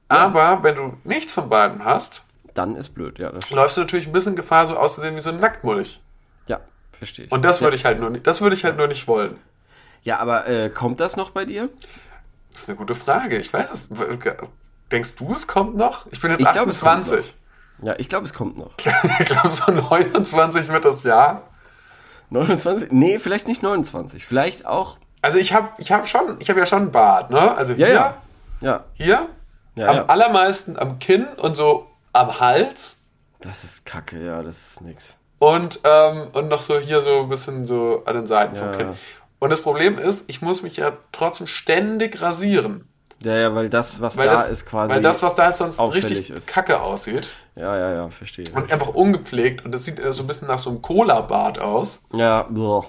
Aber 0.09 0.63
wenn 0.63 0.75
du 0.75 0.97
nichts 1.05 1.33
von 1.33 1.49
beiden 1.49 1.85
hast, 1.85 2.25
Dann 2.55 2.75
ist 2.75 2.95
blöd, 2.95 3.19
ja. 3.21 3.31
Läufst 3.51 3.77
du 3.77 3.83
natürlich 3.83 4.07
ein 4.09 4.13
bisschen 4.13 4.35
Gefahr, 4.35 4.67
so 4.67 4.77
auszusehen 4.77 5.15
wie 5.15 5.21
so 5.21 5.31
ein 5.31 5.37
Nacktmulch. 5.37 6.01
Ja, 6.49 6.59
verstehe 6.91 7.27
ich. 7.27 7.33
Und 7.33 7.45
das 7.45 7.61
würde 7.61 7.77
ja. 7.77 7.81
ich 7.81 7.85
halt 7.85 8.01
nur 8.01 8.11
nicht, 8.11 8.27
das 8.27 8.41
würde 8.41 8.57
ich 8.57 8.65
halt 8.65 8.77
nur 8.77 8.89
nicht 8.89 9.07
wollen. 9.07 9.39
Ja, 10.03 10.19
aber 10.19 10.49
äh, 10.49 10.69
kommt 10.71 10.99
das 10.99 11.17
noch 11.17 11.31
bei 11.31 11.45
dir? 11.45 11.69
Das 12.51 12.63
ist 12.63 12.69
eine 12.69 12.77
gute 12.77 12.97
Frage. 12.97 13.37
Ich 13.39 13.53
weiß 13.53 13.71
es. 13.71 13.89
Denkst 14.91 15.15
du, 15.17 15.33
es 15.33 15.47
kommt 15.47 15.77
noch? 15.77 16.07
Ich 16.11 16.21
bin 16.21 16.33
jetzt 16.33 16.41
Ich 16.41 16.51
glaub, 16.51 16.67
es 16.67 16.81
kommt 16.81 17.03
28. 17.03 17.37
Ja, 17.83 17.95
ich 17.99 18.09
glaube, 18.09 18.27
es 18.27 18.35
kommt 18.35 18.59
noch. 18.59 18.71
Ich 19.21 19.27
glaube, 19.27 19.49
so 19.49 19.71
29 19.73 20.69
wird 20.69 20.85
das 20.85 21.03
Jahr. 21.03 21.43
29? 22.31 22.93
Nee, 22.93 23.19
vielleicht 23.19 23.49
nicht 23.49 23.63
29. 23.63 24.25
Vielleicht 24.25 24.67
auch. 24.67 24.99
Also 25.23 25.39
ich 25.39 25.53
habe 25.53 25.69
ich 25.79 25.93
hab 25.93 26.07
schon, 26.09 26.37
ich 26.41 26.49
habe 26.49 26.61
ja 26.61 26.67
schon 26.67 26.83
einen 26.83 26.91
Bart, 26.93 27.31
ne? 27.31 27.57
Also 27.57 27.75
hier, 27.75 27.89
ja. 27.89 28.17
Ja, 28.61 28.85
hier, 28.95 29.29
Ja, 29.75 29.89
am 29.89 29.97
ja. 29.97 30.07
allermeisten 30.07 30.79
am 30.79 30.99
Kinn 30.99 31.27
und 31.39 31.57
so 31.57 31.87
am 32.13 32.41
Hals 32.41 33.01
das 33.41 33.65
ist 33.65 33.87
kacke, 33.87 34.23
ja, 34.23 34.43
das 34.43 34.59
ist 34.73 34.81
nix. 34.83 35.19
und, 35.39 35.81
ähm, 35.85 36.29
und 36.35 36.49
noch 36.49 36.61
so 36.61 36.79
hier 36.79 37.01
so 37.01 37.21
ein 37.23 37.29
bisschen 37.31 37.65
so 37.65 38.03
an 38.05 38.15
den 38.15 38.27
Seiten 38.27 38.55
vom. 38.55 38.77
Kinn. 38.77 38.89
Und 39.39 39.49
das 39.51 39.63
Problem 39.63 39.99
ist, 39.99 40.25
ich 40.29 40.43
muss 40.43 40.63
mich 40.63 40.77
ja 40.77 40.93
trotzdem 41.13 41.47
ständig 41.47 42.21
rasieren. 42.21 42.87
Ja, 43.23 43.37
ja, 43.37 43.55
weil 43.55 43.69
das, 43.69 44.01
was 44.01 44.17
Weil, 44.17 44.27
da 44.29 44.33
das, 44.33 44.51
ist, 44.51 44.65
quasi. 44.67 44.95
weil 44.95 45.03
das, 45.03 45.23
was 45.23 45.35
da 45.35 45.49
ist, 45.51 45.59
sonst 45.59 45.79
richtig 45.79 46.31
ist. 46.31 46.49
kacke 46.49 46.81
aussieht. 46.81 47.33
Ja, 47.55 47.77
ja, 47.77 47.93
ja, 47.93 48.09
verstehe. 48.09 48.47
Und 48.55 48.73
einfach 48.73 48.89
ungepflegt 48.89 49.65
und 49.65 49.73
das 49.73 49.85
sieht 49.85 49.99
äh, 50.01 50.13
so 50.13 50.23
ein 50.23 50.27
bisschen 50.27 50.49
nach 50.49 50.59
so 50.59 50.71
einem 50.71 50.81
Cola-Bart 50.81 51.59
aus. 51.59 52.05
Ja, 52.15 52.45
boah. 52.45 52.87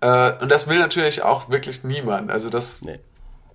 Äh, 0.00 0.34
und 0.40 0.50
das 0.52 0.68
will 0.68 0.78
natürlich 0.78 1.22
auch 1.22 1.50
wirklich 1.50 1.82
niemand. 1.82 2.30
Also 2.30 2.48
das 2.48 2.82
Nee. 2.82 3.00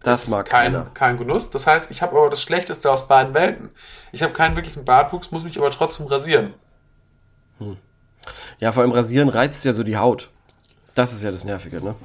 Das 0.03 0.23
ist 0.23 0.29
mag 0.29 0.49
kein, 0.49 0.73
keiner. 0.73 0.85
kein 0.95 1.17
Genuss. 1.17 1.51
Das 1.51 1.67
heißt, 1.67 1.91
ich 1.91 2.01
habe 2.01 2.17
aber 2.17 2.29
das 2.31 2.41
Schlechteste 2.41 2.91
aus 2.91 3.07
beiden 3.07 3.33
Welten. 3.35 3.69
Ich 4.11 4.23
habe 4.23 4.33
keinen 4.33 4.55
wirklichen 4.55 4.83
Bartwuchs, 4.83 5.31
muss 5.31 5.43
mich 5.43 5.57
aber 5.59 5.69
trotzdem 5.69 6.07
rasieren. 6.07 6.55
Ja, 8.59 8.71
vor 8.71 8.81
allem 8.83 8.91
rasieren 8.91 9.29
reizt 9.29 9.63
ja 9.63 9.73
so 9.73 9.83
die 9.83 9.97
Haut. 9.97 10.29
Das 10.95 11.13
ist 11.13 11.23
ja 11.23 11.31
das 11.31 11.45
Nervige, 11.45 11.83
ne? 11.83 11.95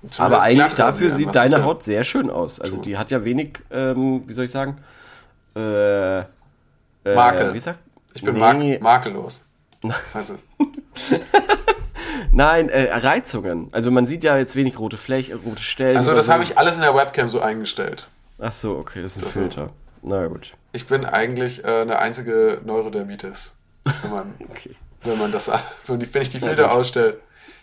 Zumindest 0.00 0.20
Aber 0.20 0.42
eigentlich 0.42 0.74
dafür 0.74 1.10
sieht 1.10 1.34
deine 1.34 1.48
ich 1.56 1.56
ja- 1.60 1.64
Haut 1.64 1.82
sehr 1.82 2.04
schön 2.04 2.30
aus. 2.30 2.60
Also 2.60 2.76
die 2.76 2.96
hat 2.96 3.10
ja 3.10 3.24
wenig, 3.24 3.58
ähm, 3.70 4.22
wie 4.26 4.32
soll 4.32 4.44
ich 4.44 4.50
sagen? 4.52 4.78
Äh, 5.56 6.18
äh, 6.20 6.24
Makel. 7.14 7.52
Wie 7.54 7.58
sagt? 7.58 7.80
Ich 8.14 8.22
bin 8.22 8.34
nee, 8.34 8.74
mak 8.78 8.82
makellos. 8.82 9.42
Also, 10.14 10.34
Nein, 12.32 12.68
äh, 12.68 12.92
Reizungen. 12.94 13.68
Also 13.72 13.90
man 13.90 14.06
sieht 14.06 14.22
ja 14.24 14.36
jetzt 14.36 14.54
wenig 14.56 14.78
rote 14.78 14.96
Flächen, 14.96 15.38
rote 15.38 15.62
Stellen. 15.62 15.96
also 15.96 16.14
das 16.14 16.26
so. 16.26 16.32
habe 16.32 16.42
ich 16.42 16.58
alles 16.58 16.74
in 16.76 16.82
der 16.82 16.94
Webcam 16.94 17.28
so 17.28 17.40
eingestellt. 17.40 18.08
Ach 18.38 18.52
so, 18.52 18.76
okay, 18.76 19.02
das 19.02 19.12
ist 19.16 19.22
ein 19.22 19.24
Das- 19.24 19.32
Filter. 19.34 19.70
Na 20.02 20.26
gut. 20.28 20.54
Ich 20.72 20.86
bin 20.86 21.04
eigentlich 21.04 21.64
äh, 21.64 21.80
eine 21.82 21.98
einzige 21.98 22.60
Neurodermitis. 22.64 23.56
Wenn 24.02 24.10
man, 24.10 24.34
Okay. 24.50 24.76
wenn 25.02 25.18
man 25.18 25.32
das, 25.32 25.50
wenn 25.86 26.00
ich 26.00 26.28
die 26.30 26.38
Filter 26.38 26.70
ausstelle. 26.72 27.18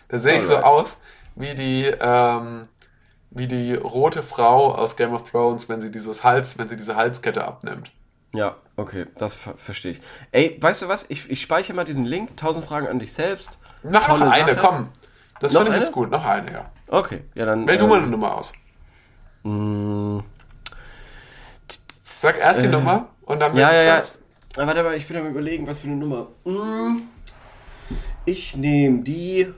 Dann 0.08 0.20
sehe 0.20 0.36
ich 0.38 0.44
so 0.44 0.56
aus 0.56 0.98
wie 1.36 1.54
die, 1.54 1.84
ähm, 2.00 2.62
wie 3.30 3.46
die 3.46 3.74
rote 3.74 4.22
Frau 4.22 4.74
aus 4.74 4.96
Game 4.96 5.12
of 5.14 5.22
Thrones, 5.30 5.68
wenn 5.68 5.80
sie 5.80 5.90
dieses 5.90 6.24
Hals, 6.24 6.58
wenn 6.58 6.68
sie 6.68 6.76
diese 6.76 6.96
Halskette 6.96 7.44
abnimmt. 7.46 7.92
Ja, 8.34 8.56
okay, 8.76 9.06
das 9.16 9.32
ver 9.34 9.54
verstehe 9.56 9.92
ich. 9.92 10.00
Ey, 10.32 10.58
weißt 10.60 10.82
du 10.82 10.88
was? 10.88 11.06
Ich, 11.08 11.30
ich 11.30 11.40
speichere 11.40 11.74
mal 11.74 11.84
diesen 11.84 12.04
Link. 12.04 12.30
1000 12.30 12.64
Fragen 12.64 12.86
an 12.88 12.98
dich 12.98 13.12
selbst. 13.14 13.58
Mach 13.82 14.08
noch 14.08 14.18
Tolle 14.18 14.30
eine, 14.30 14.54
Sache. 14.54 14.66
komm. 14.66 14.88
Das 15.40 15.52
Noch 15.52 15.60
finde 15.60 15.70
ich 15.70 15.76
eine? 15.76 15.84
jetzt 15.84 15.92
gut. 15.92 16.10
Noch 16.10 16.24
eine, 16.24 16.50
ja. 16.52 16.70
Okay, 16.88 17.22
ja 17.36 17.46
dann. 17.46 17.66
Wähl 17.68 17.78
du 17.78 17.86
mal 17.86 17.96
ähm, 17.98 18.02
eine 18.04 18.10
Nummer 18.10 18.34
aus. 18.34 18.52
mh, 19.44 20.22
Sag 21.88 22.38
erst 22.40 22.62
die 22.62 22.66
äh, 22.66 22.70
Nummer 22.70 23.08
und 23.22 23.40
dann 23.40 23.56
Ja, 23.56 23.72
ja, 23.72 23.82
ja. 23.82 24.02
Warte 24.56 24.82
mal, 24.82 24.94
ich 24.96 25.06
bin 25.06 25.16
am 25.18 25.26
überlegen, 25.26 25.66
was 25.66 25.80
für 25.80 25.88
eine 25.88 25.96
Nummer. 25.96 26.28
Mm, 26.44 27.02
Ich 28.24 28.56
nehme 28.56 29.02
die 29.02 29.52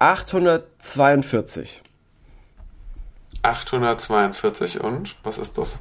842. 0.00 1.82
842 3.42 4.80
und 4.80 5.14
was 5.22 5.36
ist 5.36 5.58
das? 5.58 5.80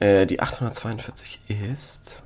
Äh, 0.00 0.26
die 0.26 0.40
842 0.40 1.40
ist. 1.48 2.24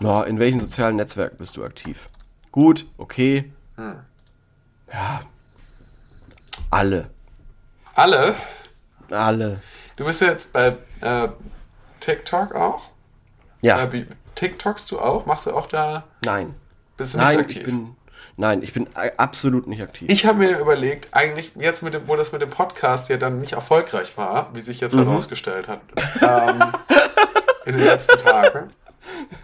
Na, 0.00 0.22
in 0.24 0.38
welchem 0.38 0.60
sozialen 0.60 0.96
Netzwerk 0.96 1.38
bist 1.38 1.56
du 1.56 1.64
aktiv? 1.64 2.08
Gut, 2.52 2.86
okay. 2.98 3.52
Ja. 4.92 5.20
Alle. 6.70 7.10
Alle? 7.94 8.36
Alle. 9.10 9.62
Du 9.96 10.04
bist 10.04 10.20
ja 10.20 10.28
jetzt 10.28 10.52
bei 10.52 10.76
äh, 11.00 11.28
TikTok 12.00 12.54
auch? 12.54 12.90
Ja. 13.62 13.82
Äh, 13.82 14.06
TikTokst 14.34 14.90
du 14.90 15.00
auch? 15.00 15.24
Machst 15.24 15.46
du 15.46 15.54
auch 15.54 15.66
da? 15.66 16.04
Nein. 16.26 16.54
Bist 16.98 17.14
du 17.14 17.18
nicht 17.18 17.26
Nein, 17.28 17.38
aktiv? 17.38 17.56
ich 17.60 17.64
bin. 17.64 17.94
Nein, 18.36 18.62
ich 18.62 18.72
bin 18.72 18.88
absolut 19.16 19.66
nicht 19.66 19.82
aktiv. 19.82 20.08
Ich 20.10 20.26
habe 20.26 20.38
mir 20.38 20.58
überlegt, 20.58 21.08
eigentlich 21.12 21.52
jetzt 21.56 21.82
mit 21.82 21.94
dem, 21.94 22.06
wo 22.06 22.14
das 22.14 22.30
mit 22.32 22.40
dem 22.42 22.50
Podcast 22.50 23.08
ja 23.08 23.16
dann 23.16 23.40
nicht 23.40 23.52
erfolgreich 23.54 24.16
war, 24.16 24.50
wie 24.54 24.60
sich 24.60 24.80
jetzt 24.80 24.94
Mhm. 24.94 25.06
herausgestellt 25.08 25.66
hat, 25.68 25.80
ähm, 26.20 26.60
in 27.64 27.76
den 27.76 27.84
letzten 27.84 28.18
Tagen, 28.18 28.70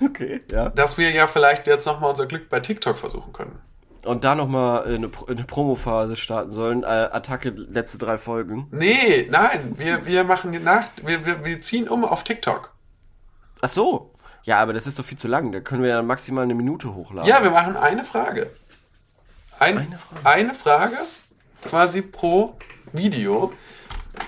okay, 0.01 0.43
ja. 0.53 0.69
dass 0.69 0.97
wir 0.99 1.11
ja 1.11 1.27
vielleicht 1.27 1.67
jetzt 1.67 1.87
nochmal 1.87 2.11
unser 2.11 2.27
Glück 2.27 2.49
bei 2.49 2.61
TikTok 2.61 2.97
versuchen 2.99 3.33
können. 3.33 3.59
Und 4.05 4.23
da 4.23 4.35
nochmal 4.35 4.85
eine, 4.85 5.11
eine 5.29 5.45
Promophase 5.45 6.15
starten 6.17 6.53
sollen. 6.53 6.83
Äh, 6.83 6.87
Attacke 6.87 7.49
letzte 7.51 7.97
drei 7.99 8.19
Folgen. 8.19 8.69
Nee, 8.71 9.27
nein, 9.31 9.75
wir, 9.77 10.05
wir 10.07 10.25
machen 10.25 10.53
die 10.53 10.59
Nacht, 10.59 10.91
wir, 11.07 11.25
wir, 11.25 11.45
wir 11.45 11.61
ziehen 11.63 11.89
um 11.89 12.05
auf 12.05 12.23
TikTok. 12.23 12.73
Ach 13.63 13.69
so. 13.69 14.11
Ja, 14.45 14.59
aber 14.59 14.73
das 14.73 14.87
ist 14.87 14.99
doch 14.99 15.05
viel 15.05 15.19
zu 15.19 15.27
lang. 15.29 15.53
Da 15.53 15.61
können 15.61 15.83
wir 15.83 15.91
ja 15.91 16.03
maximal 16.03 16.45
eine 16.45 16.55
Minute 16.55 16.95
hochladen. 16.95 17.29
Ja, 17.29 17.43
wir 17.43 17.51
machen 17.51 17.77
eine 17.77 18.05
Frage. 18.05 18.51
Ein, 19.59 19.79
Eine 19.79 19.99
Frage. 19.99 20.27
eine 20.27 20.55
Frage 20.55 20.97
quasi 21.63 22.03
pro 22.03 22.57
Video. 22.93 23.53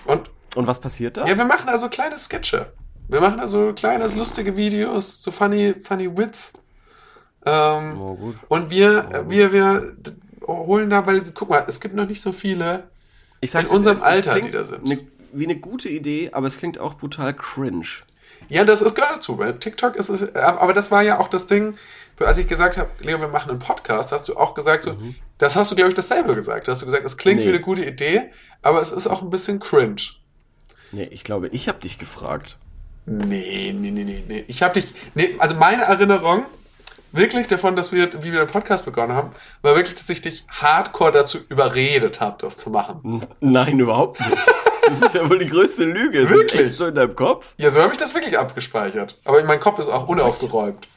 Und 0.06 0.30
Und 0.54 0.66
was 0.66 0.80
passiert 0.80 1.16
da? 1.16 1.26
ja, 1.26 1.36
wir 1.36 1.44
machen 1.44 1.68
also 1.68 1.88
kleine 1.88 2.16
Sketche. 2.16 2.72
Wir 3.08 3.20
machen 3.20 3.38
also 3.40 3.72
kleine, 3.74 4.06
lustige 4.08 4.56
Videos, 4.56 5.22
so 5.22 5.30
funny, 5.30 5.74
funny 5.82 6.16
Wits. 6.16 6.52
Ähm, 7.44 8.00
Oh, 8.00 8.14
gut. 8.14 8.36
Und 8.48 8.70
wir, 8.70 9.08
wir, 9.28 9.52
wir 9.52 9.92
d- 9.96 10.12
holen 10.46 10.90
dabei, 10.90 11.20
guck 11.34 11.48
mal, 11.50 11.64
es 11.68 11.78
gibt 11.80 11.94
noch 11.94 12.06
nicht 12.08 12.20
so 12.20 12.32
viele. 12.32 12.84
Ich 13.40 13.50
sag's, 13.50 13.68
in 13.68 13.76
unserem 13.76 13.94
es- 13.94 14.00
es 14.00 14.04
Alter, 14.06 14.40
die 14.40 14.50
da 14.50 14.64
sind. 14.64 14.84
Eine, 14.90 15.06
wie 15.32 15.44
eine 15.44 15.56
gute 15.56 15.88
Idee, 15.88 16.30
aber 16.32 16.46
es 16.46 16.56
klingt 16.56 16.78
auch 16.78 16.94
brutal 16.94 17.34
cringe. 17.34 17.86
Ja, 18.48 18.64
das 18.64 18.82
ist 18.82 18.94
gehört 18.94 19.16
dazu. 19.16 19.36
Bei 19.36 19.52
TikTok 19.52 19.96
ist 19.96 20.08
es, 20.08 20.22
äh, 20.22 20.38
aber 20.38 20.72
das 20.72 20.90
war 20.90 21.02
ja 21.02 21.18
auch 21.18 21.28
das 21.28 21.46
Ding, 21.46 21.76
als 22.20 22.38
ich 22.38 22.46
gesagt 22.46 22.76
habe, 22.76 22.88
Leo, 23.00 23.20
wir 23.20 23.28
machen 23.28 23.50
einen 23.50 23.58
Podcast, 23.58 24.12
hast 24.12 24.28
du 24.28 24.36
auch 24.36 24.54
gesagt, 24.54 24.84
so, 24.84 24.96
das 25.38 25.56
hast 25.56 25.70
du, 25.70 25.76
glaube 25.76 25.88
ich, 25.90 25.94
dasselbe 25.94 26.34
gesagt. 26.34 26.66
Da 26.68 26.72
hast 26.72 26.82
du 26.82 26.86
gesagt, 26.86 27.04
es 27.04 27.16
klingt 27.16 27.40
Nee. 27.40 27.46
wie 27.46 27.50
eine 27.50 27.60
gute 27.60 27.84
Idee, 27.84 28.30
aber 28.62 28.80
es 28.80 28.92
ist 28.92 29.06
auch 29.06 29.22
ein 29.22 29.30
bisschen 29.30 29.60
cringe. 29.60 29.96
Nee, 30.92 31.08
ich 31.10 31.24
glaube, 31.24 31.48
ich 31.48 31.68
habe 31.68 31.78
dich 31.80 31.98
gefragt. 31.98 32.56
Nee, 33.04 33.74
nee, 33.76 33.90
nee, 33.90 34.04
nee, 34.04 34.24
nee. 34.26 34.44
Ich 34.48 34.62
habe 34.62 34.74
dich, 34.80 34.94
nee, 35.14 35.34
also 35.38 35.54
meine 35.56 35.82
Erinnerung 35.82 36.46
wirklich 37.12 37.46
davon, 37.46 37.76
dass 37.76 37.92
wir, 37.92 38.22
wie 38.22 38.32
wir 38.32 38.40
den 38.40 38.48
Podcast 38.48 38.84
begonnen 38.84 39.12
haben, 39.14 39.30
war 39.62 39.76
wirklich, 39.76 39.94
dass 39.96 40.08
ich 40.08 40.20
dich 40.22 40.44
hardcore 40.48 41.12
dazu 41.12 41.38
überredet 41.48 42.20
habe, 42.20 42.36
das 42.40 42.56
zu 42.58 42.70
machen. 42.70 43.22
Nein, 43.40 43.78
überhaupt 43.78 44.20
nicht. 44.20 44.32
Das 44.88 45.00
ist 45.02 45.14
ja 45.14 45.28
wohl 45.28 45.38
die 45.38 45.46
größte 45.46 45.84
Lüge. 45.84 46.22
Das 46.22 46.30
Wirklich? 46.30 46.76
So 46.76 46.86
in 46.86 46.94
deinem 46.94 47.16
Kopf? 47.16 47.54
Ja, 47.58 47.70
so 47.70 47.80
habe 47.82 47.92
ich 47.92 47.98
das 47.98 48.14
wirklich 48.14 48.38
abgespeichert. 48.38 49.18
Aber 49.24 49.42
mein 49.44 49.60
Kopf 49.60 49.78
ist 49.78 49.88
auch 49.88 50.06
unaufgeräumt. 50.08 50.88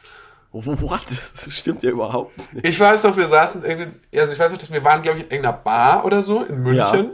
What? 0.51 1.01
Das 1.09 1.53
stimmt 1.53 1.83
ja 1.83 1.91
überhaupt 1.91 2.35
nicht. 2.53 2.67
Ich 2.67 2.79
weiß 2.79 3.03
noch, 3.03 3.15
wir 3.15 3.27
saßen 3.27 3.63
irgendwie, 3.63 3.99
also 4.19 4.33
ich 4.33 4.39
weiß 4.39 4.51
noch, 4.51 4.57
dass 4.57 4.71
wir 4.71 4.83
waren, 4.83 5.01
glaube 5.01 5.19
ich, 5.19 5.25
in 5.25 5.31
irgendeiner 5.31 5.57
Bar 5.57 6.05
oder 6.05 6.23
so 6.23 6.43
in 6.43 6.63
München. 6.63 7.11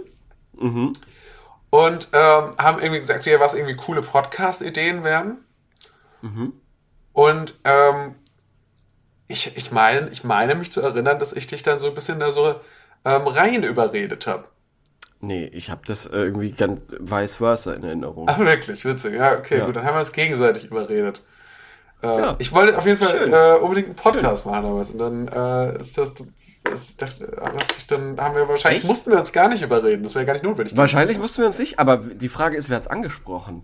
Und 1.69 2.07
ähm, 2.13 2.51
haben 2.57 2.79
irgendwie 2.81 2.99
gesagt, 3.01 3.25
ja, 3.25 3.39
was 3.41 3.53
irgendwie 3.53 3.75
coole 3.75 4.01
Podcast-Ideen 4.01 5.03
wären. 5.03 5.37
Und 7.11 7.59
ähm, 7.65 8.15
ich, 9.27 9.57
ich, 9.57 9.71
mein, 9.71 10.11
ich 10.11 10.23
meine 10.23 10.55
mich 10.55 10.71
zu 10.71 10.81
erinnern, 10.81 11.19
dass 11.19 11.33
ich 11.33 11.47
dich 11.47 11.63
dann 11.63 11.79
so 11.79 11.87
ein 11.87 11.93
bisschen 11.93 12.19
da 12.19 12.31
so 12.31 12.55
ähm, 13.03 13.27
rein 13.27 13.63
überredet 13.63 14.27
habe. 14.27 14.45
Nee, 15.21 15.45
ich 15.53 15.69
habe 15.69 15.81
das 15.87 16.05
äh, 16.05 16.17
irgendwie 16.17 16.51
ganz 16.51 16.81
vice 16.99 17.35
versa 17.35 17.73
in 17.73 17.83
Erinnerung. 17.83 18.27
Ach, 18.29 18.37
wirklich, 18.39 18.85
witzig. 18.85 19.15
Ja, 19.15 19.37
okay, 19.37 19.59
Ja. 19.59 19.65
gut, 19.65 19.75
dann 19.75 19.85
haben 19.85 19.95
wir 19.95 19.99
uns 20.01 20.11
gegenseitig 20.11 20.65
überredet. 20.65 21.23
Äh, 22.03 22.07
Ja. 22.07 22.35
Ich 22.39 22.51
wollte 22.53 22.77
auf 22.77 22.85
jeden 22.85 22.97
Fall 22.97 23.09
Schön. 23.17 23.33
äh, 23.33 23.55
unbedingt 23.61 23.87
einen 23.87 23.95
Podcast 23.95 24.45
machen 24.45 24.63
damals. 24.63 24.91
Und 24.91 24.99
dann 24.99 25.27
äh, 25.27 25.79
ist 25.79 25.97
das, 25.97 26.13
das 26.63 26.97
dachte, 26.97 27.25
dachte 27.27 27.75
ich, 27.77 27.87
dann 27.87 28.19
haben 28.19 28.35
wir 28.35 28.47
wahrscheinlich, 28.47 28.81
Echt? 28.81 28.87
mussten 28.87 29.11
wir 29.11 29.19
uns 29.19 29.31
gar 29.33 29.47
nicht 29.49 29.63
überreden. 29.63 30.03
Das 30.03 30.13
wäre 30.15 30.25
gar 30.25 30.33
nicht 30.33 30.43
notwendig. 30.43 30.75
Wahrscheinlich 30.77 31.17
mussten 31.17 31.39
wir 31.39 31.45
uns 31.47 31.57
nicht, 31.59 31.79
aber 31.79 31.97
die 31.97 32.29
Frage 32.29 32.57
ist, 32.57 32.69
wer 32.69 32.75
hat's 32.77 32.87
angesprochen? 32.87 33.63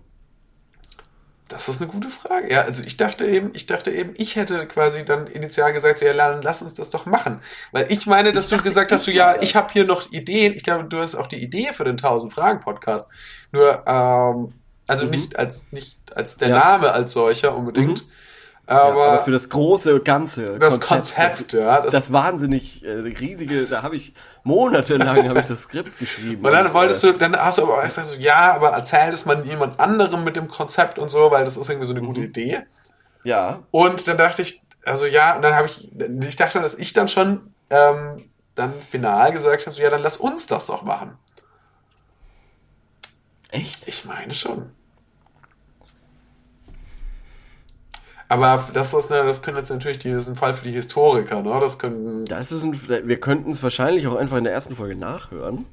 Das 1.52 1.68
ist 1.68 1.82
eine 1.82 1.90
gute 1.90 2.08
Frage. 2.08 2.50
Ja, 2.50 2.62
also 2.62 2.82
ich 2.82 2.96
dachte 2.96 3.26
eben, 3.26 3.50
ich 3.52 3.66
dachte 3.66 3.90
eben, 3.90 4.14
ich 4.16 4.36
hätte 4.36 4.66
quasi 4.66 5.04
dann 5.04 5.26
initial 5.26 5.72
gesagt, 5.72 5.98
so, 5.98 6.06
ja, 6.06 6.12
lass 6.12 6.62
uns 6.62 6.72
das 6.74 6.88
doch 6.90 7.04
machen. 7.04 7.40
Weil 7.72 7.92
ich 7.92 8.06
meine, 8.06 8.32
dass 8.32 8.48
du 8.48 8.56
dachte, 8.56 8.68
gesagt 8.68 8.90
hast, 8.92 9.04
so, 9.04 9.10
ich 9.10 9.18
ja, 9.18 9.34
das. 9.34 9.44
ich 9.44 9.54
habe 9.54 9.70
hier 9.72 9.84
noch 9.84 10.10
Ideen. 10.12 10.54
Ich 10.54 10.62
glaube, 10.62 10.84
du 10.84 10.98
hast 10.98 11.14
auch 11.14 11.26
die 11.26 11.42
Idee 11.42 11.72
für 11.74 11.84
den 11.84 11.96
1000 11.96 12.32
Fragen 12.32 12.60
Podcast. 12.60 13.10
Nur, 13.52 13.82
ähm, 13.86 14.54
also 14.86 15.06
nicht 15.06 15.38
als, 15.38 15.66
nicht 15.72 15.98
als 16.16 16.36
der 16.38 16.48
Mhm. 16.48 16.54
Ja. 16.54 16.60
Name 16.60 16.92
als 16.92 17.12
solcher 17.12 17.54
unbedingt. 17.54 18.00
Ja, 18.00 18.06
Aber, 18.66 19.02
aber 19.04 19.24
für 19.24 19.32
das 19.32 19.48
große 19.48 20.00
Ganze. 20.00 20.58
das 20.58 20.80
Konzept, 20.80 21.52
ja. 21.52 21.80
Das, 21.80 21.92
Das, 21.92 22.04
das 22.04 22.12
wahnsinnig 22.12 22.84
äh, 22.84 22.90
riesige, 22.92 23.66
da 23.66 23.82
habe 23.82 23.96
ich 23.96 24.14
monatelang 24.44 25.28
habe 25.28 25.40
ich 25.40 25.46
das 25.46 25.62
Skript 25.62 25.98
geschrieben. 25.98 26.44
und 26.44 26.52
dann 26.52 26.66
Und, 26.68 26.74
wolltest 26.74 27.02
äh, 27.04 27.12
du, 27.12 27.18
dann 27.18 27.36
hast 27.36 27.58
du 27.58 27.62
aber 27.70 27.82
gesagt, 27.82 28.06
so, 28.08 28.20
ja, 28.20 28.54
aber 28.54 28.70
erzähl 28.70 29.10
das 29.10 29.24
mal 29.26 29.44
jemand 29.44 29.80
anderem 29.80 30.24
mit 30.24 30.36
dem 30.36 30.48
Konzept 30.48 30.98
und 30.98 31.08
so, 31.10 31.30
weil 31.30 31.44
das 31.44 31.56
ist 31.56 31.68
irgendwie 31.68 31.86
so 31.86 31.92
eine 31.92 32.02
Mhm. 32.02 32.06
gute 32.06 32.20
Idee. 32.22 32.60
Ja, 33.24 33.62
Und 33.70 34.06
dann 34.08 34.16
dachte 34.18 34.42
ich, 34.42 34.62
also 34.84 35.06
ja, 35.06 35.36
und 35.36 35.42
dann 35.42 35.54
habe 35.54 35.66
ich, 35.66 35.90
ich 36.26 36.36
dachte, 36.36 36.60
dass 36.60 36.74
ich 36.74 36.92
dann 36.92 37.08
schon 37.08 37.54
ähm, 37.70 38.16
dann 38.54 38.72
final 38.80 39.32
gesagt 39.32 39.66
habe, 39.66 39.74
so 39.74 39.82
ja, 39.82 39.90
dann 39.90 40.02
lass 40.02 40.16
uns 40.16 40.46
das 40.46 40.66
doch 40.66 40.82
machen. 40.82 41.18
echt? 43.50 43.86
Ich 43.88 44.04
meine 44.04 44.34
schon. 44.34 44.72
Aber 48.32 48.64
das 48.72 48.94
ist, 48.94 49.10
ne, 49.10 49.22
das 49.26 49.42
können 49.42 49.58
jetzt 49.58 49.68
natürlich, 49.68 49.98
die, 49.98 50.10
das 50.10 50.20
ist 50.20 50.28
ein 50.30 50.36
Fall 50.36 50.54
für 50.54 50.64
die 50.64 50.72
Historiker, 50.72 51.42
ne? 51.42 51.54
Das 51.60 51.78
können. 51.78 52.24
Das 52.24 52.50
ist 52.50 52.62
ein, 52.62 52.80
wir 52.88 53.20
könnten 53.20 53.50
es 53.50 53.62
wahrscheinlich 53.62 54.06
auch 54.06 54.14
einfach 54.14 54.38
in 54.38 54.44
der 54.44 54.54
ersten 54.54 54.74
Folge 54.74 54.96
nachhören. 54.96 55.66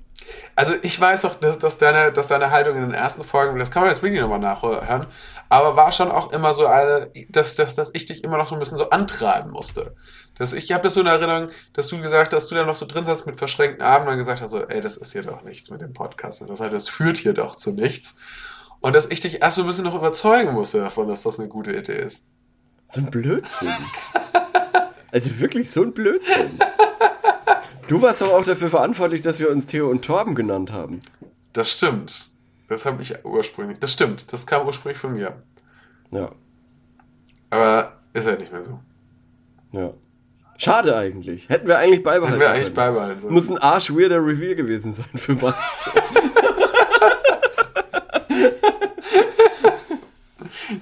Also 0.57 0.73
ich 0.81 0.99
weiß 0.99 1.23
auch, 1.23 1.35
dass, 1.35 1.57
dass, 1.57 1.77
deine, 1.77 2.11
dass 2.11 2.27
deine 2.27 2.51
Haltung 2.51 2.75
in 2.75 2.81
den 2.81 2.93
ersten 2.93 3.23
Folgen, 3.23 3.57
das 3.57 3.71
kann 3.71 3.83
man 3.83 3.91
jetzt 3.91 4.03
wirklich 4.03 4.19
nochmal 4.19 4.39
nachhören, 4.39 5.05
aber 5.47 5.77
war 5.77 5.93
schon 5.93 6.11
auch 6.11 6.33
immer 6.33 6.53
so 6.53 6.65
eine, 6.65 7.09
dass, 7.29 7.55
dass, 7.55 7.75
dass 7.75 7.91
ich 7.93 8.05
dich 8.05 8.25
immer 8.25 8.37
noch 8.37 8.49
so 8.49 8.55
ein 8.55 8.59
bisschen 8.59 8.77
so 8.77 8.89
antreiben 8.89 9.51
musste. 9.51 9.95
Dass 10.37 10.51
ich 10.51 10.65
ich 10.65 10.73
habe 10.73 10.83
das 10.83 10.95
so 10.95 10.99
in 10.99 11.07
Erinnerung, 11.07 11.51
dass 11.71 11.87
du 11.87 12.01
gesagt 12.01 12.33
hast, 12.33 12.43
dass 12.43 12.49
du 12.49 12.55
dann 12.55 12.67
noch 12.67 12.75
so 12.75 12.85
drin 12.85 13.05
saßt 13.05 13.25
mit 13.25 13.37
verschränkten 13.37 13.81
Armen 13.81 14.01
und 14.01 14.07
dann 14.09 14.17
gesagt 14.17 14.41
hast, 14.41 14.51
so, 14.51 14.65
ey, 14.65 14.81
das 14.81 14.97
ist 14.97 15.13
hier 15.13 15.23
doch 15.23 15.43
nichts 15.43 15.69
mit 15.69 15.79
dem 15.79 15.93
Podcast. 15.93 16.41
Das 16.45 16.59
heißt, 16.59 16.73
das 16.73 16.89
führt 16.89 17.15
hier 17.15 17.33
doch 17.33 17.55
zu 17.55 17.71
nichts. 17.71 18.15
Und 18.81 18.97
dass 18.97 19.05
ich 19.05 19.21
dich 19.21 19.41
erst 19.41 19.55
so 19.55 19.61
ein 19.61 19.67
bisschen 19.67 19.85
noch 19.85 19.95
überzeugen 19.95 20.51
musste 20.51 20.79
davon, 20.79 21.07
dass 21.07 21.23
das 21.23 21.39
eine 21.39 21.47
gute 21.47 21.71
Idee 21.71 21.95
ist. 21.95 22.25
So 22.89 23.01
ein 23.01 23.11
Blödsinn. 23.11 23.69
also 25.11 25.39
wirklich 25.39 25.69
so 25.69 25.83
ein 25.83 25.93
Blödsinn. 25.93 26.59
Du 27.87 28.01
warst 28.01 28.21
doch 28.21 28.31
auch 28.33 28.43
dafür 28.43 28.69
verantwortlich, 28.69 29.21
dass 29.21 29.39
wir 29.39 29.49
uns 29.49 29.65
Theo 29.67 29.89
und 29.89 30.03
Torben 30.05 30.35
genannt 30.35 30.71
haben. 30.71 30.99
Das 31.53 31.71
stimmt. 31.71 32.29
Das 32.67 32.85
habe 32.85 33.01
ich 33.01 33.15
ursprünglich. 33.25 33.79
Das 33.79 33.93
stimmt. 33.93 34.31
Das 34.31 34.45
kam 34.45 34.65
ursprünglich 34.65 34.99
von 34.99 35.13
mir. 35.13 35.41
Ja, 36.11 36.31
Aber 37.51 37.93
ist 38.13 38.27
halt 38.27 38.39
nicht 38.39 38.51
mehr 38.51 38.63
so. 38.63 38.79
ja. 39.71 39.91
Schade 40.57 40.93
eigentlich. 40.97 41.47
Hätten 41.47 41.69
wir 41.69 41.77
eigentlich 41.77 42.03
beibehalten 42.03 42.37
Hätten 42.37 42.41
wir 42.41 42.49
eigentlich 42.49 42.63
können. 42.65 42.75
beibehalten 42.75 43.19
sollen. 43.21 43.33
Muss 43.33 43.49
ein 43.49 43.57
arsch-weirder 43.59 44.17
Reveal 44.17 44.55
gewesen 44.55 44.91
sein 44.91 45.05
für 45.15 45.33
manche. 45.35 45.57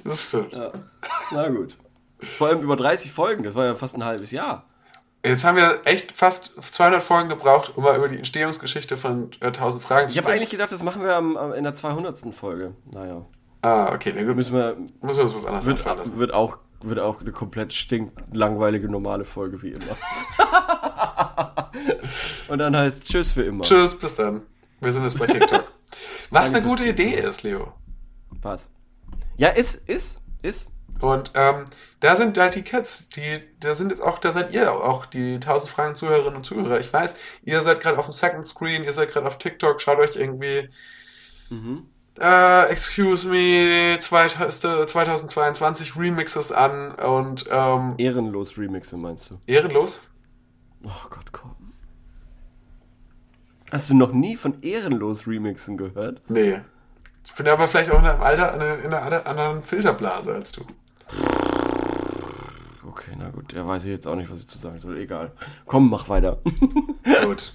Das 0.04 0.24
stimmt. 0.24 0.56
Na 1.32 1.48
gut. 1.50 1.76
Vor 2.20 2.48
allem 2.48 2.62
über 2.62 2.76
30 2.76 3.12
Folgen, 3.12 3.44
das 3.44 3.56
war 3.56 3.66
ja 3.66 3.76
fast 3.76 3.96
ein 3.96 4.04
halbes 4.06 4.32
Jahr. 4.32 4.66
Jetzt 5.26 5.44
haben 5.44 5.58
wir 5.58 5.82
echt 5.86 6.12
fast 6.14 6.54
200 6.62 7.04
Folgen 7.04 7.28
gebraucht, 7.30 7.74
um 7.76 7.84
mal 7.84 7.96
über 7.98 8.08
die 8.08 8.18
Entstehungsgeschichte 8.18 8.96
von 8.98 9.32
äh, 9.42 9.48
1000 9.48 9.84
Fragen 9.84 10.08
zu 10.08 10.14
Ich 10.14 10.18
habe 10.18 10.26
sprechen. 10.28 10.38
eigentlich 10.38 10.50
gedacht, 10.52 10.72
das 10.72 10.84
machen 10.84 11.04
wir 11.04 11.16
am, 11.16 11.36
am, 11.38 11.54
in 11.54 11.64
der 11.64 11.74
200. 11.76 12.34
Folge. 12.34 12.74
Naja, 12.94 13.26
Ah, 13.64 13.92
okay, 13.94 14.14
na 14.16 14.24
gut. 14.24 14.36
müssen 14.36 14.54
wir, 14.54 14.78
Müssen 15.02 15.18
wir 15.18 15.24
uns 15.26 15.36
was 15.36 15.46
anderes 15.46 15.66
wird, 15.66 15.78
einfallen 15.80 15.98
lassen. 15.98 16.18
wird, 16.20 16.34
auch, 16.34 16.58
wird 16.82 17.00
auch 17.00 17.20
eine 17.20 17.32
komplett 17.32 17.74
stinklangweilige 17.74 18.88
normale 18.88 19.26
Folge 19.26 19.62
wie 19.64 19.72
immer. 19.72 19.98
Und 22.48 22.60
dann 22.60 22.76
heißt 22.78 23.04
Tschüss 23.06 23.32
für 23.32 23.44
immer. 23.44 23.64
Tschüss, 23.64 23.98
bis 23.98 24.16
dann. 24.16 24.44
Wir 24.80 24.94
sind 24.94 25.04
jetzt 25.04 25.18
bei 25.20 25.28
TikTok. 25.28 25.66
Was 26.30 26.52
Danke 26.52 26.58
eine 26.68 26.68
gute 26.78 26.88
Idee 26.90 27.14
ist, 27.16 27.44
Leo. 27.44 27.74
Was? 28.42 28.70
Ja, 29.38 29.50
ist, 29.50 29.76
ist, 29.90 30.22
ist. 30.42 30.72
Und 31.02 31.32
ähm, 31.36 31.66
da 32.00 32.16
sind 32.16 32.38
halt 32.38 32.56
die 32.56 32.62
Kids, 32.64 33.10
die, 33.10 33.42
da 33.60 33.74
sind 33.74 33.90
jetzt 33.92 34.02
auch, 34.02 34.20
da 34.20 34.32
seid 34.32 34.54
ihr 34.54 34.72
auch, 34.72 35.06
die 35.06 35.36
1000 35.36 35.70
Fragen 35.72 35.96
Zuhörerinnen 35.96 36.38
und 36.38 36.46
Zuhörer. 36.46 36.80
Ich 36.80 36.92
weiß, 36.92 37.18
ihr 37.44 37.62
seid 37.62 37.82
gerade 37.82 37.98
auf 37.98 38.06
dem 38.06 38.14
Second 38.14 38.46
Screen, 38.46 38.84
ihr 38.84 38.94
seid 38.94 39.10
gerade 39.12 39.28
auf 39.28 39.38
TikTok, 39.38 39.82
schaut 39.82 40.00
euch 40.00 40.16
irgendwie 40.16 40.70
äh, 42.20 42.70
Excuse 42.70 43.28
Me 43.28 43.98
2000 44.00 44.90
2022 44.90 45.96
Remixes 45.96 46.52
an 46.52 46.94
und 46.96 47.46
ähm, 47.52 47.96
Ehrenlos 47.98 48.58
Remixe, 48.58 48.98
meinst 48.98 49.32
du? 49.32 49.36
ehrenlos. 49.48 50.02
Oh 50.84 51.10
Gott, 51.10 51.32
komm. 51.32 51.56
Hast 53.72 53.90
du 53.90 53.96
noch 53.96 54.14
nie 54.14 54.38
von 54.38 54.62
Ehrenlos 54.62 55.28
Remixen 55.28 55.78
gehört? 55.78 56.22
Nee. 56.30 56.62
Ich 57.26 57.34
bin 57.34 57.48
aber 57.48 57.68
vielleicht 57.68 57.92
auch 57.92 58.00
in 58.00 58.06
einem 58.06 58.22
Alter, 58.22 58.54
in 58.84 58.94
einer 58.94 59.28
anderen 59.28 59.62
Filterblase 59.62 60.34
als 60.34 60.54
du. 60.54 60.66
Okay, 62.88 63.12
na 63.18 63.30
gut, 63.30 63.54
da 63.54 63.68
weiß 63.68 63.84
ich 63.84 63.90
jetzt 63.92 64.08
auch 64.08 64.16
nicht, 64.16 64.32
was 64.32 64.40
ich 64.40 64.48
zu 64.48 64.58
sagen 64.58 64.80
soll. 64.80 64.98
Egal. 64.98 65.32
Komm, 65.66 65.90
mach 65.90 66.10
weiter. 66.10 66.38
Gut, 67.24 67.54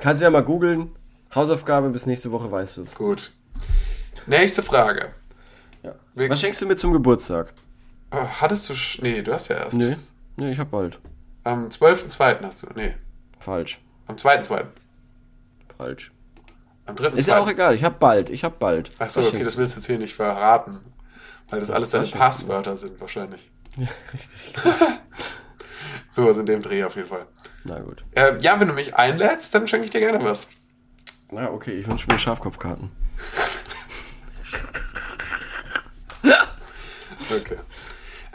Kannst 0.00 0.20
du 0.20 0.24
ja 0.24 0.30
mal 0.30 0.42
googeln. 0.44 0.90
Hausaufgabe 1.34 1.88
bis 1.90 2.06
nächste 2.06 2.30
Woche 2.32 2.50
weißt 2.50 2.76
du 2.76 2.82
es. 2.82 2.94
gut. 2.94 3.32
Nächste 4.26 4.62
Frage. 4.62 5.12
Ja. 5.82 5.94
Was 6.14 6.40
schenkst 6.40 6.60
du 6.62 6.66
mir 6.66 6.76
zum 6.76 6.92
Geburtstag? 6.92 7.52
Oh, 8.10 8.16
hattest 8.40 8.68
du, 8.68 8.74
sch 8.74 9.00
nee, 9.02 9.22
du 9.22 9.32
hast 9.32 9.48
ja 9.48 9.56
erst. 9.56 9.76
Nee, 9.78 9.96
nee, 10.36 10.50
ich 10.52 10.58
hab 10.58 10.70
bald. 10.70 10.98
Am 11.44 11.66
12.2. 11.68 12.42
hast 12.42 12.62
du, 12.62 12.66
nee, 12.74 12.94
Falsch. 13.38 13.80
am 14.06 14.16
2.2. 14.16 14.64
Falsch. 15.76 16.12
Am 16.86 16.96
3.2. 16.96 17.14
Ist 17.16 17.28
ja 17.28 17.38
auch 17.38 17.48
egal, 17.48 17.74
ich 17.74 17.84
hab 17.84 17.98
bald, 17.98 18.30
ich 18.30 18.44
hab 18.44 18.58
bald. 18.58 18.90
Achso, 18.98 19.20
okay, 19.20 19.42
das 19.44 19.56
willst 19.56 19.74
du 19.76 19.80
jetzt 19.80 19.86
hier 19.86 19.98
nicht 19.98 20.14
verraten. 20.14 20.78
Weil 21.48 21.60
das 21.60 21.70
alles 21.70 21.90
deine 21.90 22.06
Passwörter 22.06 22.76
sind, 22.76 23.00
wahrscheinlich. 23.00 23.50
Ja, 23.76 23.88
richtig. 24.12 24.54
Sowas 26.10 26.38
in 26.38 26.46
dem 26.46 26.62
Dreh 26.62 26.82
auf 26.84 26.96
jeden 26.96 27.08
Fall. 27.08 27.26
Na 27.64 27.78
gut. 27.80 28.04
Ähm, 28.14 28.40
ja, 28.40 28.58
wenn 28.58 28.68
du 28.68 28.74
mich 28.74 28.94
einlädst, 28.96 29.54
dann 29.54 29.68
schenke 29.68 29.84
ich 29.84 29.90
dir 29.90 30.00
gerne 30.00 30.24
was. 30.24 30.48
Na 31.30 31.50
okay, 31.50 31.72
ich 31.72 31.86
wünsche 31.86 32.06
mir 32.10 32.18
Schafkopfkarten. 32.18 32.90
Okay. 37.28 37.56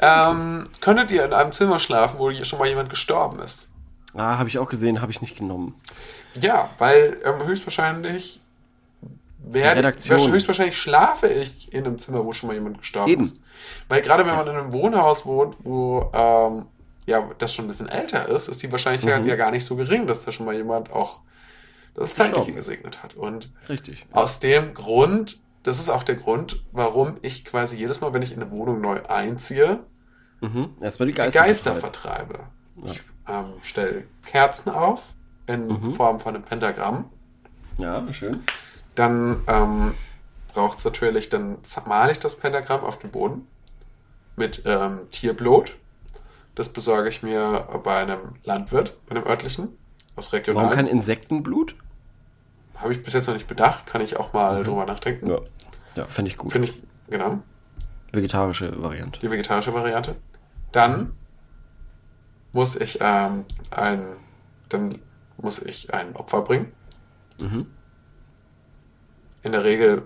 Ähm, 0.01 0.65
könntet 0.81 1.11
ihr 1.11 1.23
in 1.23 1.33
einem 1.33 1.51
Zimmer 1.51 1.79
schlafen, 1.79 2.19
wo 2.19 2.29
hier 2.31 2.43
schon 2.45 2.59
mal 2.59 2.67
jemand 2.67 2.89
gestorben 2.89 3.39
ist? 3.39 3.67
Ah, 4.13 4.37
habe 4.37 4.49
ich 4.49 4.59
auch 4.59 4.67
gesehen, 4.67 5.01
habe 5.01 5.11
ich 5.11 5.21
nicht 5.21 5.37
genommen. 5.37 5.79
Ja, 6.35 6.69
weil 6.77 7.17
ähm, 7.23 7.45
höchstwahrscheinlich 7.45 8.40
werde, 9.53 9.79
Redaktion. 9.79 10.31
höchstwahrscheinlich 10.31 10.77
schlafe 10.77 11.27
ich 11.27 11.73
in 11.73 11.85
einem 11.85 11.97
Zimmer, 11.97 12.25
wo 12.25 12.33
schon 12.33 12.47
mal 12.47 12.53
jemand 12.53 12.79
gestorben 12.79 13.11
Eben. 13.11 13.23
ist. 13.23 13.39
Weil 13.89 14.01
gerade 14.01 14.25
wenn 14.25 14.35
man 14.35 14.47
in 14.47 14.55
einem 14.55 14.73
Wohnhaus 14.73 15.25
wohnt, 15.25 15.57
wo 15.63 16.09
ähm, 16.13 16.65
ja 17.05 17.29
das 17.37 17.53
schon 17.53 17.65
ein 17.65 17.67
bisschen 17.67 17.89
älter 17.89 18.27
ist, 18.29 18.47
ist 18.47 18.61
die 18.63 18.71
Wahrscheinlichkeit 18.71 19.25
ja 19.25 19.35
gar 19.35 19.51
nicht 19.51 19.65
so 19.65 19.75
gering, 19.75 20.07
dass 20.07 20.23
da 20.25 20.31
schon 20.31 20.45
mal 20.45 20.55
jemand 20.55 20.91
auch 20.91 21.21
das 21.93 22.15
Zeitliche 22.15 22.51
Mhm. 22.51 22.55
Gesegnet 22.55 23.03
hat. 23.03 23.15
Und 23.15 23.51
Richtig. 23.67 24.05
aus 24.11 24.39
dem 24.39 24.73
Grund, 24.73 25.41
das 25.63 25.79
ist 25.79 25.89
auch 25.89 26.03
der 26.03 26.15
Grund, 26.15 26.63
warum 26.71 27.17
ich 27.21 27.43
quasi 27.45 27.75
jedes 27.77 27.99
Mal, 28.01 28.13
wenn 28.13 28.21
ich 28.21 28.31
in 28.33 28.41
eine 28.41 28.49
Wohnung 28.51 28.81
neu 28.81 28.99
einziehe, 29.07 29.79
Mhm. 30.43 30.69
Erstmal 30.81 31.05
die 31.07 31.13
die 31.13 31.21
Geister. 31.21 31.39
Geister 31.41 31.75
vertreibe. 31.75 32.39
Ich 32.85 32.99
ähm, 33.29 33.53
stelle 33.61 34.05
Kerzen 34.25 34.71
auf 34.71 35.13
in 35.45 35.67
Mhm. 35.67 35.93
Form 35.93 36.19
von 36.19 36.33
einem 36.33 36.43
Pentagramm. 36.43 37.09
Ja, 37.77 38.03
schön. 38.11 38.43
Dann 38.95 39.43
ähm, 39.47 39.93
braucht 40.53 40.79
es 40.79 40.85
natürlich, 40.85 41.29
dann 41.29 41.57
male 41.85 42.11
ich 42.11 42.19
das 42.19 42.35
Pentagramm 42.35 42.83
auf 42.83 42.99
den 42.99 43.11
Boden 43.11 43.47
mit 44.35 44.63
ähm, 44.65 45.09
Tierblut. 45.11 45.77
Das 46.55 46.69
besorge 46.69 47.07
ich 47.09 47.23
mir 47.23 47.67
bei 47.83 47.97
einem 47.97 48.35
Landwirt, 48.43 48.97
bei 49.07 49.15
einem 49.15 49.25
örtlichen, 49.25 49.69
aus 50.15 50.33
Warum 50.33 50.69
kein. 50.69 50.87
Insektenblut? 50.87 51.75
Habe 52.75 52.91
ich 52.91 53.01
bis 53.01 53.13
jetzt 53.13 53.27
noch 53.27 53.35
nicht 53.35 53.47
bedacht, 53.47 53.85
kann 53.85 54.01
ich 54.01 54.17
auch 54.17 54.33
mal 54.33 54.63
drüber 54.63 54.85
nachdenken. 54.85 55.29
Ja. 55.29 55.39
Ja, 55.95 56.05
fände 56.05 56.29
ich 56.29 56.37
gut. 56.37 56.51
Finde 56.51 56.69
ich, 56.69 56.81
genau, 57.09 57.39
Vegetarische 58.13 58.81
Variante. 58.81 59.19
die 59.21 59.31
vegetarische 59.31 59.73
Variante. 59.73 60.15
Dann 60.71 61.15
muss 62.51 62.75
ich 62.75 62.99
ähm, 63.01 63.45
ein, 63.71 64.03
dann 64.69 64.99
muss 65.37 65.59
ich 65.61 65.93
ein 65.93 66.15
Opfer 66.15 66.41
bringen. 66.41 66.71
In 69.43 69.51
der 69.51 69.63
Regel 69.63 70.03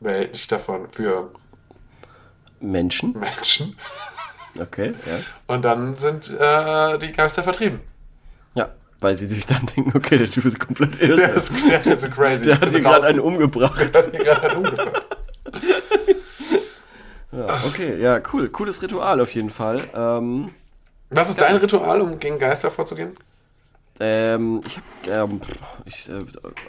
wähle 0.00 0.28
ich 0.32 0.46
davon 0.48 0.88
für 0.90 1.30
Menschen? 2.60 3.12
Menschen. 3.18 3.76
Okay, 4.58 4.94
ja. 5.06 5.18
Und 5.46 5.62
dann 5.64 5.96
sind 5.96 6.28
äh, 6.28 6.98
die 6.98 7.12
Geister 7.12 7.42
vertrieben. 7.42 7.80
Ja, 8.54 8.70
weil 9.00 9.16
sie 9.16 9.26
sich 9.26 9.46
dann 9.46 9.64
denken, 9.66 9.96
okay, 9.96 10.18
der 10.18 10.30
Typ 10.30 10.44
ist 10.44 10.58
komplett 10.60 11.00
irre. 11.00 11.16
Der 11.16 11.34
ist, 11.34 11.68
der 11.68 11.78
ist 11.78 11.86
mir 11.86 11.98
zu 11.98 12.10
crazy. 12.10 12.44
Der 12.44 12.54
hat 12.54 12.60
bin 12.60 12.70
hier 12.70 12.80
gerade 12.80 13.06
einen 13.06 13.20
umgebracht. 13.20 13.94
Der 13.94 14.02
hat 14.02 14.10
hier 14.10 14.24
gerade 14.24 14.50
einen 14.50 14.56
umgebracht. 14.58 15.06
Ja, 17.32 17.46
okay, 17.66 17.98
ja, 17.98 18.20
cool. 18.32 18.50
Cooles 18.50 18.82
Ritual 18.82 19.20
auf 19.20 19.34
jeden 19.34 19.48
Fall. 19.48 19.88
Ähm, 19.94 20.50
Was 21.08 21.30
ist 21.30 21.40
dein 21.40 21.56
Ritual, 21.56 22.02
um 22.02 22.18
gegen 22.18 22.38
Geister 22.38 22.70
vorzugehen? 22.70 23.14
Ähm, 24.02 24.60
ich 24.66 24.76
hab, 24.76 25.30
ähm, 25.30 25.40
ich, 25.84 26.08
äh, 26.08 26.18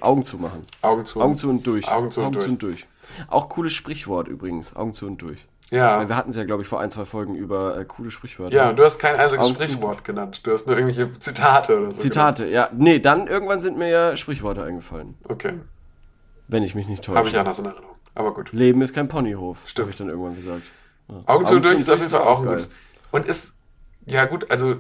Augen 0.02 0.24
zu 0.24 0.38
machen. 0.38 0.62
Augen 0.82 1.06
zu. 1.06 1.20
Augen 1.20 1.36
zu 1.36 1.50
und 1.50 1.66
durch. 1.66 1.88
Augen 1.88 2.12
zu 2.12 2.22
und 2.22 2.62
durch. 2.62 2.86
Auch 3.28 3.50
cooles 3.50 3.74
Sprichwort 3.74 4.28
übrigens. 4.28 4.76
Augen 4.76 4.94
zu 4.94 5.08
und 5.08 5.22
durch. 5.22 5.40
Ja. 5.72 6.08
Wir 6.08 6.16
hatten 6.16 6.30
es 6.30 6.36
ja, 6.36 6.44
glaube 6.44 6.62
ich, 6.62 6.68
vor 6.68 6.80
ein, 6.80 6.92
zwei 6.92 7.06
Folgen 7.06 7.34
über 7.34 7.76
äh, 7.78 7.86
coole 7.86 8.12
Sprichwörter. 8.12 8.56
Ja, 8.56 8.70
und 8.70 8.78
du 8.78 8.84
hast 8.84 9.00
kein 9.00 9.16
einziges 9.16 9.46
Augen 9.46 9.56
Sprichwort 9.56 10.04
genannt. 10.04 10.42
Du 10.44 10.52
hast 10.52 10.68
nur 10.68 10.78
irgendwelche 10.78 11.12
Zitate 11.20 11.80
oder 11.80 11.92
so. 11.92 12.00
Zitate, 12.00 12.46
ja. 12.48 12.70
Nee, 12.72 13.00
dann 13.00 13.26
irgendwann 13.26 13.62
sind 13.62 13.80
mir 13.80 13.90
ja 13.90 14.16
Sprichworte 14.16 14.64
eingefallen. 14.64 15.16
genannt. 15.24 15.32
Okay. 15.32 15.54
Wenn 16.48 16.62
ich 16.62 16.76
mich 16.76 16.88
nicht 16.88 17.04
täusche. 17.04 17.18
Habe 17.18 17.30
ich 17.30 17.38
anders 17.40 17.58
in 17.58 17.66
Erinnerung. 17.66 17.96
Aber 18.14 18.36
gut. 18.36 18.54
Leben 18.54 18.84
ist 18.84 18.94
kein 18.94 19.08
Ponyhof. 19.08 19.68
Stimmt. 19.68 19.86
Habe 19.86 19.92
ich 19.92 19.98
dann 19.98 20.10
irgendwann 20.10 20.36
gesagt. 20.36 20.64
Ja. 21.08 21.16
Augen 21.26 21.48
zu 21.48 21.56
und 21.56 21.66
durch 21.66 21.80
ist 21.80 21.90
auf 21.90 21.96
und 21.96 22.02
jeden 22.02 22.12
Fall 22.12 22.22
auch 22.22 22.42
ein 22.42 22.48
gutes. 22.48 22.70
Und 23.10 23.28
ist, 23.28 23.54
ja 24.06 24.26
gut, 24.26 24.52
also 24.52 24.76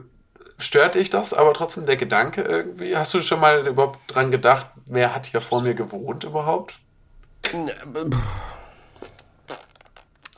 stört 0.64 0.96
dich 0.96 1.10
das, 1.10 1.34
aber 1.34 1.54
trotzdem 1.54 1.86
der 1.86 1.98
Gedanke 1.98 2.42
irgendwie? 2.42 2.96
Hast 2.96 3.14
du 3.14 3.22
schon 3.22 3.40
mal 3.40 3.66
überhaupt 3.68 4.00
dran 4.08 4.32
gedacht, 4.32 4.68
wer 4.86 5.14
hat 5.16 5.26
hier 5.28 5.42
vor 5.42 5.62
mir 5.62 5.74
gewohnt 5.74 6.24
überhaupt? 6.24 6.80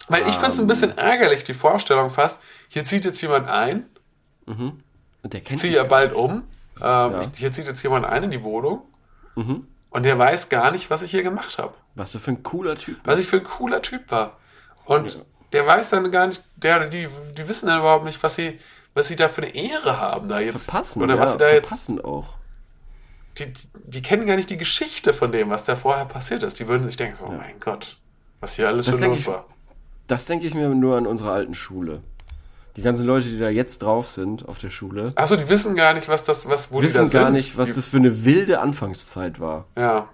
Weil 0.08 0.22
ich 0.28 0.36
finde 0.36 0.50
es 0.52 0.60
ein 0.60 0.68
bisschen 0.68 0.98
ärgerlich, 0.98 1.44
die 1.44 1.54
Vorstellung 1.54 2.10
fast, 2.10 2.40
hier 2.68 2.84
zieht 2.86 3.06
jetzt 3.06 3.22
jemand 3.22 3.50
ein, 3.50 3.86
Und 4.46 4.84
der 5.24 5.42
kennt 5.42 5.60
ziehe 5.60 5.72
mich 5.72 5.78
ja 5.78 5.84
bald 5.84 6.14
um, 6.14 6.32
ähm, 6.32 6.44
Ja. 6.82 7.22
ich, 7.22 7.40
hier 7.40 7.52
zieht 7.52 7.66
jetzt 7.66 7.82
jemand 7.82 8.06
ein 8.06 8.24
in 8.24 8.32
die 8.32 8.44
Wohnung 8.44 8.84
und 9.36 10.04
der 10.04 10.18
weiß 10.20 10.50
gar 10.50 10.72
nicht, 10.72 10.90
was 10.90 11.02
ich 11.02 11.12
hier 11.12 11.24
gemacht 11.24 11.58
habe. 11.58 11.74
Was 11.96 12.12
du 12.12 12.20
für 12.20 12.32
ein 12.32 12.44
cooler 12.44 12.76
Typ 12.76 12.96
bist. 12.96 13.08
Was 13.08 13.20
ich 13.20 13.28
für 13.28 13.38
ein 13.38 13.44
cooler 13.44 13.82
Typ 13.82 14.12
war. 14.12 14.38
Und 14.86 15.14
Ja. 15.16 15.22
der 15.54 15.66
weiß 15.66 15.90
dann 15.90 16.12
gar 16.12 16.28
nicht, 16.28 16.44
der, 16.56 16.88
die, 16.90 17.08
die 17.38 17.48
wissen 17.48 17.68
dann 17.68 17.80
überhaupt 17.80 18.06
nicht, 18.06 18.22
was 18.22 18.36
sie, 18.36 18.60
was 18.96 19.08
sie 19.10 19.16
da 19.16 19.28
für 19.28 19.44
eine 19.44 19.54
Ehre 19.54 20.00
haben 20.00 20.28
da 20.28 20.40
jetzt. 20.40 20.66
Verpassen. 20.66 21.04
Oder 21.04 21.20
was 21.20 21.30
ja, 21.30 21.34
sie 21.34 21.38
da 21.40 21.50
jetzt. 21.52 21.68
verpassen 21.68 22.02
auch. 22.04 22.34
Die, 23.38 23.52
die, 23.86 24.02
kennen 24.02 24.26
gar 24.26 24.38
nicht 24.38 24.50
die 24.50 24.58
Geschichte 24.58 25.14
von 25.14 25.32
dem, 25.32 25.50
was 25.50 25.66
da 25.66 25.76
vorher 25.76 26.06
passiert 26.06 26.42
ist. 26.42 26.58
Die 26.60 26.68
würden 26.68 26.86
sich 26.88 26.96
denken, 26.98 27.16
so, 27.16 27.26
oh 27.26 27.32
mein 27.32 27.60
Gott, 27.60 27.98
was 28.40 28.56
hier 28.56 28.68
alles 28.68 28.86
Das 28.88 28.98
schon 29.00 29.10
los 29.10 29.20
ich- 29.20 29.28
war. 29.28 29.46
Das 30.08 30.26
denke 30.26 30.48
ich 30.48 30.54
mir 30.54 30.70
nur 30.70 30.98
an 30.98 31.06
unserer 31.08 31.32
alten 31.32 31.54
Schule. 31.56 32.02
Die 32.78 32.82
ganzen 32.82 33.06
Leute, 33.08 33.28
die 33.30 33.40
da 33.40 33.50
jetzt 33.50 33.82
drauf 33.82 34.10
sind 34.12 34.48
auf 34.48 34.60
der 34.60 34.70
Schule, 34.70 35.14
Achso, 35.16 35.36
die 35.36 35.48
wissen 35.50 35.76
gar 35.76 35.94
nicht, 35.94 36.08
was 36.10 36.24
das, 36.26 36.48
was, 36.48 36.72
wo 36.72 36.80
die 36.82 36.88
wissen 36.88 37.10
gar 37.10 37.26
sind. 37.26 37.34
nicht, 37.34 37.58
was 37.58 37.70
die, 37.70 37.76
das 37.76 37.88
für 37.88 37.98
eine 37.98 38.24
wilde 38.26 38.60
Anfangszeit 38.60 39.40
war. 39.40 39.66
Ja, 39.76 40.10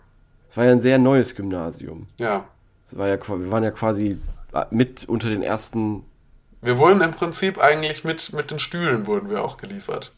Es 0.50 0.58
war 0.58 0.66
ja 0.66 0.72
ein 0.72 0.80
sehr 0.80 0.98
neues 0.98 1.36
Gymnasium. 1.36 2.08
ja. 2.18 2.46
Es 2.86 2.98
war 2.98 3.08
ja, 3.08 3.18
wir 3.28 3.52
waren 3.52 3.64
ja 3.64 3.72
quasi 3.72 4.18
mit 4.70 5.06
unter 5.08 5.30
den 5.30 5.44
ersten. 5.44 6.04
Wir 6.62 6.78
wurden 6.78 7.02
im 7.02 7.12
Prinzip 7.12 7.60
eigentlich 7.60 8.04
mit, 8.04 8.34
mit 8.34 8.52
den 8.52 8.60
Stühlen 8.60 9.08
wurden 9.08 9.30
wir 9.30 9.44
auch 9.44 9.58
geliefert. 9.58 10.14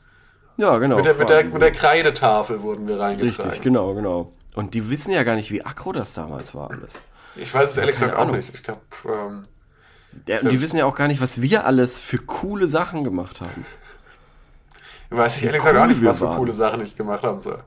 Ja, 0.57 0.77
genau. 0.77 0.97
mit, 0.97 1.05
der, 1.05 1.15
mit, 1.15 1.29
der, 1.29 1.43
mit 1.45 1.61
der 1.61 1.71
Kreidetafel 1.71 2.61
wurden 2.61 2.87
wir 2.87 2.99
reingetragen. 2.99 3.43
Richtig, 3.49 3.61
genau, 3.63 3.93
genau. 3.95 4.33
Und 4.53 4.73
die 4.75 4.89
wissen 4.89 5.11
ja 5.11 5.23
gar 5.23 5.35
nicht, 5.35 5.51
wie 5.51 5.63
aggro 5.65 5.93
das 5.93 6.13
damals 6.13 6.53
war 6.53 6.69
alles. 6.69 7.01
Ich 7.35 7.51
weiß 7.53 7.71
es 7.71 7.77
ehrlich 7.77 7.93
gesagt 7.93 8.15
auch 8.15 8.29
nicht. 8.29 8.53
Ich 8.53 8.61
glaube, 8.61 8.81
ähm, 9.05 9.43
Ja, 10.27 10.41
und 10.41 10.51
die 10.51 10.61
wissen 10.61 10.77
ja 10.77 10.85
auch 10.85 10.93
gar 10.95 11.07
nicht, 11.07 11.21
was 11.21 11.41
wir 11.41 11.65
alles 11.65 11.97
für 11.97 12.19
coole 12.19 12.67
Sachen 12.67 13.03
gemacht 13.03 13.41
haben. 13.41 13.65
Weiß 15.09 15.37
ich 15.37 15.43
ehrlich 15.45 15.59
gesagt 15.59 15.77
auch 15.77 15.81
cool 15.83 15.87
nicht, 15.87 16.05
was 16.05 16.19
für 16.19 16.25
waren. 16.25 16.37
coole 16.37 16.53
Sachen 16.53 16.81
ich 16.81 16.95
gemacht 16.95 17.23
haben 17.23 17.39
soll. 17.39 17.63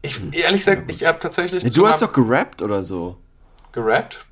Ich, 0.00 0.20
ehrlich 0.32 0.60
gesagt, 0.60 0.90
ich 0.90 1.04
habe 1.04 1.18
tatsächlich 1.18 1.62
Ja, 1.64 1.70
du 1.70 1.86
hast 1.88 2.00
doch 2.00 2.12
gerappt 2.12 2.62
oder 2.62 2.82
so. 2.82 3.16
gerappt. 3.72 4.24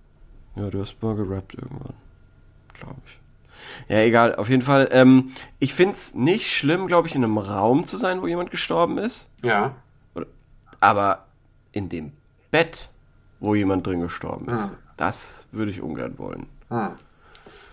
Ja, 0.55 0.71
du 0.71 0.81
hast 0.81 1.03
mal 1.03 1.15
gerappt 1.17 1.55
irgendwann. 1.55 1.95
Glaube 2.79 3.01
ich. 3.07 3.19
Ja, 3.89 3.99
egal. 4.01 4.35
Auf 4.37 4.49
jeden 4.49 4.63
Fall. 4.63 4.89
Ähm, 4.93 5.33
ich 5.59 5.75
find's 5.75 6.15
nicht 6.15 6.51
schlimm, 6.53 6.87
glaube 6.87 7.09
ich, 7.09 7.15
in 7.15 7.25
einem 7.25 7.39
Raum 7.39 7.87
zu 7.87 7.97
sein, 7.97 8.23
wo 8.23 8.27
jemand 8.27 8.51
gestorben 8.51 8.99
ist. 8.99 9.29
Ja. 9.43 9.75
Aber 10.81 11.27
in 11.73 11.89
dem 11.89 12.13
Bett, 12.51 12.91
wo 13.41 13.55
jemand 13.55 13.87
drin 13.87 14.01
gestorben 14.01 14.49
ist, 14.49 14.79
das 14.97 15.47
würde 15.53 15.71
ich 15.71 15.81
ungern 15.81 16.19
wollen. 16.19 16.47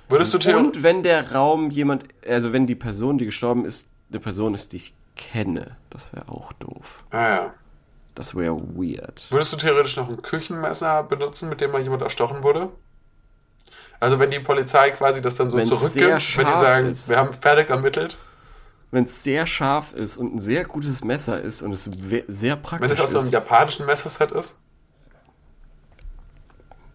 Würdest 0.09 0.33
du 0.33 0.37
theoretisch. 0.37 0.77
Und 0.77 0.83
wenn 0.83 1.03
der 1.03 1.31
Raum 1.33 1.71
jemand, 1.71 2.05
also 2.27 2.53
wenn 2.53 2.67
die 2.67 2.75
Person, 2.75 3.17
die 3.17 3.25
gestorben 3.25 3.65
ist, 3.65 3.87
eine 4.09 4.19
Person 4.19 4.53
ist, 4.53 4.73
die 4.73 4.77
ich 4.77 4.93
kenne, 5.15 5.77
das 5.89 6.13
wäre 6.13 6.29
auch 6.29 6.53
doof. 6.53 7.03
Ah, 7.11 7.29
ja. 7.29 7.53
Das 8.15 8.35
wäre 8.35 8.55
weird. 8.55 9.25
Würdest 9.31 9.53
du 9.53 9.57
theoretisch 9.57 9.97
noch 9.97 10.07
ein 10.07 10.21
Küchenmesser 10.21 11.03
benutzen, 11.03 11.49
mit 11.49 11.61
dem 11.61 11.71
mal 11.71 11.81
jemand 11.81 12.03
erstochen 12.03 12.43
wurde? 12.43 12.69
Also 13.99 14.19
wenn 14.19 14.31
die 14.31 14.39
Polizei 14.39 14.89
quasi 14.91 15.21
das 15.21 15.35
dann 15.35 15.49
so 15.49 15.57
Wenn's 15.57 15.69
zurückgibt, 15.69 16.37
wenn 16.37 16.45
die 16.45 16.51
sagen, 16.51 16.91
ist. 16.91 17.09
wir 17.09 17.17
haben 17.17 17.31
fertig 17.33 17.69
ermittelt, 17.69 18.17
Wenn 18.91 19.05
es 19.05 19.23
sehr 19.23 19.47
scharf 19.47 19.93
ist 19.93 20.17
und 20.17 20.35
ein 20.35 20.41
sehr 20.41 20.65
gutes 20.65 21.03
Messer 21.03 21.39
ist 21.41 21.61
und 21.61 21.71
es 21.71 21.89
sehr 22.27 22.55
praktisch 22.57 22.81
wenn 22.89 22.91
es 22.91 22.99
aus 22.99 23.11
so 23.11 23.19
einem 23.19 23.27
ist, 23.27 23.33
japanischen 23.33 23.85
Messerset 23.85 24.31
ist? 24.31 24.55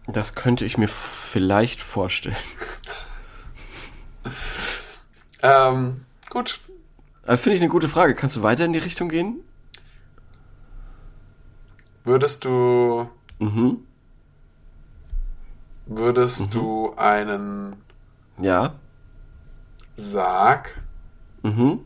das 0.07 0.33
könnte 0.35 0.65
ich 0.65 0.77
mir 0.77 0.87
vielleicht 0.87 1.81
vorstellen. 1.81 2.35
Ähm, 5.41 6.05
gut. 6.29 6.59
Aber 7.25 7.37
finde 7.37 7.55
ich 7.57 7.61
eine 7.61 7.69
gute 7.69 7.87
Frage. 7.87 8.15
Kannst 8.15 8.35
du 8.35 8.43
weiter 8.43 8.65
in 8.65 8.73
die 8.73 8.79
Richtung 8.79 9.09
gehen? 9.09 9.43
Würdest 12.03 12.45
du, 12.45 13.07
Mhm. 13.39 13.85
Würdest 15.89 16.53
du 16.53 16.93
einen 16.95 17.75
Ja. 18.39 18.75
Sarg, 19.97 20.79
Mhm. 21.43 21.79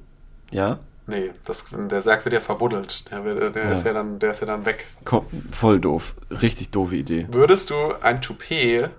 Ja. 0.51 0.80
nee, 1.08 1.32
das, 1.45 1.66
der 1.72 2.01
Sarg 2.01 2.24
wird 2.26 2.34
ja 2.34 2.39
verbuddelt, 2.39 3.10
der, 3.12 3.24
wird, 3.26 3.56
der, 3.56 3.72
Ist 3.72 3.86
ja 3.86 3.93
dann, 3.93 4.20
der 4.20 4.32
ist 4.32 4.39
ja 4.41 4.47
dann 4.47 4.66
weg. 4.66 4.86
Komm, 5.04 5.26
voll 5.51 5.80
doof. 5.80 6.16
Richtig 6.30 6.70
doofe 6.72 6.95
Idee. 6.95 7.28
Würdest 7.32 7.70
du 7.70 7.76
ein 8.01 8.22
Toupet 8.22 8.89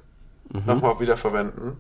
Mhm. 0.53 0.63
nochmal 0.67 1.01
wieder 1.01 1.17
verwenden, 1.17 1.77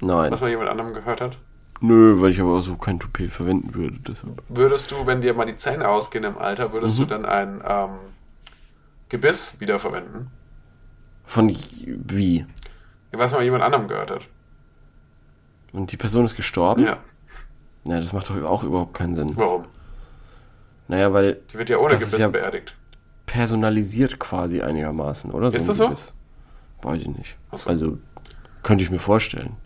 Nein. 0.00 0.30
was 0.32 0.40
mal 0.40 0.50
jemand 0.50 0.68
anderem 0.68 0.92
gehört 0.94 1.20
hat? 1.20 1.38
Nö, 1.80 2.20
weil 2.20 2.30
ich 2.32 2.40
aber 2.40 2.58
auch 2.58 2.62
so 2.62 2.76
kein 2.76 2.98
Toupet 3.00 3.30
verwenden 3.32 3.74
würde. 3.74 3.98
Deshalb. 4.06 4.42
Würdest 4.48 4.90
du, 4.90 5.06
wenn 5.06 5.22
dir 5.22 5.32
mal 5.32 5.46
die 5.46 5.56
Zähne 5.56 5.88
ausgehen 5.88 6.24
im 6.24 6.36
Alter, 6.36 6.72
würdest 6.72 6.98
Mhm. 6.98 7.02
du 7.02 7.08
dann 7.08 7.24
ein 7.24 7.62
ähm, 7.66 7.90
Gebiss 9.08 9.60
wiederverwenden? 9.60 10.30
Von 11.24 11.56
wie? 11.86 12.44
Was 13.12 13.32
mal 13.32 13.42
jemand 13.42 13.62
anderem 13.64 13.88
gehört 13.88 14.10
hat. 14.10 14.22
Und 15.72 15.92
die 15.92 15.96
Person 15.96 16.24
ist 16.26 16.36
gestorben? 16.36 16.84
Ja. 16.84 16.98
Naja, 17.84 18.00
das 18.00 18.12
macht 18.12 18.28
doch 18.30 18.42
auch 18.44 18.62
überhaupt 18.62 18.94
keinen 18.94 19.14
Sinn. 19.14 19.32
Warum? 19.36 19.66
Naja, 20.88 21.12
weil 21.12 21.40
Die 21.52 21.58
wird 21.58 21.70
ja 21.70 21.78
ohne 21.78 21.94
ist 21.94 22.00
Gebiss 22.04 22.18
ja- 22.18 22.28
beerdigt. 22.28 22.76
personalisiert 23.26 24.18
quasi 24.18 24.60
einigermaßen, 24.62 25.30
oder? 25.30 25.48
Ist 25.48 25.62
ein 25.62 25.66
das 25.68 25.76
so? 25.76 26.12
Weiß 26.82 27.00
ich 27.00 27.08
nicht. 27.08 27.36
So. 27.52 27.70
Also, 27.70 27.98
könnte 28.62 28.82
ich 28.84 28.90
mir 28.90 28.98
vorstellen. 28.98 29.56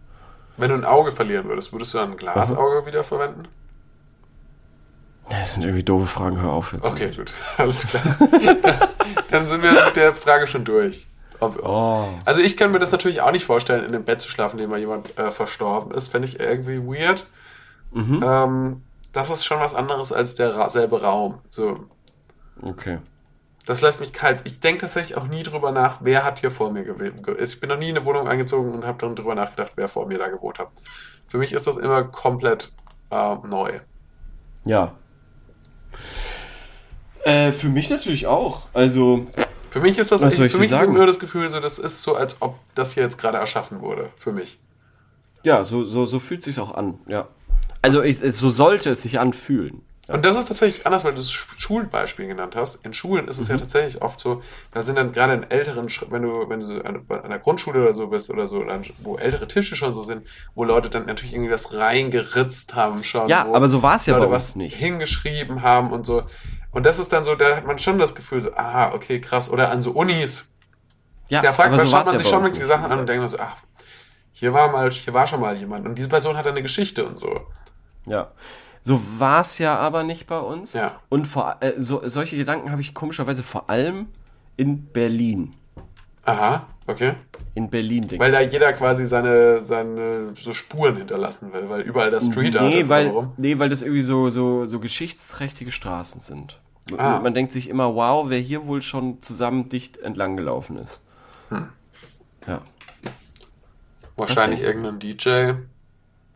Wenn 0.57 0.69
du 0.71 0.77
ein 0.77 0.85
Auge 0.85 1.11
verlieren 1.13 1.49
würdest, 1.49 1.73
würdest 1.73 1.95
du 1.95 1.99
dann 1.99 2.13
ein 2.13 2.17
Glasauge 2.17 2.87
wiederverwenden? 2.87 3.49
Das 5.31 5.55
sind 5.55 5.63
irgendwie 5.65 5.83
doofe 5.83 6.07
Fragen, 6.07 6.41
hör 6.41 6.51
auf 6.53 6.73
jetzt. 6.75 6.85
Okay, 6.85 7.11
gut. 7.11 7.33
Alles 7.57 7.87
klar. 7.87 8.03
dann 9.31 9.47
sind 9.49 9.63
wir 9.63 9.73
mit 9.73 9.97
der 9.97 10.13
Frage 10.13 10.47
schon 10.47 10.65
durch. 10.65 11.07
Ob, 11.41 11.59
Oh. 11.63 12.09
Also 12.25 12.41
ich 12.41 12.57
kann 12.57 12.73
mir 12.73 12.79
das 12.79 12.93
natürlich 12.93 13.21
auch 13.21 13.33
nicht 13.33 13.45
vorstellen, 13.45 13.85
in 13.85 13.95
einem 13.95 14.05
Bett 14.05 14.21
zu 14.21 14.29
schlafen, 14.29 14.59
in 14.59 14.65
dem 14.65 14.71
mal 14.71 14.79
jemand 14.79 15.17
äh, 15.19 15.31
verstorben 15.31 15.93
ist. 15.93 16.09
Fände 16.09 16.29
ich 16.29 16.41
irgendwie 16.41 16.79
weird. 16.83 17.27
Mhm. 17.93 18.21
Ähm, 18.25 18.83
das 19.13 19.31
ist 19.31 19.45
schon 19.45 19.61
was 19.61 19.75
anderes 19.75 20.13
als 20.13 20.35
der 20.35 20.57
ra 20.57 20.69
selbe 20.71 21.03
Raum. 21.03 21.39
So, 21.51 21.85
Okay. 22.63 22.99
das 23.67 23.81
lässt 23.83 24.01
mich 24.01 24.13
kalt. 24.13 24.41
Ich 24.45 24.61
denke 24.61 24.83
tatsächlich 24.83 25.17
auch 25.17 25.27
nie 25.29 25.43
drüber 25.43 25.71
nach, 25.73 25.99
wer 26.03 26.25
hat 26.25 26.41
hier 26.41 26.51
vor 26.51 26.71
mir 26.73 26.85
gelebt. 26.85 27.21
Ich 27.41 27.61
bin 27.61 27.69
noch 27.69 27.79
nie 27.79 27.91
in 27.91 27.97
eine 27.97 28.05
Wohnung 28.05 28.27
eingezogen 28.29 28.73
und 28.73 28.87
habe 28.87 28.99
dann 28.99 29.15
drüber 29.17 29.35
nachgedacht, 29.35 29.73
wer 29.77 29.89
vor 29.89 30.07
mir 30.07 30.19
da 30.19 30.29
gewohnt 30.29 30.59
hat. 30.59 30.69
Für 31.27 31.39
mich 31.39 31.53
ist 31.53 31.67
das 31.67 31.77
immer 31.77 32.05
komplett 32.05 32.73
äh, 33.11 33.35
neu. 33.47 33.71
Ja. 34.65 34.93
Äh, 37.25 37.53
für 37.53 37.69
mich 37.69 37.89
natürlich 37.91 38.27
auch. 38.27 38.63
Also, 38.73 39.27
Für 39.75 39.81
mich 39.81 39.99
ist 39.99 40.13
das, 40.13 40.23
Was 40.23 40.39
ich 40.39 40.53
für 40.53 40.59
mich 40.59 40.71
ist 40.71 40.87
nur 40.87 41.05
das 41.05 41.19
Gefühl, 41.19 41.49
so, 41.49 41.59
das 41.59 41.81
ist 41.81 42.01
so, 42.03 42.15
als 42.15 42.37
ob 42.41 42.61
das 42.77 42.93
hier 42.93 43.03
jetzt 43.03 43.19
gerade 43.19 43.39
erschaffen 43.39 43.81
wurde. 43.81 44.11
Für 44.17 44.33
mich. 44.33 44.61
ja, 45.43 45.65
so, 45.65 45.85
so, 45.85 46.07
so 46.07 46.21
fühlt 46.21 46.45
sich's 46.45 46.61
auch 46.61 46.75
an, 46.77 46.99
ja. 47.09 47.27
Also, 47.83 48.01
ich, 48.01 48.23
es, 48.23 48.39
so 48.39 48.51
sollte 48.51 48.91
es 48.91 49.03
sich 49.03 49.19
anfühlen. 49.19 49.83
Und 50.07 50.25
das 50.25 50.37
ist 50.37 50.47
tatsächlich 50.49 50.87
anders, 50.87 51.03
weil 51.03 51.13
du 51.13 51.17
das 51.17 51.33
Sch- 51.33 51.47
Schulbeispiel 51.59 52.27
genannt 52.29 52.55
hast. 52.57 52.85
In 52.87 52.93
Schulen 52.95 53.27
ist 53.27 53.39
es 53.39 53.49
Mhm. 53.49 53.55
ja 53.55 53.59
tatsächlich 53.63 54.01
oft 54.03 54.21
so, 54.21 54.43
da 54.73 54.83
sind 54.83 54.97
dann 54.97 55.13
gerade 55.13 55.33
in 55.33 55.51
älteren, 55.51 55.89
wenn 56.11 56.23
du, 56.23 56.47
wenn 56.49 56.61
du 56.61 56.67
so 56.67 56.75
an, 56.83 57.05
an 57.09 57.31
der 57.31 57.39
Grundschule 57.41 57.81
oder 57.83 57.95
so 57.95 58.07
bist 58.07 58.31
oder 58.31 58.47
so, 58.47 58.63
dann, 58.63 58.83
wo 59.03 59.17
ältere 59.17 59.49
Tische 59.49 59.75
schon 59.77 59.95
so 59.95 60.03
sind, 60.03 60.25
wo 60.55 60.63
Leute 60.65 60.89
dann 60.91 61.07
natürlich 61.07 61.33
irgendwie 61.35 61.51
was 61.51 61.73
reingeritzt 61.73 62.75
haben 62.75 63.03
schon. 63.03 63.29
Ja, 63.29 63.47
aber 63.51 63.67
so 63.69 63.83
war's 63.83 64.05
ja 64.07 64.15
Leute 64.17 64.29
bei 64.29 64.35
uns 64.35 64.45
was 64.51 64.57
nicht. 64.57 64.77
hingeschrieben 64.77 65.63
haben 65.63 65.91
und 65.91 66.05
so. 66.07 66.23
Und 66.75 66.85
das 66.85 66.99
ist 66.99 67.13
dann 67.13 67.25
so, 67.25 67.35
da 67.37 67.57
hat 67.57 67.67
man 67.67 67.79
schon 67.79 67.99
das 67.99 68.15
Gefühl 68.15 68.41
so, 68.41 68.51
ah, 68.57 68.93
okay, 68.93 69.21
krass. 69.21 69.49
Oder 69.49 69.71
an 69.71 69.83
so 69.83 69.93
Unis, 69.93 70.53
Ja, 71.29 71.41
da 71.41 71.53
fragt 71.53 71.69
aber 71.69 71.79
man, 71.79 71.87
so 71.87 71.93
schaut 71.93 72.07
man 72.07 72.15
ja 72.15 72.19
sich 72.19 72.29
schon 72.29 72.43
wirklich 72.43 72.61
die. 72.61 72.67
Sachen 72.67 72.91
an 72.91 72.99
und 72.99 73.09
denkt 73.09 73.21
man 73.21 73.29
so, 73.29 73.39
ach, 73.39 73.57
hier 74.33 74.53
war 74.53 74.71
mal, 74.71 74.91
hier 74.91 75.15
war 75.15 75.27
schon 75.27 75.41
mal 75.41 75.57
jemand 75.57 75.87
und 75.87 75.95
diese 75.95 76.09
Person 76.09 76.37
hat 76.37 76.47
eine 76.47 76.63
Geschichte 76.63 77.05
und 77.05 77.19
so. 77.19 77.47
Ja. 78.07 78.33
So 78.81 79.01
war's 79.19 79.59
ja 79.59 79.79
aber 79.79 80.03
nicht 80.03 80.27
bei 80.27 80.39
uns. 80.39 80.75
Ja. 80.75 81.01
Und 81.09 81.27
vor, 81.27 81.57
äh, 81.61 81.73
so, 81.79 82.07
solche 82.07 82.37
Gedanken 82.37 82.71
habe 82.71 82.83
ich 82.83 82.93
komischerweise 82.93 83.43
vor 83.43 83.71
allem 83.71 84.09
in 84.57 84.87
Berlin. 84.87 85.55
Aha, 86.25 86.67
okay. 86.87 87.15
In 87.57 87.71
Berlin, 87.71 88.09
denke 88.09 88.19
Weil 88.19 88.33
da 88.33 88.41
jeder 88.41 88.73
quasi 88.73 89.07
seine, 89.07 89.61
seine 89.61 90.35
so 90.35 90.53
Spuren 90.53 90.97
hinterlassen 90.97 91.53
will, 91.53 91.69
weil 91.69 91.83
überall 91.83 92.11
der 92.11 92.21
Street 92.21 92.57
Art 92.57 92.69
nee, 92.69 92.81
ist. 92.81 92.89
weil, 92.89 93.07
Warum? 93.09 93.33
nee, 93.37 93.59
weil 93.61 93.69
das 93.69 93.83
irgendwie 93.83 94.03
so, 94.03 94.29
so, 94.31 94.67
so 94.67 94.81
geschichtsträchtige 94.81 95.71
Straßen 95.71 96.21
sind. 96.21 96.61
Und 96.91 96.99
Ah. 97.01 97.21
Man 97.21 97.33
denkt 97.33 97.53
sich 97.53 97.69
immer, 97.69 97.95
wow, 97.95 98.29
wer 98.29 98.41
hier 98.41 98.67
wohl 98.67 98.83
schon 98.83 99.23
zusammen 99.23 99.69
dicht 99.69 99.99
entlang 99.99 100.37
gelaufen 100.37 100.79
ist. 100.79 101.01
Hm. 101.51 101.69
Ja, 102.49 102.61
Wahrscheinlich 104.17 104.61
irgendein 104.61 104.99
DJ 104.99 105.53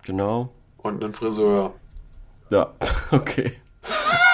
genau. 0.04 0.50
und 0.78 1.02
ein 1.04 1.14
Friseur. 1.14 1.74
Ja, 2.50 2.72
okay. 3.10 3.52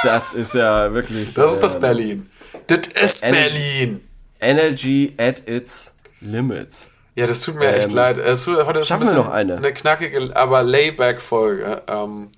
Das 0.03 0.33
ist 0.33 0.55
ja 0.55 0.93
wirklich. 0.95 1.35
Das 1.35 1.55
ist 1.55 1.63
doch 1.63 1.77
äh, 1.77 1.79
Berlin. 1.81 2.31
Das 2.67 2.87
ist 3.03 3.25
Ener- 3.25 3.33
Berlin. 3.33 4.01
Energy 4.41 5.15
at 5.19 5.49
its 5.49 5.95
limits. 6.25 6.91
Ja, 7.15 7.27
das 7.29 7.43
tut 7.43 7.55
mir 7.55 7.73
echt 7.75 7.89
Ähm, 7.91 7.95
leid. 7.95 8.19
Es 8.19 8.47
heute 8.47 8.81
ist 8.81 8.89
schaffen 8.89 9.03
wir 9.03 9.11
ein 9.11 9.15
bisschen 9.17 9.17
noch 9.27 9.33
eine? 9.33 9.57
Eine 9.57 9.73
knackige, 9.73 10.35
aber 10.35 10.63
Layback-Folge. 10.65 11.83
Ähm, 11.87 12.31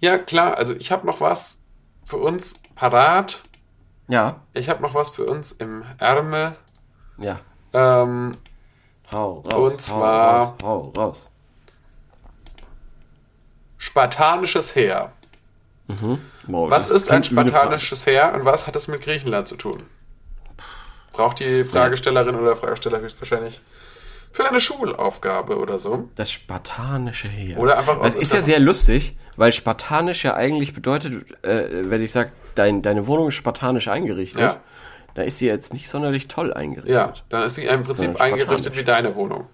ja, 0.00 0.18
klar, 0.18 0.58
also 0.58 0.74
ich 0.74 0.92
habe 0.92 1.06
noch 1.06 1.20
was 1.22 1.62
für 2.04 2.18
uns 2.18 2.54
parat. 2.74 3.40
Ja, 4.08 4.40
Ich 4.52 4.68
habe 4.68 4.82
noch 4.82 4.94
was 4.94 5.08
für 5.10 5.24
uns 5.24 5.52
im 5.52 5.84
Ärmel. 5.98 6.54
ja. 7.18 7.38
Ähm, 7.72 8.32
Hau 9.12 9.40
raus. 9.40 9.72
Und 9.72 9.80
zwar- 9.80 10.56
Hau 10.62 10.78
raus. 10.80 10.92
Hau 10.96 11.00
raus. 11.00 11.30
spartanisches 13.78 14.74
Heer. 14.74 15.12
Wow, 16.46 16.70
Was 16.70 16.90
ist 16.90 17.10
ein 17.10 17.24
spartanisches 17.24 18.06
Heer 18.06 18.32
und 18.34 18.44
was 18.44 18.66
hat 18.66 18.76
es 18.76 18.86
mit 18.88 19.00
Griechenland 19.02 19.48
zu 19.48 19.56
tun? 19.56 19.78
Braucht 21.12 21.40
die 21.40 21.64
Fragestellerin 21.64 22.34
oder 22.36 22.56
Fragesteller 22.56 23.00
höchstwahrscheinlich 23.00 23.60
für 24.32 24.48
eine 24.48 24.60
Schulaufgabe 24.60 25.58
oder 25.58 25.78
so? 25.78 26.08
Das 26.14 26.30
spartanische 26.30 27.28
Heer. 27.28 27.58
Oder 27.58 27.78
einfach 27.78 27.96
aus 27.98 28.04
Das 28.04 28.14
ist 28.14 28.32
ja 28.32 28.40
sehr 28.40 28.60
lustig, 28.60 29.16
weil 29.36 29.52
spartanisch 29.52 30.24
ja 30.24 30.34
eigentlich 30.34 30.72
bedeutet, 30.72 31.24
äh, 31.42 31.64
wenn 31.90 32.00
ich 32.00 32.12
sage, 32.12 32.30
dein, 32.54 32.82
deine 32.82 33.06
Wohnung 33.08 33.28
ist 33.28 33.34
spartanisch 33.34 33.88
eingerichtet, 33.88 34.40
Ja. 34.40 34.56
da 35.14 35.22
ist 35.22 35.38
sie 35.38 35.46
jetzt 35.46 35.72
nicht 35.72 35.88
sonderlich 35.88 36.28
toll 36.28 36.52
eingerichtet. 36.52 36.94
Ja, 36.94 37.12
dann 37.28 37.42
ist 37.42 37.56
sie 37.56 37.64
im 37.64 37.82
Prinzip 37.82 38.20
eingerichtet 38.20 38.48
spartanisch. 38.60 38.78
wie 38.78 38.84
deine 38.84 39.14
Wohnung. 39.16 39.48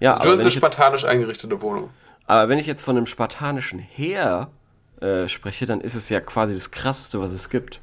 ja 0.00 0.12
Du 0.14 0.20
aber, 0.20 0.30
hast 0.32 0.38
eine 0.40 0.48
ich 0.48 0.54
jetzt, 0.54 0.60
spartanisch 0.60 1.04
eingerichtete 1.06 1.62
Wohnung. 1.62 1.88
aber 2.26 2.48
wenn 2.50 2.58
ich 2.58 2.66
jetzt 2.66 2.82
von 2.82 2.96
einem 2.98 3.06
spartanischen 3.06 3.78
Heer 3.78 4.50
äh, 5.00 5.28
spreche, 5.28 5.64
dann 5.64 5.80
ist 5.80 5.94
es 5.94 6.10
ja 6.10 6.20
quasi 6.20 6.52
das 6.52 6.70
Krasseste, 6.70 7.22
was 7.22 7.30
es 7.30 7.48
gibt. 7.48 7.80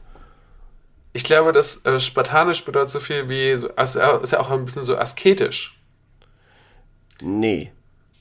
Ich 1.18 1.24
glaube, 1.24 1.52
dass 1.52 1.84
äh, 1.84 2.00
spartanisch 2.00 2.64
bedeutet 2.64 2.92
so 2.92 3.00
viel 3.00 3.28
wie, 3.28 3.56
so, 3.56 3.70
also, 3.76 4.00
ist 4.20 4.34
ja 4.34 4.40
auch 4.40 4.52
ein 4.52 4.66
bisschen 4.66 4.84
so 4.84 4.96
asketisch. 4.96 5.82
Nee. 7.22 7.72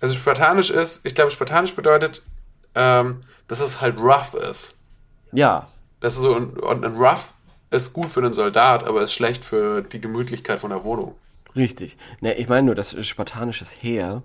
Also 0.00 0.14
spartanisch 0.14 0.70
ist, 0.70 1.04
ich 1.04 1.14
glaube, 1.14 1.30
spartanisch 1.30 1.74
bedeutet, 1.74 2.22
ähm, 2.74 3.20
dass 3.48 3.60
es 3.60 3.82
halt 3.82 3.98
rough 4.00 4.32
ist. 4.32 4.78
Ja, 5.30 5.68
Das 6.00 6.14
ist 6.14 6.22
so, 6.22 6.34
und, 6.34 6.58
und 6.58 6.86
ein 6.86 6.96
rough 6.96 7.34
ist 7.70 7.92
gut 7.92 8.10
für 8.10 8.20
einen 8.20 8.32
Soldat, 8.32 8.88
aber 8.88 9.02
ist 9.02 9.12
schlecht 9.12 9.44
für 9.44 9.82
die 9.82 10.00
Gemütlichkeit 10.00 10.58
von 10.58 10.70
der 10.70 10.82
Wohnung. 10.82 11.16
richtig. 11.54 11.98
Ne, 12.22 12.32
ich 12.38 12.48
meine 12.48 12.62
nur, 12.62 12.74
das 12.74 12.96
spartanisches 13.06 13.76
Heer. 13.82 14.22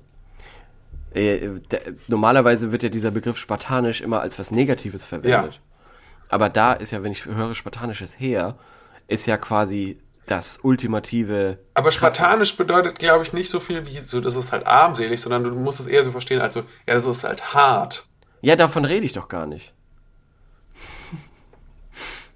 Äh, 1.13 1.59
der, 1.71 1.81
normalerweise 2.07 2.71
wird 2.71 2.83
ja 2.83 2.89
dieser 2.89 3.11
Begriff 3.11 3.37
spartanisch 3.37 3.99
immer 3.99 4.21
als 4.21 4.39
was 4.39 4.49
Negatives 4.49 5.03
verwendet. 5.03 5.59
Aber 6.31 6.47
da 6.49 6.71
ist 6.71 6.91
ja, 6.91 7.03
wenn 7.03 7.11
ich 7.11 7.25
höre 7.25 7.53
spartanisches 7.53 8.17
Heer, 8.17 8.57
ist 9.07 9.25
ja 9.25 9.37
quasi 9.37 9.99
das 10.27 10.59
ultimative. 10.63 11.59
Aber 11.73 11.91
spartanisch 11.91 12.55
bedeutet, 12.55 12.99
glaube 12.99 13.25
ich, 13.25 13.33
nicht 13.33 13.49
so 13.49 13.59
viel 13.59 13.85
wie 13.85 13.99
so, 13.99 14.21
das 14.21 14.37
ist 14.37 14.53
halt 14.53 14.65
armselig, 14.65 15.19
sondern 15.19 15.43
du 15.43 15.51
musst 15.51 15.81
es 15.81 15.87
eher 15.87 16.05
so 16.05 16.11
verstehen, 16.11 16.39
als 16.39 16.53
so, 16.53 16.61
ja, 16.87 16.93
das 16.93 17.05
ist 17.05 17.25
halt 17.25 17.53
hart. 17.53 18.07
Ja, 18.39 18.55
davon 18.55 18.85
rede 18.85 19.05
ich 19.05 19.13
doch 19.13 19.27
gar 19.27 19.45
nicht. 19.45 19.73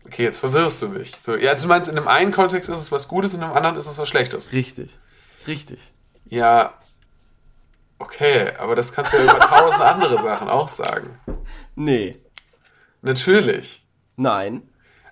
Okay, 0.07 0.21
jetzt 0.21 0.37
verwirrst 0.37 0.83
du 0.83 0.89
mich. 0.89 1.13
So, 1.19 1.35
ja, 1.35 1.49
also 1.49 1.63
du 1.63 1.67
meinst, 1.67 1.89
in 1.89 1.95
dem 1.95 2.07
einen 2.07 2.31
Kontext 2.31 2.69
ist 2.69 2.77
es 2.77 2.91
was 2.91 3.07
Gutes, 3.07 3.33
in 3.33 3.41
dem 3.41 3.51
anderen 3.51 3.75
ist 3.75 3.87
es 3.87 3.97
was 3.97 4.07
Schlechtes. 4.07 4.51
Richtig. 4.51 4.99
Richtig. 5.47 5.91
Ja, 6.25 6.75
okay, 7.97 8.53
aber 8.59 8.75
das 8.75 8.93
kannst 8.93 9.13
du 9.13 9.17
ja 9.17 9.23
über 9.23 9.39
tausend 9.39 9.81
andere 9.81 10.21
Sachen 10.21 10.47
auch 10.47 10.67
sagen. 10.67 11.19
Nee. 11.73 12.21
Natürlich. 13.01 13.84
Nein. 14.15 14.63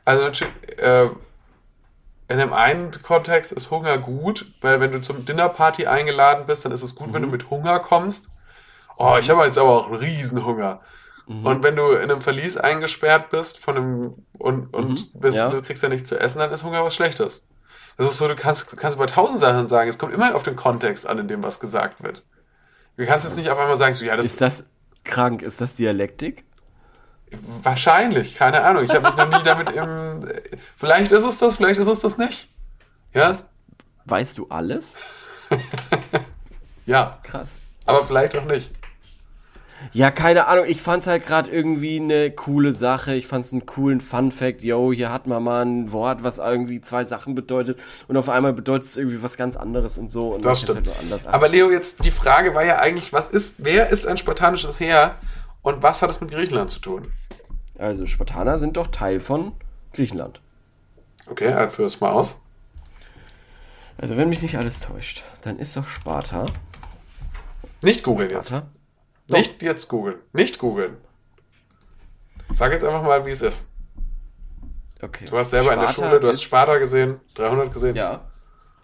Also 0.05 0.23
natürlich, 0.23 0.53
äh, 0.77 1.07
in 2.27 2.37
dem 2.37 2.53
einen 2.53 2.91
Kontext 3.03 3.51
ist 3.51 3.71
Hunger 3.71 3.97
gut, 3.97 4.53
weil 4.61 4.79
wenn 4.79 4.91
du 4.91 5.01
zum 5.01 5.25
Dinnerparty 5.25 5.87
eingeladen 5.87 6.45
bist, 6.45 6.65
dann 6.65 6.71
ist 6.71 6.83
es 6.83 6.95
gut, 6.95 7.13
wenn 7.13 7.21
du 7.21 7.27
mit 7.27 7.49
Hunger 7.49 7.79
kommst. 7.79 8.29
Oh, 8.97 9.17
ich 9.19 9.29
habe 9.29 9.45
jetzt 9.45 9.57
aber 9.57 9.69
auch 9.69 9.87
einen 9.87 9.95
Riesenhunger. 9.95 10.81
Und 11.25 11.63
wenn 11.63 11.75
du 11.77 11.91
in 11.91 12.11
einem 12.11 12.21
Verlies 12.21 12.57
eingesperrt 12.57 13.29
bist 13.29 13.57
von 13.57 13.77
einem 13.77 14.25
und, 14.39 14.73
und 14.73 15.19
bist, 15.19 15.37
ja. 15.37 15.49
du 15.49 15.61
kriegst 15.61 15.81
ja 15.81 15.87
nichts 15.87 16.09
zu 16.09 16.19
essen, 16.19 16.39
dann 16.39 16.51
ist 16.51 16.63
Hunger 16.63 16.83
was 16.83 16.93
Schlechtes. 16.93 17.47
Das 17.95 18.07
ist 18.07 18.17
so, 18.17 18.27
du 18.27 18.35
kannst, 18.35 18.75
kannst 18.75 18.97
über 18.97 19.07
tausend 19.07 19.39
Sachen 19.39 19.69
sagen. 19.69 19.89
Es 19.89 19.97
kommt 19.97 20.13
immer 20.13 20.35
auf 20.35 20.43
den 20.43 20.55
Kontext 20.55 21.07
an, 21.07 21.19
in 21.19 21.27
dem 21.27 21.41
was 21.41 21.59
gesagt 21.59 22.03
wird. 22.03 22.23
Du 22.97 23.05
kannst 23.05 23.23
jetzt 23.23 23.37
nicht 23.37 23.49
auf 23.49 23.57
einmal 23.57 23.77
sagen, 23.77 23.95
so, 23.95 24.03
ja, 24.03 24.17
das 24.17 24.25
Ist 24.25 24.41
das 24.41 24.65
krank? 25.03 25.41
Ist 25.41 25.61
das 25.61 25.75
Dialektik? 25.75 26.43
Wahrscheinlich, 27.61 28.35
keine 28.35 28.63
Ahnung. 28.63 28.83
Ich 28.83 28.91
habe 28.91 29.07
mich 29.07 29.15
noch 29.17 29.37
nie 29.37 29.43
damit 29.43 29.69
im. 29.71 30.25
Vielleicht 30.75 31.11
ist 31.11 31.23
es 31.23 31.37
das, 31.37 31.55
vielleicht 31.55 31.79
ist 31.79 31.87
es 31.87 31.99
das 31.99 32.17
nicht. 32.17 32.49
Ja, 33.13 33.35
Weißt 34.05 34.37
du 34.37 34.47
alles? 34.49 34.97
ja, 36.85 37.19
Krass. 37.23 37.49
aber 37.85 38.03
vielleicht 38.03 38.35
auch 38.37 38.45
nicht. 38.45 38.71
Ja, 39.91 40.11
keine 40.11 40.47
Ahnung. 40.47 40.65
Ich 40.67 40.81
fand's 40.81 41.07
halt 41.07 41.25
gerade 41.25 41.51
irgendwie 41.51 41.99
eine 41.99 42.31
coole 42.31 42.71
Sache. 42.71 43.15
Ich 43.15 43.27
fand's 43.27 43.51
einen 43.51 43.65
coolen 43.65 43.99
Fun 43.99 44.31
Fact. 44.31 44.63
Yo, 44.63 44.93
hier 44.93 45.11
hat 45.11 45.27
man 45.27 45.43
mal 45.43 45.65
ein 45.65 45.91
Wort, 45.91 46.23
was 46.23 46.37
irgendwie 46.37 46.79
zwei 46.79 47.03
Sachen 47.03 47.35
bedeutet 47.35 47.81
und 48.07 48.15
auf 48.15 48.29
einmal 48.29 48.53
bedeutet 48.53 48.85
es 48.85 48.97
irgendwie 48.97 49.21
was 49.21 49.35
ganz 49.35 49.57
anderes 49.57 49.97
und 49.97 50.09
so. 50.09 50.33
Und 50.35 50.45
Das 50.45 50.61
stimmt. 50.61 50.87
Halt 50.87 51.27
Aber 51.27 51.49
Leo, 51.49 51.69
jetzt 51.69 52.05
die 52.05 52.11
Frage 52.11 52.55
war 52.55 52.63
ja 52.63 52.77
eigentlich, 52.79 53.11
was 53.11 53.27
ist, 53.27 53.55
wer 53.57 53.89
ist 53.89 54.07
ein 54.07 54.17
spartanisches 54.17 54.79
Heer 54.79 55.15
und 55.63 55.81
was 55.81 56.01
hat 56.01 56.11
es 56.11 56.21
mit 56.21 56.29
Griechenland 56.29 56.69
zu 56.69 56.79
tun? 56.79 57.11
also 57.79 58.05
Spartaner 58.05 58.59
sind 58.59 58.77
doch 58.77 58.87
Teil 58.87 59.19
von 59.19 59.53
Griechenland. 59.93 60.41
Okay, 61.27 61.53
halt 61.53 61.71
führ 61.71 61.85
es 61.85 61.99
mal 61.99 62.11
aus. 62.11 62.41
Also 63.97 64.17
wenn 64.17 64.29
mich 64.29 64.41
nicht 64.41 64.57
alles 64.57 64.79
täuscht, 64.79 65.23
dann 65.41 65.59
ist 65.59 65.75
doch 65.75 65.87
Sparta. 65.87 66.45
Nicht 67.81 68.03
googeln 68.03 68.29
jetzt. 68.29 68.51
Warte. 68.51 68.67
Nicht 69.27 69.61
jetzt 69.61 69.87
googeln. 69.87 70.17
Nicht 70.33 70.59
googeln. 70.59 70.97
Sag 72.51 72.71
jetzt 72.71 72.83
einfach 72.83 73.03
mal, 73.03 73.25
wie 73.25 73.31
es 73.31 73.41
ist. 73.41 73.69
Okay. 75.01 75.25
Du 75.25 75.33
warst 75.33 75.51
selber 75.51 75.73
in 75.73 75.79
der 75.79 75.87
Sparta 75.87 76.09
Schule, 76.09 76.19
du 76.19 76.27
hast 76.27 76.41
Sparta 76.41 76.77
gesehen, 76.77 77.19
300 77.35 77.71
gesehen. 77.71 77.95
Ja. 77.95 78.31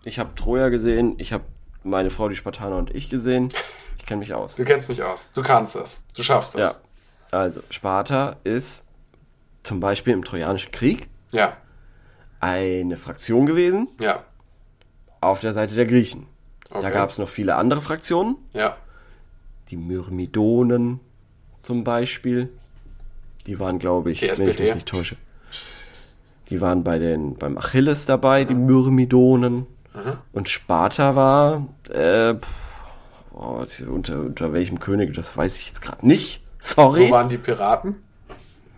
Ich 0.04 0.20
habe 0.20 0.36
Troja 0.36 0.70
gesehen. 0.70 1.16
Ich 1.18 1.34
habe 1.34 1.46
meine 1.84 2.10
Frau, 2.10 2.30
die 2.30 2.36
Spartaner 2.36 2.78
und 2.78 2.94
ich 2.94 3.10
gesehen. 3.10 3.50
Ich 4.00 4.06
kenne 4.06 4.20
mich 4.20 4.34
aus. 4.34 4.56
Du 4.56 4.64
kennst 4.64 4.90
mich 4.90 5.04
aus. 5.04 5.30
Du 5.34 5.44
kannst 5.44 5.76
es. 5.76 6.06
Du 6.16 6.24
schaffst 6.24 6.56
Ja. 6.56 6.62
es. 6.62 6.84
Also 7.32 7.62
Sparta 7.70 8.38
ist 8.44 8.84
zum 9.62 9.80
Beispiel 9.80 10.14
im 10.14 10.24
Trojanischen 10.24 10.72
Krieg 10.72 11.10
Ja. 11.32 11.54
eine 12.40 12.98
Fraktion 12.98 13.46
gewesen 13.46 13.88
Ja. 14.02 14.24
auf 15.22 15.42
der 15.42 15.54
Seite 15.54 15.76
der 15.76 15.86
Griechen. 15.86 16.26
Da 16.72 16.80
Okay. 16.80 16.92
gab 16.92 17.10
es 17.12 17.18
noch 17.20 17.30
viele 17.30 17.56
andere 17.56 17.82
Fraktionen, 17.82 18.36
Ja. 18.54 18.76
die 19.70 19.78
Myrmidonen 19.78 21.00
zum 21.62 21.84
Beispiel. 21.84 22.50
Die 23.48 23.60
waren, 23.60 23.78
glaube 23.80 24.12
ich, 24.12 24.20
Die 24.22 24.28
wenn 24.38 24.50
ich 24.50 24.60
mich 24.60 24.76
nicht 24.76 24.88
täusche. 24.88 25.18
Die 26.50 26.62
waren 26.62 26.84
bei 26.84 26.98
den, 26.98 27.36
beim 27.36 27.58
Achilles 27.58 28.06
dabei, 28.08 28.44
die 28.46 28.56
Myrmidonen. 28.56 29.68
Mhm. 29.94 30.18
Und 30.34 30.50
Sparta 30.50 31.16
war, 31.16 31.68
äh, 31.90 32.36
oh, 33.40 33.66
unter, 33.92 34.20
unter 34.20 34.54
welchem 34.54 34.80
König, 34.80 35.14
das 35.16 35.36
weiß 35.36 35.58
ich 35.58 35.68
jetzt 35.68 35.82
gerade 35.82 36.06
nicht. 36.06 36.44
Sorry. 36.60 37.08
Wo 37.08 37.12
waren 37.12 37.30
die 37.30 37.38
Piraten? 37.38 37.96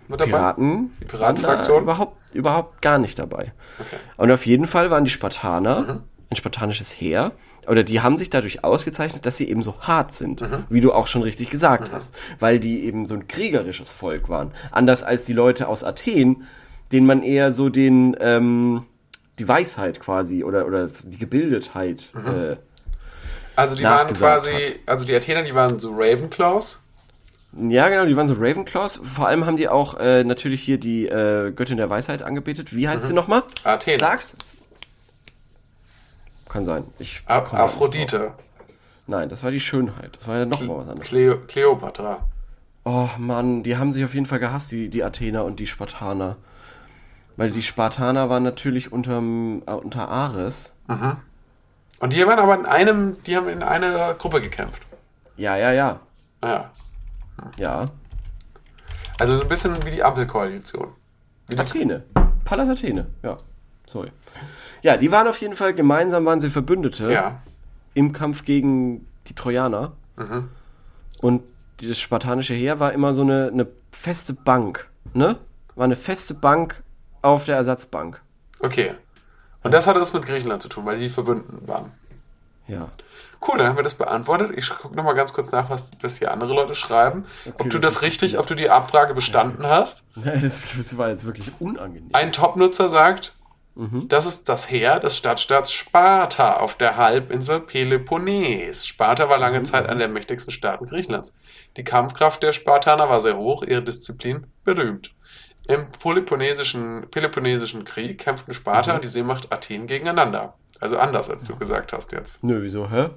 Piraten, 0.10 0.92
Die 1.00 1.06
Piratenfraktion? 1.06 1.84
überhaupt, 1.84 2.18
überhaupt 2.36 2.82
gar 2.82 3.00
nicht 3.00 3.18
dabei. 3.18 3.54
Und 4.18 4.30
auf 4.32 4.46
jeden 4.46 4.68
Fall 4.68 4.92
waren 4.92 5.06
die 5.06 5.10
Spartaner 5.10 5.82
Mhm. 5.82 6.00
ein 6.30 6.36
spartanisches 6.36 6.92
Heer. 6.92 7.32
Oder 7.68 7.84
die 7.84 8.02
haben 8.02 8.18
sich 8.18 8.30
dadurch 8.30 8.64
ausgezeichnet, 8.64 9.26
dass 9.26 9.38
sie 9.38 9.48
eben 9.48 9.62
so 9.64 9.76
hart 9.82 10.14
sind, 10.14 10.42
Mhm. 10.42 10.66
wie 10.70 10.82
du 10.82 10.92
auch 10.92 11.08
schon 11.08 11.22
richtig 11.22 11.50
gesagt 11.50 11.92
hast. 11.94 12.14
Weil 12.40 12.60
die 12.60 12.84
eben 12.86 13.06
so 13.06 13.14
ein 13.16 13.28
kriegerisches 13.28 13.94
Volk 13.94 14.28
waren. 14.30 14.52
Anders 14.72 15.04
als 15.04 15.26
die 15.26 15.34
Leute 15.34 15.68
aus 15.68 15.84
Athen, 15.84 16.44
denen 16.92 17.06
man 17.08 17.24
eher 17.24 17.54
so 17.54 17.70
den, 17.70 18.18
ähm, 18.20 18.84
die 19.40 19.48
Weisheit 19.48 20.00
quasi 20.02 20.44
oder, 20.44 20.66
oder 20.68 20.88
die 20.88 21.18
Gebildetheit 21.18 22.12
Mhm. 22.16 22.28
äh, 22.28 22.58
Also 23.62 23.76
die 23.76 23.84
waren 23.84 24.08
quasi, 24.08 24.52
hat. 24.52 24.74
also 24.86 25.06
die 25.06 25.16
Athener, 25.16 25.44
die 25.44 25.54
waren 25.56 25.80
so 25.80 25.92
Ravenclaws. 25.94 26.80
Ja, 27.54 27.90
genau, 27.90 28.06
die 28.06 28.16
waren 28.16 28.28
so 28.28 28.36
Ravenclaws. 28.38 29.02
Vor 29.04 29.28
allem 29.28 29.46
haben 29.46 29.58
die 29.58 29.68
auch 29.68 30.00
äh, 30.00 30.24
natürlich 30.24 30.64
hier 30.64 30.78
die 30.78 31.08
äh, 31.08 31.52
Göttin 31.52 31.78
der 31.78 31.90
Weisheit 31.90 32.24
angebetet. 32.24 32.74
Wie 32.76 32.88
heißt 32.88 33.06
sie 33.06 33.14
nochmal? 33.14 33.44
Athene. 33.64 34.00
Sag's. 34.00 34.36
Kann 36.48 36.66
sein. 36.66 36.86
Ich 37.00 37.24
Ab. 37.26 37.54
Aphrodite. 37.54 38.34
Nein, 39.08 39.30
das 39.30 39.44
war 39.44 39.52
die 39.52 39.60
Schönheit. 39.60 40.18
Das 40.18 40.28
war 40.28 40.38
ja 40.38 40.46
noch 40.46 40.62
mal 40.62 40.78
was 40.78 40.88
anderes. 40.90 41.10
Cleo 41.10 41.38
Cleopatra. 41.48 42.28
Oh 42.84 43.10
Mann, 43.18 43.64
die 43.64 43.78
haben 43.78 43.94
sich 43.94 44.04
auf 44.04 44.14
jeden 44.14 44.26
Fall 44.26 44.40
gehasst, 44.40 44.72
die, 44.72 44.90
die 44.90 45.04
Athener 45.04 45.46
und 45.46 45.60
die 45.60 45.68
Spartaner. 45.68 46.38
Weil 47.38 47.52
die 47.52 47.64
Spartaner 47.64 48.30
waren 48.30 48.44
natürlich 48.44 48.92
unterm, 48.92 49.64
äh, 49.66 49.72
unter 49.72 50.10
Ares. 50.10 50.74
Und 52.02 52.14
die 52.14 52.26
waren 52.26 52.40
aber 52.40 52.56
in 52.60 52.66
einem, 52.66 53.22
die 53.24 53.38
haben 53.38 53.48
in 53.48 53.64
einer 53.64 54.16
Gruppe 54.16 54.42
gekämpft. 54.42 54.82
Ja, 55.38 55.56
ja, 55.56 55.72
ja. 55.72 56.00
Ja. 56.44 56.72
Ja. 57.58 57.86
Also 59.20 59.40
ein 59.42 59.48
bisschen 59.48 59.84
wie 59.86 59.92
die 59.92 60.04
Ampelkoalition. 60.04 60.90
Wie 61.48 61.56
die, 61.56 61.62
Athene. 61.62 62.04
Pallas 62.44 62.70
Athene. 62.70 63.08
Ja. 63.24 63.38
Sorry. 63.88 64.10
Ja, 64.82 64.98
die 64.98 65.12
waren 65.12 65.28
auf 65.28 65.38
jeden 65.38 65.56
Fall, 65.56 65.74
gemeinsam 65.74 66.26
waren 66.26 66.42
sie 66.42 66.50
Verbündete. 66.50 67.12
ja. 67.12 67.42
im 67.94 68.14
Kampf 68.14 68.46
gegen 68.46 69.06
die 69.28 69.36
Trojaner. 69.36 69.92
Und 71.22 71.44
das 71.82 72.00
spartanische 72.00 72.54
Heer 72.54 72.80
war 72.80 72.94
immer 72.94 73.14
so 73.14 73.22
eine, 73.22 73.50
eine 73.52 73.68
feste 73.92 74.34
Bank, 74.34 74.90
ne? 75.14 75.38
War 75.76 75.86
eine 75.86 75.96
feste 75.96 76.34
Bank 76.34 76.84
auf 77.22 77.44
der 77.46 77.58
Ersatzbank. 77.58 78.22
Okay. 78.60 78.92
Und 79.64 79.74
das 79.74 79.88
hatte 79.88 80.00
das 80.00 80.14
mit 80.14 80.26
Griechenland 80.26 80.62
zu 80.62 80.70
tun, 80.70 80.86
weil 80.86 80.98
die 80.98 81.10
verbunden 81.10 81.68
waren. 81.68 81.92
Ja. 82.68 82.90
Cool, 83.48 83.58
dann 83.58 83.68
haben 83.68 83.76
wir 83.76 83.84
das 83.84 83.96
beantwortet. 83.96 84.52
Ich 84.56 84.70
gucke 84.70 84.96
nochmal 84.96 85.16
ganz 85.16 85.34
kurz 85.34 85.52
nach, 85.52 85.70
was, 85.70 85.90
was 86.02 86.18
hier 86.18 86.32
andere 86.32 86.54
Leute 86.54 86.76
schreiben. 86.76 87.26
ob 87.58 87.70
du 87.70 87.80
das 87.80 88.04
richtig, 88.04 88.38
ob 88.38 88.46
du 88.46 88.56
die 88.56 88.70
Abfrage 88.70 89.14
bestanden 89.14 89.66
hast. 89.66 90.04
Das, 90.16 90.64
das 90.78 90.98
war 90.98 91.10
jetzt 91.10 91.26
wirklich 91.26 91.52
unangenehm. 91.60 92.10
Ein 92.14 92.32
Top-Nutzer 92.32 92.90
sagt, 92.90 93.34
das 93.76 94.26
ist 94.26 94.50
das 94.50 94.70
Heer 94.70 95.00
des 95.00 95.16
Stadtstaats 95.16 95.72
Sparta 95.72 96.58
auf 96.58 96.76
der 96.76 96.98
Halbinsel 96.98 97.62
Peloponnes. 97.62 98.86
Sparta 98.86 99.30
war 99.30 99.38
lange 99.38 99.64
Zeit 99.64 99.88
einer 99.88 100.00
der 100.00 100.08
mächtigsten 100.10 100.52
Staaten 100.52 100.86
Griechenlands. 100.86 101.36
Die 101.78 101.84
Kampfkraft 101.84 102.44
der 102.44 102.52
Spartaner 102.52 103.10
war 103.10 103.22
sehr 103.22 103.38
hoch, 103.38 103.64
ihre 103.64 103.82
Disziplin 103.82 104.48
berühmt. 104.66 105.16
Im 105.68 105.92
Peloponnesischen, 105.92 107.08
Peloponnesischen 107.12 107.86
Krieg 107.86 108.18
kämpften 108.18 108.54
Sparta 108.54 108.96
und 108.96 109.04
die 109.04 109.08
Seemacht 109.08 109.52
Athen 109.54 109.88
gegeneinander. 109.88 110.56
Also 110.80 110.98
anders, 110.98 111.30
als 111.30 111.44
du 111.44 111.56
gesagt 111.56 111.94
hast 111.94 112.12
jetzt. 112.12 112.44
Nö, 112.44 112.62
wieso, 112.62 112.90
hä? 112.90 113.10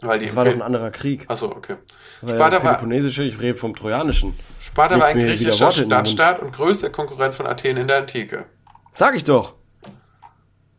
Weil 0.00 0.18
die 0.18 0.26
Das 0.26 0.36
war 0.36 0.44
doch 0.44 0.52
ein 0.52 0.62
anderer 0.62 0.90
Krieg. 0.90 1.28
Achso, 1.28 1.46
okay. 1.46 1.76
Ja 2.22 2.28
Sparta 2.28 2.62
war, 2.62 2.82
ich 2.82 3.40
rede 3.40 3.56
vom 3.56 3.74
Trojanischen. 3.74 4.34
Sparta 4.60 4.98
war 4.98 5.06
ein 5.06 5.18
griechischer? 5.18 5.70
Stadtstaat 5.70 6.40
und 6.40 6.52
größter 6.52 6.90
Konkurrent 6.90 7.34
von 7.34 7.46
Athen 7.46 7.76
in 7.76 7.88
der 7.88 7.98
Antike. 7.98 8.46
Sag 8.94 9.14
ich 9.14 9.24
doch. 9.24 9.54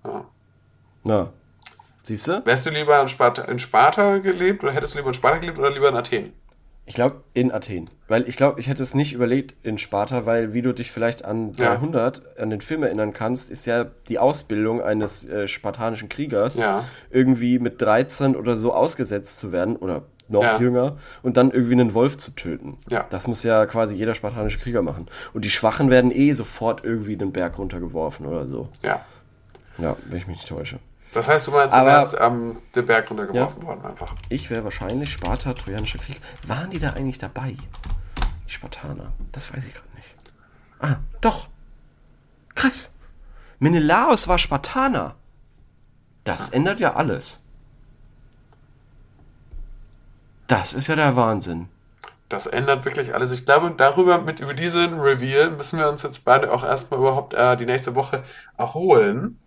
Ja. 0.03 0.25
Na, 1.03 1.33
Siehst 2.05 2.27
du? 2.27 2.45
Wärst 2.45 2.67
du 2.67 2.69
lieber 2.69 3.01
in 3.01 3.07
Sparta, 3.07 3.43
in 3.45 3.57
Sparta 3.57 4.19
gelebt 4.19 4.63
oder 4.63 4.71
hättest 4.73 4.93
du 4.93 4.99
lieber 4.99 5.09
in 5.09 5.15
Sparta 5.15 5.39
gelebt 5.39 5.57
oder 5.57 5.71
lieber 5.71 5.89
in 5.89 5.95
Athen? 5.95 6.33
Ich 6.87 6.93
glaube 6.95 7.23
in 7.33 7.51
Athen. 7.51 7.89
Weil 8.07 8.27
ich 8.29 8.37
glaube, 8.37 8.59
ich 8.59 8.67
hätte 8.67 8.83
es 8.83 8.93
nicht 8.93 9.13
überlegt 9.13 9.55
in 9.63 9.77
Sparta, 9.79 10.25
weil 10.27 10.53
wie 10.53 10.61
du 10.61 10.71
dich 10.73 10.91
vielleicht 10.91 11.25
an 11.25 11.53
Ja. 11.53 11.75
300, 11.75 12.37
an 12.39 12.51
den 12.51 12.61
Film 12.61 12.83
erinnern 12.83 13.11
kannst, 13.11 13.49
ist 13.49 13.65
ja 13.65 13.85
die 14.07 14.19
Ausbildung 14.19 14.81
eines 14.81 15.25
äh, 15.27 15.47
spartanischen 15.47 16.09
Kriegers 16.09 16.57
Ja. 16.57 16.83
irgendwie 17.09 17.57
mit 17.57 17.81
13 17.81 18.35
oder 18.35 18.55
so 18.55 18.71
ausgesetzt 18.73 19.39
zu 19.39 19.51
werden 19.51 19.75
oder 19.77 20.03
noch 20.27 20.43
Ja. 20.43 20.59
jünger 20.59 20.97
und 21.23 21.37
dann 21.37 21.49
irgendwie 21.51 21.73
einen 21.73 21.93
Wolf 21.95 22.17
zu 22.17 22.31
töten. 22.35 22.77
Ja. 22.89 23.05
Das 23.09 23.27
muss 23.27 23.41
ja 23.43 23.65
quasi 23.65 23.95
jeder 23.95 24.13
spartanische 24.13 24.59
Krieger 24.59 24.81
machen. 24.83 25.07
Und 25.33 25.43
die 25.45 25.49
Schwachen 25.49 25.89
werden 25.89 26.11
eh 26.11 26.33
sofort 26.33 26.83
irgendwie 26.83 27.17
den 27.17 27.31
Berg 27.31 27.57
runtergeworfen 27.57 28.25
oder 28.27 28.45
so. 28.45 28.69
Ja. 28.83 29.03
Ja, 29.79 29.97
wenn 30.07 30.17
ich 30.19 30.27
mich 30.27 30.37
nicht 30.37 30.47
täusche. 30.47 30.79
Das 31.15 31.29
heißt, 31.29 31.47
du 31.47 31.51
meinst, 31.51 31.73
du 31.73 31.85
wärst 31.85 32.19
am 32.19 32.57
den 32.75 32.85
Berg 32.85 33.09
runtergeworfen 33.09 33.63
worden 33.63 33.85
einfach. 33.85 34.13
Ich 34.27 34.49
wäre 34.49 34.65
wahrscheinlich 34.65 35.13
Sparta, 35.13 35.53
Trojanischer 35.53 35.97
Krieg. 35.97 36.19
Waren 36.45 36.71
die 36.71 36.77
da 36.77 36.89
eigentlich 36.89 37.19
dabei? 37.19 37.55
Die 38.45 38.51
Spartaner. 38.51 39.13
Das 39.31 39.49
weiß 39.49 39.63
ich 39.65 39.73
gerade 39.73 39.87
nicht. 39.95 40.13
Ah, 40.81 40.97
doch. 41.21 41.47
Krass. 42.53 42.91
Menelaos 43.59 44.27
war 44.27 44.37
Spartaner. 44.37 45.15
Das 46.25 46.49
ändert 46.49 46.81
ja 46.81 46.95
alles. 46.95 47.39
Das 50.47 50.73
ist 50.73 50.87
ja 50.87 50.97
der 50.97 51.15
Wahnsinn. 51.15 51.69
Das 52.27 52.45
ändert 52.45 52.83
wirklich 52.83 53.13
alles. 53.15 53.31
Ich 53.31 53.45
glaube, 53.45 53.73
darüber, 53.77 54.17
mit 54.17 54.41
über 54.41 54.53
diesen 54.53 54.99
Reveal 54.99 55.51
müssen 55.51 55.79
wir 55.79 55.87
uns 55.87 56.03
jetzt 56.03 56.25
beide 56.25 56.51
auch 56.51 56.65
erstmal 56.65 56.99
überhaupt 56.99 57.33
äh, 57.33 57.55
die 57.55 57.65
nächste 57.65 57.95
Woche 57.95 58.21
erholen. 58.57 59.39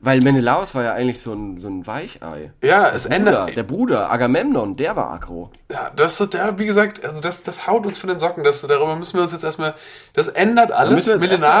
Weil 0.00 0.20
Menelaos 0.20 0.74
war 0.74 0.84
ja 0.84 0.92
eigentlich 0.92 1.22
so 1.22 1.32
ein, 1.32 1.58
so 1.58 1.68
ein 1.68 1.86
Weichei. 1.86 2.52
Ja, 2.62 2.90
es 2.90 3.06
ändert. 3.06 3.56
der 3.56 3.62
Bruder, 3.62 4.10
Agamemnon, 4.10 4.76
der 4.76 4.94
war 4.94 5.10
aggro. 5.10 5.50
Ja, 5.70 5.90
das 5.96 6.18
ja, 6.34 6.58
wie 6.58 6.66
gesagt, 6.66 7.02
also 7.02 7.20
das, 7.20 7.42
das 7.42 7.66
haut 7.66 7.86
uns 7.86 7.98
von 7.98 8.08
den 8.08 8.18
Socken. 8.18 8.44
Das, 8.44 8.60
darüber 8.60 8.94
müssen 8.96 9.14
wir 9.14 9.22
uns 9.22 9.32
jetzt 9.32 9.44
erstmal. 9.44 9.74
Das 10.12 10.28
ändert 10.28 10.70
alles. 10.72 11.08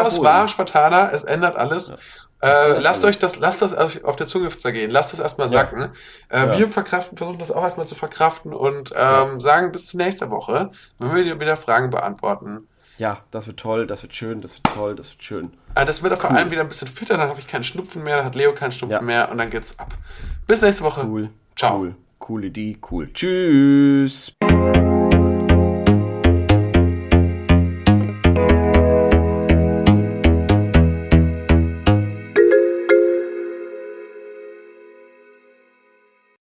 erstmal 0.04 0.42
war. 0.42 0.48
Spartaner, 0.48 1.10
es 1.12 1.24
ändert 1.24 1.56
alles. 1.56 1.94
äh, 2.42 2.48
ändert 2.66 2.82
lasst 2.82 3.04
euch 3.06 3.18
das, 3.18 3.38
lasst 3.38 3.62
das 3.62 3.74
auf 4.04 4.16
der 4.16 4.26
Zunge 4.26 4.50
zergehen, 4.56 4.90
lasst 4.90 5.14
das 5.14 5.20
erstmal 5.20 5.48
sacken. 5.48 5.92
Äh, 6.28 6.58
Wir 6.58 6.68
verkraften, 6.68 7.16
versuchen 7.16 7.38
das 7.38 7.50
auch 7.50 7.62
erstmal 7.62 7.86
zu 7.86 7.94
verkraften 7.94 8.52
und 8.52 8.92
ähm, 8.94 9.40
sagen 9.40 9.72
bis 9.72 9.86
zur 9.86 9.98
nächsten 9.98 10.30
Woche, 10.30 10.70
wenn 10.98 11.14
wir 11.14 11.24
dir 11.24 11.40
wieder 11.40 11.56
Fragen 11.56 11.88
beantworten. 11.88 12.68
Ja, 12.98 13.18
das 13.30 13.46
wird 13.46 13.58
toll, 13.60 13.86
das 13.86 14.02
wird 14.02 14.14
schön, 14.14 14.40
das 14.40 14.56
wird 14.56 14.74
toll, 14.74 14.94
das 14.94 15.10
wird 15.10 15.22
schön. 15.22 15.52
Äh, 15.76 15.84
das 15.84 16.02
wird 16.02 16.16
vor 16.18 16.30
allem 16.30 16.50
wieder 16.50 16.62
ein 16.62 16.68
bisschen 16.68 16.88
fitter, 16.88 17.16
dann 17.18 17.28
habe 17.28 17.38
ich 17.38 17.46
keinen 17.46 17.62
Schnupfen 17.62 18.02
mehr, 18.02 18.16
dann 18.16 18.24
hat 18.24 18.34
Leo 18.34 18.52
keinen 18.52 18.72
Schnupfen 18.72 18.96
Ja. 18.96 19.02
mehr 19.02 19.30
und 19.30 19.38
dann 19.38 19.50
geht's 19.50 19.78
ab. 19.78 19.94
Bis 20.46 20.62
nächste 20.62 20.82
Woche. 20.84 21.06
Cool. 21.06 21.30
Ciao. 21.54 21.78
Cool. 21.78 21.94
Coole 22.18 22.46
Idee, 22.46 22.78
cool. 22.90 23.12
Tschüss. 23.12 24.32